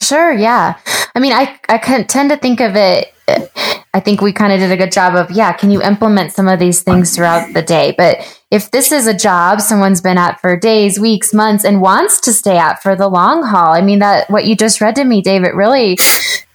Sure, 0.02 0.32
yeah. 0.32 0.78
I 1.14 1.20
mean, 1.20 1.32
I 1.32 1.58
I 1.68 1.78
tend 1.78 2.30
to 2.30 2.36
think 2.36 2.60
of 2.60 2.76
it 2.76 3.14
I 3.28 4.00
think 4.00 4.20
we 4.20 4.32
kind 4.32 4.52
of 4.52 4.60
did 4.60 4.70
a 4.70 4.76
good 4.76 4.92
job 4.92 5.14
of, 5.14 5.30
yeah, 5.30 5.52
can 5.52 5.70
you 5.70 5.82
implement 5.82 6.32
some 6.32 6.48
of 6.48 6.58
these 6.58 6.82
things 6.82 7.16
throughout 7.16 7.54
the 7.54 7.62
day? 7.62 7.94
But 7.96 8.18
if 8.50 8.70
this 8.70 8.92
is 8.92 9.06
a 9.06 9.14
job 9.14 9.60
someone's 9.60 10.00
been 10.00 10.18
at 10.18 10.40
for 10.40 10.56
days, 10.56 11.00
weeks, 11.00 11.34
months, 11.34 11.64
and 11.64 11.80
wants 11.80 12.20
to 12.20 12.32
stay 12.32 12.58
at 12.58 12.82
for 12.82 12.94
the 12.94 13.08
long 13.08 13.42
haul, 13.42 13.72
I 13.72 13.80
mean, 13.80 13.98
that 14.00 14.30
what 14.30 14.44
you 14.44 14.54
just 14.54 14.80
read 14.80 14.94
to 14.96 15.04
me, 15.04 15.22
David, 15.22 15.54
really, 15.54 15.98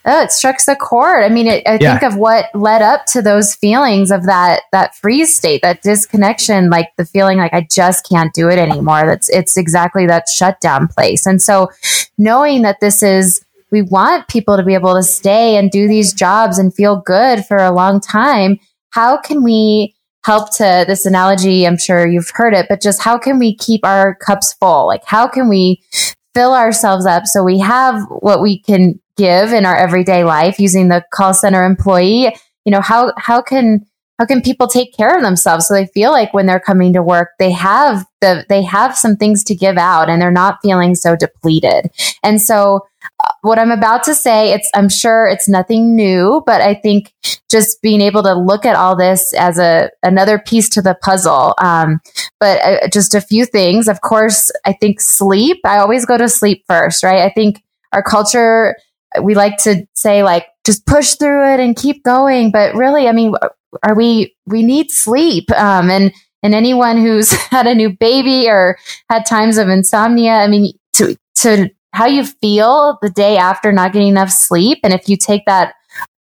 oh, 0.06 0.22
it 0.24 0.32
strikes 0.32 0.68
a 0.68 0.76
chord. 0.76 1.24
I 1.24 1.30
mean, 1.30 1.48
it, 1.48 1.68
I 1.68 1.78
yeah. 1.80 1.98
think 1.98 2.12
of 2.12 2.18
what 2.18 2.46
led 2.54 2.82
up 2.82 3.06
to 3.08 3.22
those 3.22 3.56
feelings 3.56 4.12
of 4.12 4.26
that 4.26 4.64
that 4.72 4.96
freeze 4.96 5.36
state, 5.36 5.62
that 5.62 5.82
disconnection, 5.82 6.70
like 6.70 6.90
the 6.98 7.06
feeling 7.06 7.38
like 7.38 7.54
I 7.54 7.68
just 7.70 8.08
can't 8.08 8.34
do 8.34 8.50
it 8.50 8.58
anymore. 8.60 9.06
That's 9.06 9.30
it's 9.30 9.58
exactly 9.58 10.06
that 10.08 10.26
shutdown 10.30 10.88
place. 10.88 11.26
And 11.26 11.42
so, 11.42 11.70
knowing 12.18 12.62
that 12.64 12.80
this 12.80 13.04
is 13.04 13.46
we 13.72 13.82
want 13.82 14.28
people 14.28 14.58
to 14.58 14.64
be 14.64 14.74
able 14.74 14.96
to 14.96 15.04
stay 15.04 15.56
and 15.56 15.72
do 15.72 15.88
these 15.88 16.14
jobs 16.14 16.58
and 16.58 16.74
feel 16.74 16.98
good 16.98 17.46
for 17.46 17.58
a 17.58 17.72
long 17.72 18.02
time. 18.02 18.60
How 18.92 19.18
can 19.18 19.44
we 19.44 19.96
help 20.26 20.56
to 20.58 20.84
this 20.88 21.06
analogy? 21.06 21.66
I'm 21.66 21.78
sure 21.78 22.06
you've 22.06 22.32
heard 22.34 22.54
it, 22.54 22.68
but 22.70 22.82
just 22.82 23.02
how 23.02 23.18
can 23.18 23.40
we 23.40 23.56
keep 23.56 23.86
our 23.86 24.16
cups 24.16 24.54
full? 24.54 24.88
Like, 24.88 25.04
how 25.06 25.28
can 25.28 25.48
we 25.48 25.82
fill 26.34 26.54
ourselves 26.54 27.06
up 27.06 27.26
so 27.26 27.44
we 27.44 27.60
have 27.60 28.04
what 28.10 28.42
we 28.42 28.60
can 28.60 29.00
give 29.18 29.54
in 29.54 29.66
our 29.66 29.76
everyday 29.76 30.24
life 30.24 30.60
using 30.60 30.88
the 30.88 31.04
call 31.14 31.34
center 31.34 31.64
employee? 31.64 32.36
You 32.66 32.72
know, 32.72 32.82
how, 32.82 33.14
how 33.18 33.42
can, 33.42 33.86
how 34.20 34.26
can 34.26 34.42
people 34.42 34.68
take 34.68 34.96
care 34.96 35.16
of 35.16 35.24
themselves 35.24 35.68
so 35.68 35.74
they 35.74 35.88
feel 35.88 36.12
like 36.12 36.34
when 36.34 36.46
they're 36.46 36.60
coming 36.60 36.94
to 36.94 37.02
work 37.02 37.30
they 37.40 37.50
have 37.50 38.06
the 38.20 38.46
they 38.50 38.62
have 38.62 38.96
some 38.96 39.16
things 39.16 39.44
to 39.46 39.56
give 39.56 39.78
out 39.78 40.12
and 40.12 40.22
they're 40.22 40.30
not 40.30 40.60
feeling 40.62 40.94
so 40.94 41.16
depleted 41.16 41.90
and 42.22 42.40
so 42.40 42.82
what 43.42 43.60
I'm 43.60 43.72
about 43.72 44.04
to 44.04 44.16
say, 44.16 44.54
it's, 44.54 44.70
I'm 44.74 44.90
sure 44.90 45.28
it's 45.28 45.50
nothing 45.50 45.96
new, 45.96 46.44
but 46.46 46.62
I 46.62 46.76
think 46.76 47.14
just 47.50 47.82
being 47.82 48.02
able 48.02 48.24
to 48.24 48.34
look 48.34 48.66
at 48.66 48.76
all 48.76 48.96
this 48.96 49.34
as 49.34 49.58
a, 49.58 49.90
another 50.04 50.40
piece 50.40 50.70
to 50.70 50.82
the 50.82 50.96
puzzle. 51.02 51.56
Um, 51.58 52.00
but 52.40 52.62
uh, 52.62 52.88
just 52.90 53.16
a 53.16 53.22
few 53.22 53.46
things. 53.46 53.88
Of 53.88 54.02
course, 54.02 54.52
I 54.66 54.74
think 54.74 55.02
sleep, 55.02 55.58
I 55.66 55.80
always 55.80 56.06
go 56.06 56.18
to 56.18 56.30
sleep 56.30 56.64
first, 56.68 57.04
right? 57.04 57.22
I 57.22 57.30
think 57.30 57.64
our 57.92 58.04
culture, 58.04 58.76
we 59.22 59.36
like 59.36 59.58
to 59.58 59.86
say 59.94 60.24
like, 60.24 60.48
just 60.66 60.86
push 60.86 61.16
through 61.16 61.54
it 61.54 61.60
and 61.60 61.76
keep 61.76 62.04
going. 62.04 62.52
But 62.52 62.76
really, 62.76 63.08
I 63.08 63.12
mean, 63.12 63.34
are 63.84 63.96
we, 63.96 64.36
we 64.46 64.64
need 64.64 64.92
sleep. 64.92 65.50
Um, 65.52 65.90
and, 65.90 66.14
and 66.44 66.54
anyone 66.54 66.98
who's 66.98 67.32
had 67.50 67.68
a 67.68 67.76
new 67.76 67.90
baby 67.90 68.48
or 68.48 68.78
had 69.10 69.26
times 69.26 69.58
of 69.58 69.70
insomnia, 69.70 70.34
I 70.34 70.48
mean, 70.48 70.74
to, 70.94 71.18
to 71.38 71.70
how 71.94 72.06
you 72.06 72.26
feel 72.26 72.98
the 73.02 73.10
day 73.10 73.38
after 73.38 73.72
not 73.72 73.94
getting 73.94 74.10
enough 74.10 74.30
sleep. 74.30 74.80
And 74.84 74.94
if 74.94 75.10
you 75.10 75.18
take 75.18 75.46
that 75.46 75.74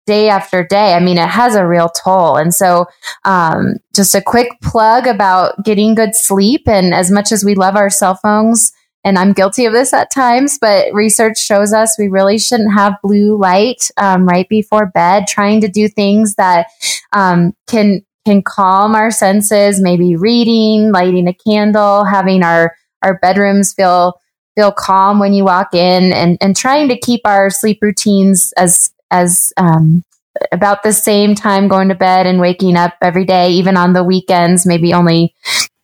day 0.05 0.29
after 0.29 0.65
day, 0.65 0.93
I 0.93 0.99
mean, 0.99 1.17
it 1.17 1.29
has 1.29 1.55
a 1.55 1.65
real 1.65 1.89
toll. 1.89 2.35
And 2.35 2.53
so, 2.53 2.87
um, 3.23 3.75
just 3.95 4.15
a 4.15 4.21
quick 4.21 4.49
plug 4.61 5.07
about 5.07 5.63
getting 5.63 5.95
good 5.95 6.15
sleep. 6.15 6.67
And 6.67 6.93
as 6.93 7.11
much 7.11 7.31
as 7.31 7.45
we 7.45 7.55
love 7.55 7.75
our 7.75 7.89
cell 7.89 8.15
phones, 8.15 8.73
and 9.03 9.17
I'm 9.17 9.33
guilty 9.33 9.65
of 9.65 9.73
this 9.73 9.93
at 9.93 10.11
times, 10.11 10.57
but 10.59 10.93
research 10.93 11.39
shows 11.39 11.73
us 11.73 11.97
we 11.97 12.07
really 12.07 12.37
shouldn't 12.37 12.73
have 12.73 13.01
blue 13.01 13.37
light 13.37 13.89
um, 13.97 14.25
right 14.27 14.47
before 14.47 14.87
bed. 14.87 15.25
Trying 15.27 15.61
to 15.61 15.67
do 15.67 15.87
things 15.87 16.35
that 16.35 16.67
um, 17.13 17.53
can 17.67 18.05
can 18.25 18.43
calm 18.43 18.93
our 18.93 19.09
senses, 19.09 19.81
maybe 19.81 20.15
reading, 20.15 20.91
lighting 20.91 21.27
a 21.27 21.33
candle, 21.33 22.05
having 22.05 22.43
our 22.43 22.75
our 23.01 23.17
bedrooms 23.19 23.73
feel 23.73 24.19
feel 24.55 24.71
calm 24.71 25.19
when 25.19 25.33
you 25.33 25.45
walk 25.45 25.73
in 25.73 26.11
and, 26.13 26.37
and 26.41 26.55
trying 26.55 26.89
to 26.89 26.99
keep 26.99 27.21
our 27.25 27.49
sleep 27.49 27.79
routines 27.81 28.53
as, 28.57 28.91
as, 29.09 29.53
um, 29.57 30.03
about 30.51 30.83
the 30.83 30.93
same 30.93 31.35
time 31.35 31.67
going 31.67 31.89
to 31.89 31.95
bed 31.95 32.25
and 32.25 32.39
waking 32.39 32.77
up 32.77 32.93
every 33.01 33.25
day, 33.25 33.51
even 33.51 33.77
on 33.77 33.93
the 33.93 34.03
weekends, 34.03 34.65
maybe 34.65 34.93
only 34.93 35.33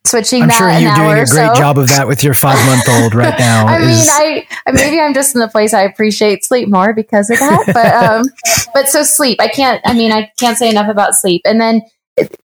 switching 0.08 0.42
I'm 0.42 0.50
sure 0.50 0.70
you're 0.70 0.94
doing 0.94 1.10
a 1.10 1.14
great 1.14 1.28
so. 1.28 1.54
job 1.54 1.78
of 1.78 1.88
that 1.88 2.06
with 2.06 2.24
your 2.24 2.34
five 2.34 2.58
month 2.66 2.88
old 2.88 3.14
right 3.14 3.38
now. 3.38 3.66
I 3.66 3.78
mean, 3.78 3.88
I 3.90 4.46
maybe 4.72 5.00
I'm 5.00 5.14
just 5.14 5.34
in 5.34 5.40
the 5.40 5.48
place 5.48 5.74
I 5.74 5.82
appreciate 5.82 6.44
sleep 6.44 6.68
more 6.68 6.94
because 6.94 7.30
of 7.30 7.38
that. 7.38 7.64
But 7.66 7.94
um, 7.94 8.28
but 8.74 8.88
so 8.88 9.02
sleep, 9.02 9.40
I 9.40 9.48
can't. 9.48 9.80
I 9.84 9.94
mean, 9.94 10.12
I 10.12 10.32
can't 10.38 10.56
say 10.56 10.70
enough 10.70 10.88
about 10.88 11.14
sleep. 11.14 11.42
And 11.44 11.60
then, 11.60 11.82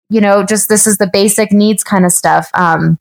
you 0.10 0.22
know, 0.22 0.44
just 0.44 0.70
this 0.70 0.88
is 0.88 0.98
the 0.98 1.10
basic 1.12 1.52
needs 1.52 1.84
kind 1.84 2.06
of 2.06 2.12
stuff. 2.12 2.50
Um, 2.54 2.98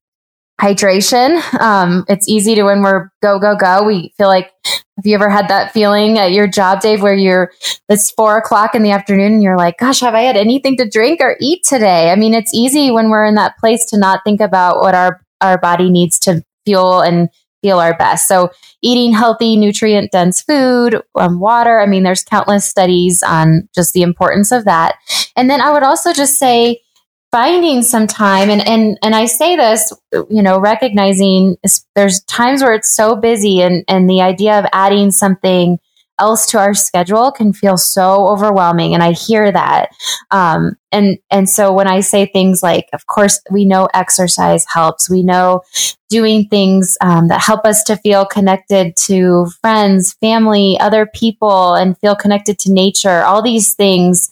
hydration. 0.60 1.40
Um, 1.58 2.04
it's 2.08 2.28
easy 2.28 2.54
to 2.54 2.64
when 2.64 2.82
we're 2.82 3.10
go, 3.22 3.38
go, 3.38 3.56
go. 3.56 3.82
We 3.82 4.12
feel 4.18 4.28
like, 4.28 4.50
have 4.64 5.06
you 5.06 5.14
ever 5.14 5.30
had 5.30 5.48
that 5.48 5.72
feeling 5.72 6.18
at 6.18 6.32
your 6.32 6.46
job, 6.46 6.80
Dave, 6.80 7.00
where 7.00 7.14
you're, 7.14 7.50
it's 7.88 8.10
four 8.10 8.36
o'clock 8.36 8.74
in 8.74 8.82
the 8.82 8.90
afternoon 8.90 9.32
and 9.32 9.42
you're 9.42 9.56
like, 9.56 9.78
gosh, 9.78 10.00
have 10.00 10.14
I 10.14 10.20
had 10.20 10.36
anything 10.36 10.76
to 10.76 10.88
drink 10.88 11.20
or 11.22 11.36
eat 11.40 11.64
today? 11.64 12.10
I 12.10 12.16
mean, 12.16 12.34
it's 12.34 12.52
easy 12.52 12.90
when 12.90 13.08
we're 13.08 13.24
in 13.24 13.36
that 13.36 13.56
place 13.56 13.86
to 13.86 13.98
not 13.98 14.20
think 14.22 14.42
about 14.42 14.80
what 14.80 14.94
our, 14.94 15.24
our 15.40 15.56
body 15.58 15.88
needs 15.88 16.18
to 16.20 16.44
fuel 16.66 17.00
and 17.00 17.30
feel 17.62 17.78
our 17.78 17.96
best. 17.96 18.28
So 18.28 18.50
eating 18.82 19.12
healthy, 19.12 19.56
nutrient 19.56 20.12
dense 20.12 20.42
food, 20.42 21.00
um, 21.14 21.40
water. 21.40 21.80
I 21.80 21.86
mean, 21.86 22.02
there's 22.02 22.22
countless 22.22 22.66
studies 22.66 23.22
on 23.22 23.68
just 23.74 23.94
the 23.94 24.02
importance 24.02 24.52
of 24.52 24.66
that. 24.66 24.96
And 25.36 25.48
then 25.48 25.62
I 25.62 25.72
would 25.72 25.82
also 25.82 26.12
just 26.12 26.38
say, 26.38 26.80
finding 27.30 27.82
some 27.82 28.06
time. 28.06 28.50
And 28.50 28.66
and 28.66 28.98
and 29.02 29.14
I 29.14 29.26
say 29.26 29.56
this 29.56 29.92
you 30.12 30.42
know 30.42 30.58
recognizing 30.58 31.56
there's 31.94 32.20
times 32.24 32.62
where 32.62 32.74
it's 32.74 32.94
so 32.94 33.16
busy 33.16 33.62
and 33.62 33.84
and 33.88 34.08
the 34.08 34.22
idea 34.22 34.58
of 34.58 34.66
adding 34.72 35.10
something 35.10 35.78
else 36.18 36.46
to 36.46 36.58
our 36.58 36.74
schedule 36.74 37.32
can 37.32 37.52
feel 37.52 37.78
so 37.78 38.28
overwhelming. 38.28 38.94
And 38.94 39.02
I 39.02 39.12
hear 39.12 39.50
that. 39.50 39.90
Um, 40.30 40.76
and 40.92 41.18
and 41.30 41.48
so 41.48 41.72
when 41.72 41.86
I 41.86 42.00
say 42.00 42.26
things 42.26 42.62
like 42.62 42.88
of 42.92 43.06
course 43.06 43.40
we 43.50 43.64
know 43.64 43.88
exercise 43.94 44.64
helps 44.66 45.08
we 45.10 45.22
know 45.22 45.62
doing 46.10 46.48
things 46.48 46.98
um, 47.00 47.28
that 47.28 47.40
help 47.40 47.64
us 47.64 47.84
to 47.84 47.96
feel 47.96 48.26
connected 48.26 48.96
to 48.96 49.46
friends, 49.62 50.14
family, 50.14 50.76
other 50.80 51.06
people, 51.06 51.74
and 51.74 51.96
feel 51.98 52.16
connected 52.16 52.58
to 52.58 52.72
nature. 52.72 53.22
All 53.22 53.40
these 53.40 53.74
things 53.74 54.30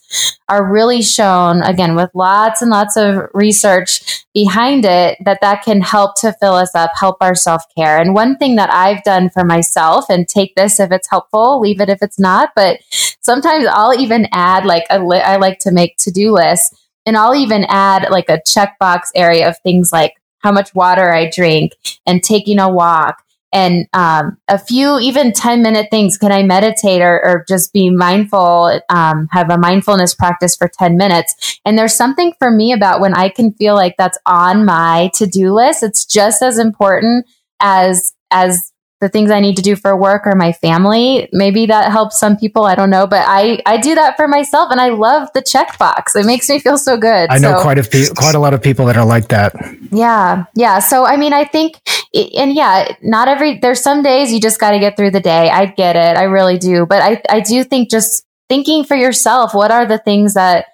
are 0.48 0.70
really 0.70 1.02
shown, 1.02 1.62
again, 1.62 1.94
with 1.94 2.10
lots 2.14 2.60
and 2.60 2.70
lots 2.70 2.96
of 2.96 3.28
research 3.32 4.24
behind 4.34 4.84
it, 4.84 5.18
that 5.24 5.40
that 5.40 5.62
can 5.62 5.80
help 5.80 6.16
to 6.16 6.32
fill 6.40 6.54
us 6.54 6.74
up, 6.74 6.90
help 6.98 7.16
our 7.20 7.34
self 7.34 7.62
care. 7.76 7.98
And 7.98 8.14
one 8.14 8.36
thing 8.36 8.56
that 8.56 8.72
I've 8.72 9.02
done 9.04 9.30
for 9.30 9.44
myself, 9.44 10.06
and 10.08 10.26
take 10.26 10.56
this 10.56 10.80
if 10.80 10.90
it's 10.90 11.08
helpful, 11.08 11.60
leave 11.60 11.80
it 11.80 11.88
if 11.88 12.02
it's 12.02 12.18
not, 12.18 12.50
but 12.56 12.80
sometimes 13.20 13.66
I'll 13.70 13.98
even 13.98 14.26
add 14.32 14.64
like 14.64 14.84
a 14.90 14.98
li- 14.98 15.20
I 15.20 15.36
like 15.36 15.58
to 15.60 15.70
make 15.70 15.96
to 15.98 16.10
do 16.10 16.32
lists. 16.48 16.76
And 17.06 17.16
I'll 17.16 17.34
even 17.34 17.64
add 17.68 18.10
like 18.10 18.28
a 18.28 18.40
checkbox 18.46 19.00
area 19.14 19.48
of 19.48 19.56
things 19.62 19.92
like 19.92 20.14
how 20.38 20.52
much 20.52 20.74
water 20.74 21.12
I 21.12 21.30
drink 21.30 21.72
and 22.06 22.22
taking 22.22 22.58
a 22.58 22.70
walk 22.70 23.22
and 23.52 23.86
um, 23.94 24.36
a 24.46 24.58
few 24.58 24.98
even 24.98 25.32
10 25.32 25.62
minute 25.62 25.86
things. 25.90 26.18
Can 26.18 26.32
i 26.32 26.42
meditate 26.42 27.00
or, 27.00 27.24
or 27.24 27.44
just 27.48 27.72
be 27.72 27.90
mindful 27.90 28.78
um, 28.90 29.28
have 29.30 29.50
a 29.50 29.58
mindfulness 29.58 30.14
practice 30.14 30.54
for 30.54 30.68
10 30.68 30.96
minutes? 30.96 31.60
And 31.64 31.78
there's 31.78 31.94
something 31.94 32.34
for 32.38 32.50
me 32.50 32.72
about 32.72 33.00
when 33.00 33.14
i 33.14 33.28
can 33.28 33.52
feel 33.54 33.74
like 33.74 33.94
that's 33.96 34.18
on 34.26 34.64
my 34.64 35.10
to-do 35.14 35.52
list. 35.52 35.82
It's 35.82 36.04
just 36.04 36.42
as 36.42 36.58
important 36.58 37.26
as 37.60 38.12
as 38.30 38.72
the 39.00 39.08
things 39.08 39.30
I 39.30 39.38
need 39.40 39.56
to 39.56 39.62
do 39.62 39.76
for 39.76 39.96
work 39.96 40.26
or 40.26 40.34
my 40.34 40.52
family. 40.52 41.28
Maybe 41.32 41.66
that 41.66 41.92
helps 41.92 42.18
some 42.18 42.36
people. 42.36 42.64
I 42.64 42.74
don't 42.74 42.90
know, 42.90 43.06
but 43.06 43.24
I, 43.26 43.62
I 43.64 43.76
do 43.76 43.94
that 43.94 44.16
for 44.16 44.26
myself 44.26 44.70
and 44.72 44.80
I 44.80 44.88
love 44.88 45.28
the 45.34 45.42
checkbox. 45.42 46.16
It 46.16 46.26
makes 46.26 46.48
me 46.48 46.58
feel 46.58 46.76
so 46.78 46.96
good. 46.96 47.30
I 47.30 47.38
know 47.38 47.56
so, 47.56 47.62
quite 47.62 47.78
a 47.78 47.84
few, 47.84 48.08
quite 48.16 48.34
a 48.34 48.40
lot 48.40 48.54
of 48.54 48.62
people 48.62 48.86
that 48.86 48.96
are 48.96 49.04
like 49.06 49.28
that. 49.28 49.54
Yeah. 49.92 50.46
Yeah. 50.56 50.80
So, 50.80 51.06
I 51.06 51.16
mean, 51.16 51.32
I 51.32 51.44
think, 51.44 51.80
and 52.14 52.54
yeah, 52.54 52.94
not 53.02 53.28
every, 53.28 53.58
there's 53.58 53.80
some 53.80 54.02
days 54.02 54.32
you 54.32 54.40
just 54.40 54.58
got 54.58 54.72
to 54.72 54.80
get 54.80 54.96
through 54.96 55.12
the 55.12 55.20
day. 55.20 55.48
I 55.48 55.66
get 55.66 55.94
it. 55.94 56.16
I 56.16 56.24
really 56.24 56.58
do. 56.58 56.84
But 56.84 57.02
I, 57.02 57.22
I 57.28 57.40
do 57.40 57.62
think 57.62 57.90
just 57.90 58.24
thinking 58.48 58.82
for 58.82 58.96
yourself, 58.96 59.54
what 59.54 59.70
are 59.70 59.86
the 59.86 59.98
things 59.98 60.34
that, 60.34 60.66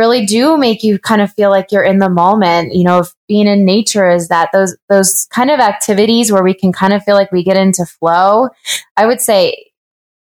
really 0.00 0.24
do 0.24 0.56
make 0.56 0.82
you 0.82 0.98
kind 0.98 1.20
of 1.20 1.30
feel 1.34 1.50
like 1.50 1.70
you're 1.70 1.84
in 1.84 1.98
the 1.98 2.08
moment. 2.08 2.74
You 2.74 2.84
know, 2.84 3.04
being 3.28 3.46
in 3.46 3.66
nature 3.66 4.10
is 4.10 4.28
that 4.28 4.48
those 4.52 4.74
those 4.88 5.28
kind 5.30 5.50
of 5.50 5.60
activities 5.60 6.32
where 6.32 6.42
we 6.42 6.54
can 6.54 6.72
kind 6.72 6.94
of 6.94 7.04
feel 7.04 7.14
like 7.14 7.30
we 7.30 7.44
get 7.44 7.58
into 7.58 7.84
flow. 7.84 8.48
I 8.96 9.06
would 9.06 9.20
say 9.20 9.66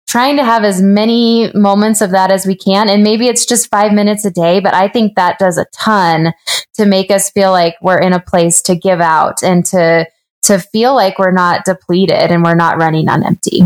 trying 0.08 0.38
to 0.38 0.44
have 0.44 0.64
as 0.64 0.82
many 0.82 1.52
moments 1.54 2.02
of 2.02 2.10
that 2.12 2.32
as 2.32 2.48
we 2.48 2.56
can 2.56 2.90
and 2.90 3.04
maybe 3.04 3.28
it's 3.28 3.46
just 3.46 3.70
5 3.70 3.92
minutes 3.92 4.24
a 4.24 4.32
day, 4.32 4.62
but 4.62 4.74
I 4.74 4.88
think 4.88 5.16
that 5.16 5.38
does 5.38 5.58
a 5.58 5.66
ton 5.74 6.32
to 6.76 6.86
make 6.86 7.12
us 7.12 7.30
feel 7.30 7.52
like 7.52 7.76
we're 7.82 8.00
in 8.00 8.14
a 8.14 8.20
place 8.22 8.62
to 8.64 8.76
give 8.76 9.02
out 9.02 9.44
and 9.44 9.64
to 9.66 10.08
to 10.44 10.60
feel 10.60 10.96
like 10.96 11.20
we're 11.20 11.32
not 11.32 11.66
depleted 11.66 12.32
and 12.32 12.44
we're 12.44 12.56
not 12.56 12.78
running 12.78 13.10
on 13.10 13.24
empty. 13.24 13.64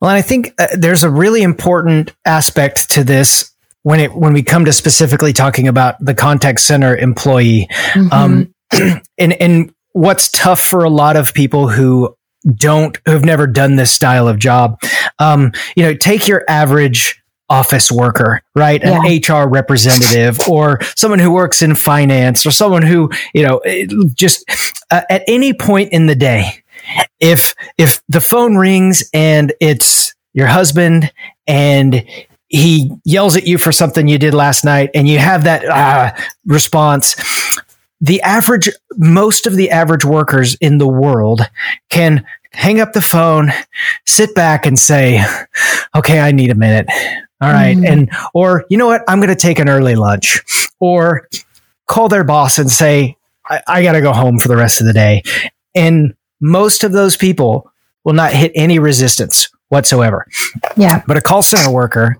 Well, 0.00 0.10
and 0.10 0.18
I 0.18 0.22
think 0.22 0.54
uh, 0.58 0.68
there's 0.74 1.04
a 1.04 1.10
really 1.10 1.42
important 1.42 2.12
aspect 2.24 2.90
to 2.92 3.04
this 3.04 3.52
when 3.82 4.00
it 4.00 4.14
when 4.14 4.32
we 4.32 4.42
come 4.42 4.64
to 4.64 4.72
specifically 4.72 5.32
talking 5.32 5.68
about 5.68 5.96
the 6.00 6.14
contact 6.14 6.60
center 6.60 6.96
employee 6.96 7.68
mm-hmm. 7.92 8.12
um, 8.12 8.54
and 9.18 9.32
and 9.34 9.72
what's 9.92 10.30
tough 10.30 10.60
for 10.60 10.84
a 10.84 10.90
lot 10.90 11.16
of 11.16 11.34
people 11.34 11.68
who 11.68 12.14
don't 12.54 12.98
who've 13.06 13.24
never 13.24 13.46
done 13.46 13.76
this 13.76 13.90
style 13.90 14.28
of 14.28 14.38
job 14.38 14.80
um, 15.18 15.52
you 15.76 15.82
know 15.82 15.94
take 15.94 16.28
your 16.28 16.44
average 16.48 17.22
office 17.50 17.90
worker 17.90 18.42
right 18.54 18.82
yeah. 18.82 19.00
an 19.02 19.20
hr 19.26 19.48
representative 19.48 20.38
or 20.48 20.78
someone 20.94 21.18
who 21.18 21.32
works 21.32 21.62
in 21.62 21.74
finance 21.74 22.44
or 22.44 22.50
someone 22.50 22.82
who 22.82 23.10
you 23.32 23.42
know 23.42 23.60
just 24.14 24.44
uh, 24.90 25.00
at 25.08 25.22
any 25.26 25.54
point 25.54 25.90
in 25.90 26.06
the 26.06 26.14
day 26.14 26.62
if 27.20 27.54
if 27.78 28.02
the 28.08 28.20
phone 28.20 28.56
rings 28.56 29.02
and 29.14 29.52
it's 29.60 30.14
your 30.34 30.46
husband 30.46 31.10
and 31.46 32.04
he 32.48 32.90
yells 33.04 33.36
at 33.36 33.46
you 33.46 33.58
for 33.58 33.72
something 33.72 34.08
you 34.08 34.18
did 34.18 34.34
last 34.34 34.64
night 34.64 34.90
and 34.94 35.06
you 35.06 35.18
have 35.18 35.44
that 35.44 35.64
uh, 35.64 36.12
response. 36.46 37.14
The 38.00 38.22
average 38.22 38.70
most 38.96 39.46
of 39.46 39.54
the 39.54 39.70
average 39.70 40.04
workers 40.04 40.54
in 40.56 40.78
the 40.78 40.88
world 40.88 41.42
can 41.90 42.24
hang 42.52 42.80
up 42.80 42.92
the 42.92 43.02
phone 43.02 43.50
sit 44.06 44.34
back 44.34 44.64
and 44.64 44.78
say 44.78 45.22
okay 45.94 46.18
i 46.18 46.32
need 46.32 46.50
a 46.50 46.54
minute. 46.54 46.86
All 47.40 47.52
right. 47.52 47.76
Mm. 47.76 47.88
and 47.88 48.10
or 48.34 48.64
you 48.68 48.78
know 48.78 48.86
what? 48.86 49.02
I'm 49.06 49.20
going 49.20 49.28
to 49.28 49.36
take 49.36 49.58
an 49.58 49.68
early 49.68 49.94
lunch. 49.94 50.40
Or 50.80 51.28
call 51.86 52.08
their 52.08 52.24
boss 52.24 52.58
and 52.58 52.70
say 52.70 53.16
I, 53.48 53.62
I 53.66 53.82
got 53.82 53.92
to 53.92 54.00
go 54.00 54.12
home 54.12 54.38
for 54.38 54.48
the 54.48 54.56
rest 54.56 54.80
of 54.80 54.86
the 54.86 54.92
day. 54.92 55.22
And 55.74 56.14
most 56.40 56.84
of 56.84 56.92
those 56.92 57.16
people 57.16 57.70
will 58.04 58.12
not 58.12 58.32
hit 58.32 58.52
any 58.54 58.78
resistance 58.78 59.48
whatsoever. 59.68 60.26
Yeah. 60.76 61.02
But 61.06 61.16
a 61.16 61.20
call 61.20 61.42
center 61.42 61.70
worker 61.70 62.18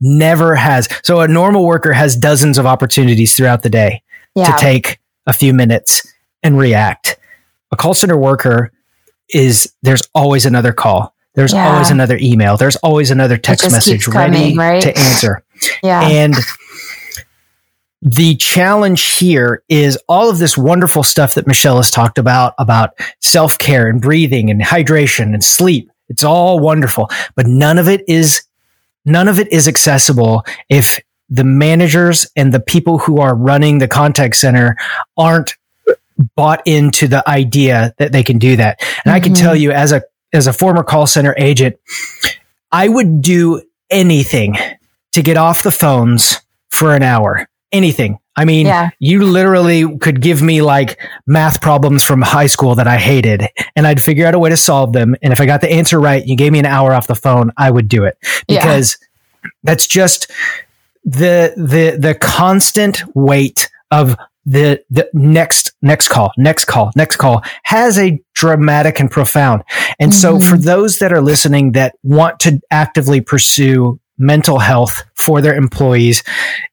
never 0.00 0.54
has. 0.54 0.88
So 1.02 1.20
a 1.20 1.28
normal 1.28 1.64
worker 1.66 1.92
has 1.92 2.16
dozens 2.16 2.58
of 2.58 2.66
opportunities 2.66 3.36
throughout 3.36 3.62
the 3.62 3.70
day 3.70 4.02
yeah. 4.34 4.52
to 4.52 4.58
take 4.58 4.98
a 5.26 5.32
few 5.32 5.54
minutes 5.54 6.06
and 6.42 6.58
react. 6.58 7.18
A 7.72 7.76
call 7.76 7.94
center 7.94 8.16
worker 8.16 8.70
is 9.30 9.72
there's 9.82 10.02
always 10.14 10.46
another 10.46 10.72
call. 10.72 11.14
There's 11.34 11.52
yeah. 11.52 11.72
always 11.72 11.90
another 11.90 12.18
email. 12.20 12.56
There's 12.56 12.76
always 12.76 13.10
another 13.10 13.36
text 13.36 13.70
message 13.70 14.06
ready 14.06 14.56
right? 14.56 14.82
to 14.82 14.96
answer. 14.96 15.42
Yeah. 15.82 16.02
And 16.02 16.34
the 18.02 18.34
challenge 18.36 19.02
here 19.18 19.62
is 19.70 19.96
all 20.08 20.28
of 20.28 20.38
this 20.38 20.58
wonderful 20.58 21.02
stuff 21.02 21.34
that 21.34 21.46
Michelle 21.46 21.76
has 21.76 21.90
talked 21.90 22.18
about, 22.18 22.54
about 22.58 22.90
self 23.20 23.56
care 23.56 23.88
and 23.88 24.00
breathing 24.00 24.50
and 24.50 24.60
hydration 24.60 25.32
and 25.32 25.42
sleep. 25.42 25.90
It's 26.08 26.24
all 26.24 26.58
wonderful, 26.58 27.10
but 27.34 27.46
none 27.46 27.78
of 27.78 27.88
it 27.88 28.02
is, 28.08 28.42
none 29.04 29.28
of 29.28 29.38
it 29.38 29.52
is 29.52 29.68
accessible 29.68 30.44
if 30.68 31.00
the 31.30 31.44
managers 31.44 32.26
and 32.36 32.52
the 32.52 32.60
people 32.60 32.98
who 32.98 33.18
are 33.18 33.34
running 33.34 33.78
the 33.78 33.88
contact 33.88 34.36
center 34.36 34.76
aren't 35.16 35.56
bought 36.36 36.62
into 36.66 37.08
the 37.08 37.28
idea 37.28 37.94
that 37.98 38.12
they 38.12 38.22
can 38.22 38.38
do 38.38 38.56
that. 38.56 38.80
And 38.80 38.88
mm-hmm. 38.88 39.10
I 39.10 39.20
can 39.20 39.34
tell 39.34 39.54
mm-hmm. 39.54 39.62
you 39.62 39.72
as 39.72 39.92
a, 39.92 40.02
as 40.32 40.46
a 40.46 40.52
former 40.52 40.84
call 40.84 41.06
center 41.06 41.34
agent, 41.38 41.76
I 42.70 42.88
would 42.88 43.22
do 43.22 43.62
anything 43.90 44.56
to 45.12 45.22
get 45.22 45.36
off 45.36 45.62
the 45.62 45.70
phones 45.70 46.40
for 46.68 46.94
an 46.94 47.02
hour 47.02 47.48
anything. 47.74 48.18
I 48.36 48.44
mean, 48.44 48.66
yeah. 48.66 48.90
you 48.98 49.24
literally 49.24 49.98
could 49.98 50.20
give 50.20 50.42
me 50.42 50.62
like 50.62 50.98
math 51.26 51.60
problems 51.60 52.02
from 52.02 52.20
high 52.22 52.46
school 52.46 52.74
that 52.74 52.88
I 52.88 52.98
hated 52.98 53.48
and 53.76 53.86
I'd 53.86 54.02
figure 54.02 54.26
out 54.26 54.34
a 54.34 54.38
way 54.38 54.50
to 54.50 54.56
solve 54.56 54.92
them. 54.92 55.14
And 55.22 55.32
if 55.32 55.40
I 55.40 55.46
got 55.46 55.60
the 55.60 55.70
answer 55.70 56.00
right, 56.00 56.24
you 56.26 56.36
gave 56.36 56.52
me 56.52 56.58
an 56.58 56.66
hour 56.66 56.92
off 56.92 57.06
the 57.06 57.14
phone, 57.14 57.52
I 57.56 57.70
would 57.70 57.88
do 57.88 58.04
it 58.04 58.18
because 58.48 58.98
yeah. 59.00 59.50
that's 59.62 59.86
just 59.86 60.30
the, 61.04 61.52
the, 61.56 61.96
the 61.98 62.14
constant 62.14 63.02
weight 63.14 63.70
of 63.90 64.16
the, 64.46 64.84
the 64.90 65.08
next, 65.14 65.72
next 65.80 66.08
call, 66.08 66.32
next 66.36 66.66
call, 66.66 66.90
next 66.96 67.16
call 67.16 67.42
has 67.62 67.98
a 67.98 68.20
dramatic 68.34 69.00
and 69.00 69.10
profound. 69.10 69.62
And 69.98 70.12
mm-hmm. 70.12 70.18
so 70.18 70.40
for 70.40 70.58
those 70.58 70.98
that 70.98 71.12
are 71.12 71.22
listening 71.22 71.72
that 71.72 71.94
want 72.02 72.40
to 72.40 72.60
actively 72.70 73.20
pursue 73.20 74.00
mental 74.18 74.58
health 74.58 75.04
for 75.14 75.40
their 75.40 75.54
employees, 75.54 76.22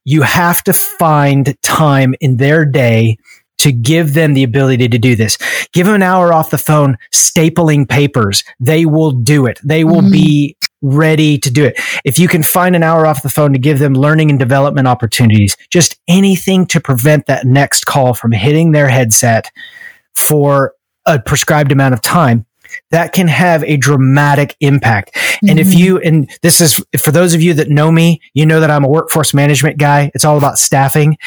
you 0.05 0.21
have 0.21 0.63
to 0.63 0.73
find 0.73 1.55
time 1.61 2.13
in 2.21 2.37
their 2.37 2.65
day 2.65 3.17
to 3.61 3.71
give 3.71 4.15
them 4.15 4.33
the 4.33 4.43
ability 4.43 4.87
to 4.87 4.97
do 4.97 5.15
this. 5.15 5.37
Give 5.71 5.85
them 5.85 5.95
an 5.95 6.01
hour 6.01 6.33
off 6.33 6.49
the 6.49 6.57
phone 6.57 6.97
stapling 7.13 7.87
papers. 7.87 8.43
They 8.59 8.85
will 8.85 9.11
do 9.11 9.45
it. 9.45 9.59
They 9.63 9.83
will 9.83 10.01
mm-hmm. 10.01 10.11
be 10.11 10.57
ready 10.81 11.37
to 11.37 11.51
do 11.51 11.65
it. 11.65 11.79
If 12.03 12.17
you 12.17 12.27
can 12.27 12.41
find 12.41 12.75
an 12.75 12.81
hour 12.81 13.05
off 13.05 13.21
the 13.21 13.29
phone 13.29 13.53
to 13.53 13.59
give 13.59 13.77
them 13.77 13.93
learning 13.93 14.31
and 14.31 14.39
development 14.39 14.87
opportunities, 14.87 15.55
just 15.69 15.99
anything 16.07 16.65
to 16.67 16.81
prevent 16.81 17.27
that 17.27 17.45
next 17.45 17.85
call 17.85 18.15
from 18.15 18.31
hitting 18.31 18.71
their 18.71 18.89
headset 18.89 19.51
for 20.15 20.73
a 21.05 21.19
prescribed 21.19 21.71
amount 21.71 21.93
of 21.93 22.01
time, 22.01 22.47
that 22.91 23.13
can 23.13 23.27
have 23.27 23.63
a 23.63 23.77
dramatic 23.77 24.55
impact. 24.59 25.13
Mm-hmm. 25.13 25.49
And 25.49 25.59
if 25.59 25.67
mm-hmm. 25.67 25.79
you, 25.79 25.99
and 25.99 26.29
this 26.41 26.61
is 26.61 26.83
for 26.99 27.11
those 27.11 27.33
of 27.33 27.41
you 27.41 27.53
that 27.55 27.69
know 27.69 27.91
me, 27.91 28.21
you 28.33 28.45
know 28.45 28.59
that 28.59 28.71
I'm 28.71 28.83
a 28.83 28.89
workforce 28.89 29.33
management 29.33 29.77
guy. 29.77 30.11
It's 30.13 30.25
all 30.25 30.37
about 30.37 30.57
staffing. 30.57 31.17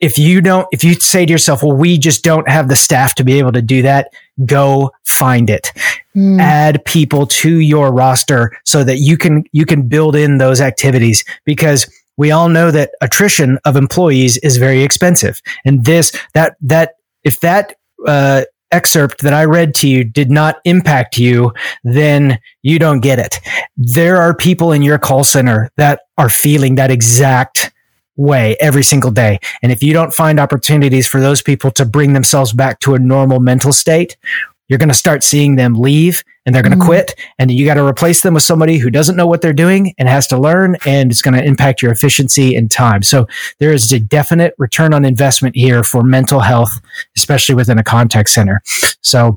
If 0.00 0.16
you 0.16 0.40
don't, 0.40 0.68
if 0.70 0.84
you 0.84 0.94
say 0.94 1.26
to 1.26 1.32
yourself, 1.32 1.62
well, 1.62 1.76
we 1.76 1.98
just 1.98 2.22
don't 2.22 2.48
have 2.48 2.68
the 2.68 2.76
staff 2.76 3.16
to 3.16 3.24
be 3.24 3.38
able 3.40 3.50
to 3.52 3.62
do 3.62 3.82
that, 3.82 4.12
go 4.46 4.92
find 5.04 5.50
it. 5.50 5.72
Mm. 6.14 6.40
Add 6.40 6.84
people 6.84 7.26
to 7.26 7.58
your 7.58 7.92
roster 7.92 8.56
so 8.64 8.84
that 8.84 8.98
you 8.98 9.16
can, 9.16 9.42
you 9.50 9.66
can 9.66 9.88
build 9.88 10.14
in 10.14 10.38
those 10.38 10.60
activities 10.60 11.24
because 11.44 11.92
we 12.16 12.30
all 12.30 12.48
know 12.48 12.70
that 12.70 12.92
attrition 13.00 13.58
of 13.64 13.76
employees 13.76 14.36
is 14.38 14.56
very 14.56 14.82
expensive. 14.82 15.40
And 15.64 15.84
this, 15.84 16.12
that, 16.34 16.56
that, 16.60 16.94
if 17.24 17.40
that, 17.40 17.74
uh, 18.06 18.44
excerpt 18.70 19.22
that 19.22 19.32
I 19.32 19.44
read 19.44 19.74
to 19.76 19.88
you 19.88 20.04
did 20.04 20.30
not 20.30 20.60
impact 20.64 21.18
you, 21.18 21.52
then 21.84 22.38
you 22.62 22.78
don't 22.78 23.00
get 23.00 23.18
it. 23.18 23.40
There 23.76 24.16
are 24.16 24.34
people 24.34 24.72
in 24.72 24.82
your 24.82 24.98
call 24.98 25.24
center 25.24 25.70
that 25.76 26.02
are 26.16 26.28
feeling 26.28 26.74
that 26.74 26.90
exact 26.90 27.72
way 28.16 28.56
every 28.60 28.82
single 28.82 29.10
day. 29.10 29.38
And 29.62 29.72
if 29.72 29.82
you 29.82 29.92
don't 29.92 30.12
find 30.12 30.40
opportunities 30.40 31.06
for 31.06 31.20
those 31.20 31.40
people 31.40 31.70
to 31.72 31.84
bring 31.84 32.12
themselves 32.12 32.52
back 32.52 32.80
to 32.80 32.94
a 32.94 32.98
normal 32.98 33.40
mental 33.40 33.72
state, 33.72 34.16
you're 34.68 34.78
going 34.78 34.88
to 34.88 34.94
start 34.94 35.22
seeing 35.22 35.56
them 35.56 35.74
leave 35.74 36.22
and 36.46 36.54
they're 36.54 36.62
going 36.62 36.72
to 36.72 36.78
mm-hmm. 36.78 36.86
quit 36.86 37.14
and 37.38 37.50
you 37.50 37.66
got 37.66 37.74
to 37.74 37.84
replace 37.84 38.22
them 38.22 38.34
with 38.34 38.42
somebody 38.42 38.78
who 38.78 38.90
doesn't 38.90 39.16
know 39.16 39.26
what 39.26 39.40
they're 39.40 39.52
doing 39.52 39.94
and 39.98 40.08
has 40.08 40.26
to 40.28 40.38
learn 40.38 40.76
and 40.86 41.10
it's 41.10 41.22
going 41.22 41.34
to 41.34 41.42
impact 41.42 41.82
your 41.82 41.90
efficiency 41.90 42.54
and 42.54 42.70
time. 42.70 43.02
So 43.02 43.26
there 43.58 43.72
is 43.72 43.90
a 43.92 43.98
definite 43.98 44.54
return 44.58 44.94
on 44.94 45.04
investment 45.04 45.56
here 45.56 45.82
for 45.82 46.02
mental 46.02 46.40
health, 46.40 46.80
especially 47.16 47.54
within 47.54 47.78
a 47.78 47.84
contact 47.84 48.28
center. 48.30 48.62
So, 49.02 49.36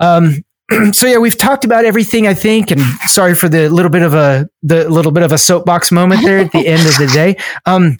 um, 0.00 0.44
so 0.92 1.06
yeah, 1.06 1.18
we've 1.18 1.38
talked 1.38 1.64
about 1.64 1.84
everything, 1.84 2.26
I 2.26 2.34
think, 2.34 2.70
and 2.70 2.80
sorry 3.06 3.34
for 3.34 3.48
the 3.48 3.68
little 3.68 3.90
bit 3.90 4.02
of 4.02 4.14
a, 4.14 4.48
the 4.62 4.88
little 4.88 5.12
bit 5.12 5.22
of 5.22 5.32
a 5.32 5.38
soapbox 5.38 5.90
moment 5.90 6.22
there 6.22 6.38
at 6.38 6.52
the 6.52 6.66
end 6.66 6.86
of 6.86 6.96
the 6.98 7.10
day. 7.12 7.36
Um, 7.66 7.98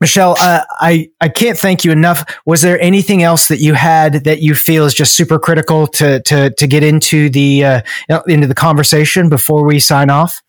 Michelle, 0.00 0.36
uh, 0.38 0.60
I, 0.80 1.10
I 1.20 1.28
can't 1.28 1.56
thank 1.56 1.84
you 1.84 1.92
enough. 1.92 2.24
Was 2.44 2.62
there 2.62 2.78
anything 2.80 3.22
else 3.22 3.48
that 3.48 3.58
you 3.58 3.74
had 3.74 4.24
that 4.24 4.40
you 4.40 4.54
feel 4.54 4.84
is 4.84 4.94
just 4.94 5.14
super 5.14 5.38
critical 5.38 5.86
to, 5.86 6.20
to, 6.22 6.50
to 6.50 6.66
get 6.66 6.82
into 6.82 7.30
the, 7.30 7.64
uh, 7.64 7.82
into 8.26 8.46
the 8.46 8.54
conversation 8.54 9.28
before 9.28 9.64
we 9.64 9.78
sign 9.78 10.10
off? 10.10 10.42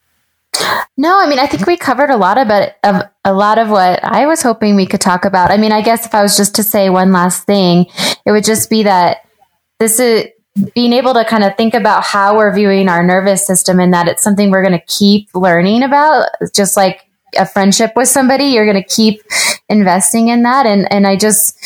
No, 0.98 1.20
I 1.20 1.28
mean, 1.28 1.40
I 1.40 1.48
think 1.48 1.68
we 1.68 1.78
covered 1.78 2.10
a 2.10 2.18
lot 2.18 2.38
it, 2.38 2.76
of 2.84 3.04
a 3.26 3.34
lot 3.34 3.58
of 3.58 3.70
what 3.70 4.04
I 4.04 4.26
was 4.26 4.42
hoping 4.42 4.76
we 4.76 4.86
could 4.86 5.02
talk 5.02 5.26
about. 5.26 5.52
I 5.52 5.58
mean, 5.58 5.72
I 5.72 5.82
guess 5.82 6.06
if 6.06 6.16
I 6.16 6.22
was 6.22 6.38
just 6.38 6.56
to 6.56 6.64
say 6.64 6.90
one 6.90 7.12
last 7.12 7.46
thing, 7.46 7.88
it 8.26 8.32
would 8.32 8.46
just 8.46 8.70
be 8.70 8.84
that 8.84 9.28
this 9.80 10.00
is 10.00 10.28
being 10.74 10.94
able 10.94 11.14
to 11.14 11.26
kind 11.26 11.44
of 11.44 11.58
think 11.58 11.74
about 11.74 12.04
how 12.04 12.38
we're 12.38 12.54
viewing 12.54 12.88
our 12.88 13.04
nervous 13.04 13.46
system 13.46 13.80
and 13.80 13.94
that 13.94 14.08
it's 14.08 14.24
something 14.24 14.50
we're 14.50 14.64
going 14.64 14.80
to 14.80 14.86
keep 14.86 15.28
learning 15.36 15.84
about, 15.84 16.30
just 16.54 16.78
like 16.78 17.06
a 17.38 17.46
friendship 17.46 17.94
with 17.96 18.08
somebody, 18.08 18.46
you're 18.46 18.66
going 18.66 18.82
to 18.82 18.90
keep 18.90 19.22
investing 19.70 20.30
in 20.30 20.44
that. 20.44 20.66
And, 20.66 20.92
and 20.92 21.08
I 21.08 21.16
just, 21.18 21.58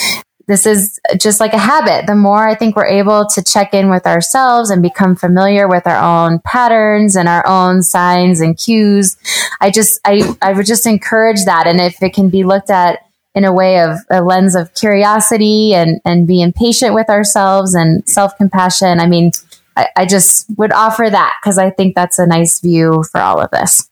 this 0.48 0.66
is 0.66 1.00
just 1.20 1.40
like 1.40 1.54
a 1.54 1.60
habit. 1.60 2.08
The 2.08 2.16
more 2.16 2.48
I 2.48 2.56
think 2.56 2.76
we're 2.76 2.88
able 2.88 3.28
to 3.28 3.44
check 3.44 3.74
in 3.74 3.90
with 3.90 4.08
ourselves 4.08 4.72
and 4.72 4.82
become 4.82 5.16
familiar 5.16 5.68
with 5.68 5.86
our 5.86 5.98
own 6.26 6.40
patterns 6.40 7.16
and 7.16 7.30
our 7.30 7.46
own 7.46 7.84
signs 7.84 8.42
and 8.42 8.58
cues, 8.58 9.16
I 9.62 9.70
just, 9.70 10.00
I, 10.06 10.36
I 10.42 10.54
would 10.54 10.66
just 10.66 10.88
encourage 10.88 11.46
that. 11.46 11.68
And 11.68 11.80
if 11.80 12.02
it 12.02 12.14
can 12.14 12.30
be 12.30 12.44
looked 12.44 12.72
at 12.72 13.00
in 13.36 13.46
a 13.46 13.54
way 13.54 13.80
of 13.80 14.00
a 14.10 14.24
lens 14.24 14.56
of 14.56 14.74
curiosity 14.74 15.76
and, 15.76 16.02
and 16.04 16.26
being 16.26 16.52
patient 16.52 16.96
with 16.96 17.10
ourselves 17.10 17.76
and 17.76 18.08
self 18.10 18.36
compassion, 18.36 19.00
I 19.00 19.06
mean, 19.06 19.32
I, 19.78 19.88
I 19.96 20.06
just 20.08 20.48
would 20.58 20.74
offer 20.74 21.10
that 21.10 21.38
because 21.42 21.60
I 21.60 21.70
think 21.70 21.94
that's 21.94 22.18
a 22.18 22.26
nice 22.26 22.60
view 22.60 23.04
for 23.12 23.22
all 23.22 23.40
of 23.40 23.52
this. 23.52 23.88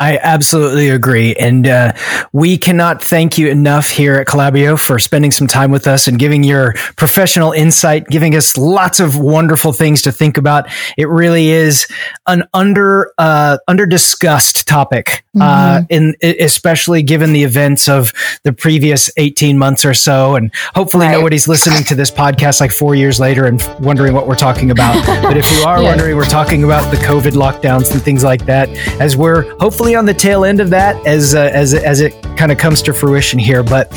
I 0.00 0.16
absolutely 0.18 0.90
agree. 0.90 1.34
And 1.34 1.66
uh, 1.66 1.92
we 2.32 2.56
cannot 2.56 3.02
thank 3.02 3.36
you 3.36 3.48
enough 3.48 3.88
here 3.88 4.14
at 4.14 4.28
Calabrio 4.28 4.78
for 4.78 5.00
spending 5.00 5.32
some 5.32 5.48
time 5.48 5.72
with 5.72 5.88
us 5.88 6.06
and 6.06 6.20
giving 6.20 6.44
your 6.44 6.74
professional 6.94 7.50
insight, 7.50 8.06
giving 8.06 8.36
us 8.36 8.56
lots 8.56 9.00
of 9.00 9.18
wonderful 9.18 9.72
things 9.72 10.02
to 10.02 10.12
think 10.12 10.38
about. 10.38 10.70
It 10.96 11.08
really 11.08 11.48
is 11.48 11.88
an 12.28 12.44
under 12.54 13.12
uh, 13.18 13.58
under 13.66 13.86
discussed 13.86 14.68
topic, 14.68 15.24
uh, 15.40 15.80
mm-hmm. 15.80 15.84
uh, 15.84 15.86
in 15.90 16.14
especially 16.22 17.02
given 17.02 17.32
the 17.32 17.42
events 17.42 17.88
of 17.88 18.12
the 18.44 18.52
previous 18.52 19.10
eighteen 19.16 19.58
months 19.58 19.84
or 19.84 19.94
so. 19.94 20.36
And 20.36 20.54
hopefully, 20.76 21.06
right. 21.06 21.12
nobody's 21.12 21.48
listening 21.48 21.82
to 21.84 21.96
this 21.96 22.12
podcast 22.12 22.60
like 22.60 22.70
four 22.70 22.94
years 22.94 23.18
later 23.18 23.46
and 23.46 23.60
wondering 23.80 24.14
what 24.14 24.28
we're 24.28 24.36
talking 24.36 24.70
about. 24.70 25.04
but 25.24 25.36
if 25.36 25.50
you 25.50 25.64
are 25.64 25.82
wondering, 25.82 26.14
we're 26.14 26.24
talking 26.24 26.62
about 26.62 26.88
the 26.92 26.98
COVID 26.98 27.32
lockdowns 27.32 27.90
and 27.92 28.00
things 28.00 28.22
like 28.22 28.46
that, 28.46 28.68
as 29.00 29.16
we're 29.16 29.42
hopefully 29.58 29.87
on 29.96 30.06
the 30.06 30.14
tail 30.14 30.44
end 30.44 30.60
of 30.60 30.70
that 30.70 31.04
as 31.06 31.34
uh, 31.34 31.50
as 31.52 31.74
as 31.74 32.00
it 32.00 32.14
kind 32.36 32.52
of 32.52 32.58
comes 32.58 32.80
to 32.82 32.92
fruition 32.92 33.38
here. 33.38 33.62
But 33.62 33.92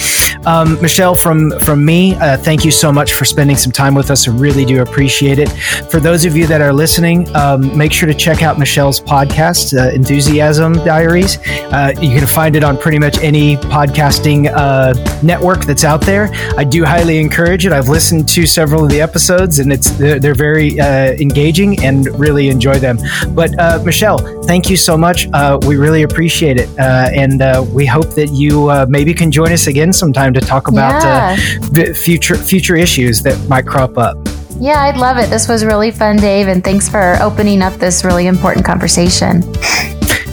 um, 0.45 0.81
Michelle, 0.81 1.13
from 1.13 1.51
from 1.59 1.85
me, 1.85 2.15
uh, 2.15 2.37
thank 2.37 2.65
you 2.65 2.71
so 2.71 2.91
much 2.91 3.13
for 3.13 3.25
spending 3.25 3.55
some 3.55 3.71
time 3.71 3.93
with 3.93 4.09
us. 4.09 4.27
I 4.27 4.31
really 4.31 4.65
do 4.65 4.81
appreciate 4.81 5.37
it. 5.39 5.49
For 5.89 5.99
those 5.99 6.25
of 6.25 6.35
you 6.35 6.47
that 6.47 6.61
are 6.61 6.73
listening, 6.73 7.33
um, 7.35 7.75
make 7.77 7.93
sure 7.93 8.07
to 8.07 8.13
check 8.15 8.41
out 8.41 8.57
Michelle's 8.57 8.99
podcast, 8.99 9.77
uh, 9.77 9.93
Enthusiasm 9.93 10.73
Diaries. 10.83 11.37
Uh, 11.47 11.93
you 12.01 12.17
can 12.17 12.25
find 12.25 12.55
it 12.55 12.63
on 12.63 12.77
pretty 12.77 12.97
much 12.97 13.19
any 13.19 13.57
podcasting 13.57 14.51
uh, 14.53 14.93
network 15.21 15.65
that's 15.65 15.83
out 15.83 16.01
there. 16.01 16.29
I 16.57 16.63
do 16.63 16.83
highly 16.83 17.19
encourage 17.19 17.65
it. 17.65 17.71
I've 17.71 17.89
listened 17.89 18.27
to 18.29 18.47
several 18.47 18.83
of 18.83 18.89
the 18.89 19.01
episodes, 19.01 19.59
and 19.59 19.71
it's 19.71 19.91
they're, 19.91 20.19
they're 20.19 20.33
very 20.33 20.79
uh, 20.79 21.11
engaging 21.13 21.83
and 21.83 22.07
really 22.19 22.49
enjoy 22.49 22.79
them. 22.79 22.97
But 23.29 23.51
Michelle, 23.83 24.17
thank 24.43 24.69
you 24.69 24.77
so 24.77 24.97
much. 24.97 25.27
we 25.67 25.75
really 25.81 26.03
appreciate 26.03 26.57
it. 26.57 26.69
Uh, 26.79 27.09
and 27.13 27.41
uh, 27.41 27.65
we 27.73 27.85
hope 27.85 28.09
that 28.11 28.29
you 28.29 28.69
uh, 28.69 28.85
maybe 28.87 29.13
can 29.13 29.31
join 29.31 29.51
us 29.51 29.67
again 29.67 29.91
sometime 29.91 30.33
to 30.33 30.39
talk 30.39 30.67
about 30.67 31.03
uh, 31.03 31.35
yeah. 31.73 31.93
future 31.93 32.35
future 32.35 32.75
issues 32.75 33.21
that 33.23 33.37
might 33.49 33.65
crop 33.65 33.97
up. 33.97 34.17
Yeah, 34.59 34.79
I'd 34.83 34.97
love 34.97 35.17
it. 35.17 35.29
This 35.29 35.49
was 35.49 35.65
really 35.65 35.89
fun, 35.89 36.17
Dave, 36.17 36.47
and 36.47 36.63
thanks 36.63 36.87
for 36.87 37.17
opening 37.19 37.63
up 37.63 37.73
this 37.79 38.05
really 38.05 38.27
important 38.27 38.63
conversation. 38.63 39.41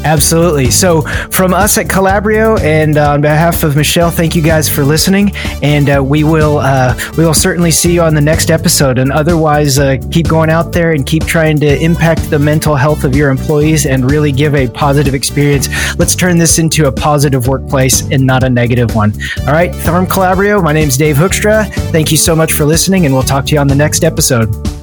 Absolutely. 0.04 0.70
So, 0.70 1.02
from 1.30 1.52
us 1.52 1.76
at 1.76 1.86
Calabrio, 1.86 2.58
and 2.60 2.96
uh, 2.96 3.12
on 3.12 3.20
behalf 3.20 3.64
of 3.64 3.76
Michelle, 3.76 4.10
thank 4.10 4.36
you 4.36 4.42
guys 4.42 4.68
for 4.68 4.84
listening, 4.84 5.32
and 5.62 5.90
uh, 5.90 6.02
we 6.02 6.24
will 6.24 6.58
uh, 6.58 6.98
we 7.16 7.24
will 7.24 7.34
certainly 7.34 7.70
see 7.70 7.94
you 7.94 8.02
on 8.02 8.14
the 8.14 8.20
next 8.20 8.50
episode. 8.50 8.98
And 8.98 9.12
otherwise, 9.12 9.78
uh, 9.78 9.96
keep 10.10 10.28
going 10.28 10.50
out 10.50 10.72
there 10.72 10.92
and 10.92 11.04
keep 11.04 11.24
trying 11.24 11.58
to 11.60 11.82
impact 11.82 12.30
the 12.30 12.38
mental 12.38 12.76
health 12.76 13.04
of 13.04 13.16
your 13.16 13.30
employees 13.30 13.86
and 13.86 14.10
really 14.10 14.32
give 14.32 14.54
a 14.54 14.68
positive 14.68 15.14
experience. 15.14 15.68
Let's 15.98 16.14
turn 16.14 16.38
this 16.38 16.58
into 16.58 16.86
a 16.86 16.92
positive 16.92 17.48
workplace 17.48 18.02
and 18.02 18.24
not 18.24 18.44
a 18.44 18.48
negative 18.48 18.94
one. 18.94 19.12
All 19.40 19.52
right, 19.52 19.74
from 19.74 20.06
Calabrio, 20.06 20.62
my 20.62 20.72
name 20.72 20.88
is 20.88 20.96
Dave 20.96 21.16
Hoekstra. 21.16 21.70
Thank 21.90 22.12
you 22.12 22.16
so 22.16 22.36
much 22.36 22.52
for 22.52 22.64
listening, 22.64 23.04
and 23.04 23.12
we'll 23.12 23.24
talk 23.24 23.46
to 23.46 23.54
you 23.54 23.60
on 23.60 23.66
the 23.66 23.74
next 23.74 24.04
episode. 24.04 24.77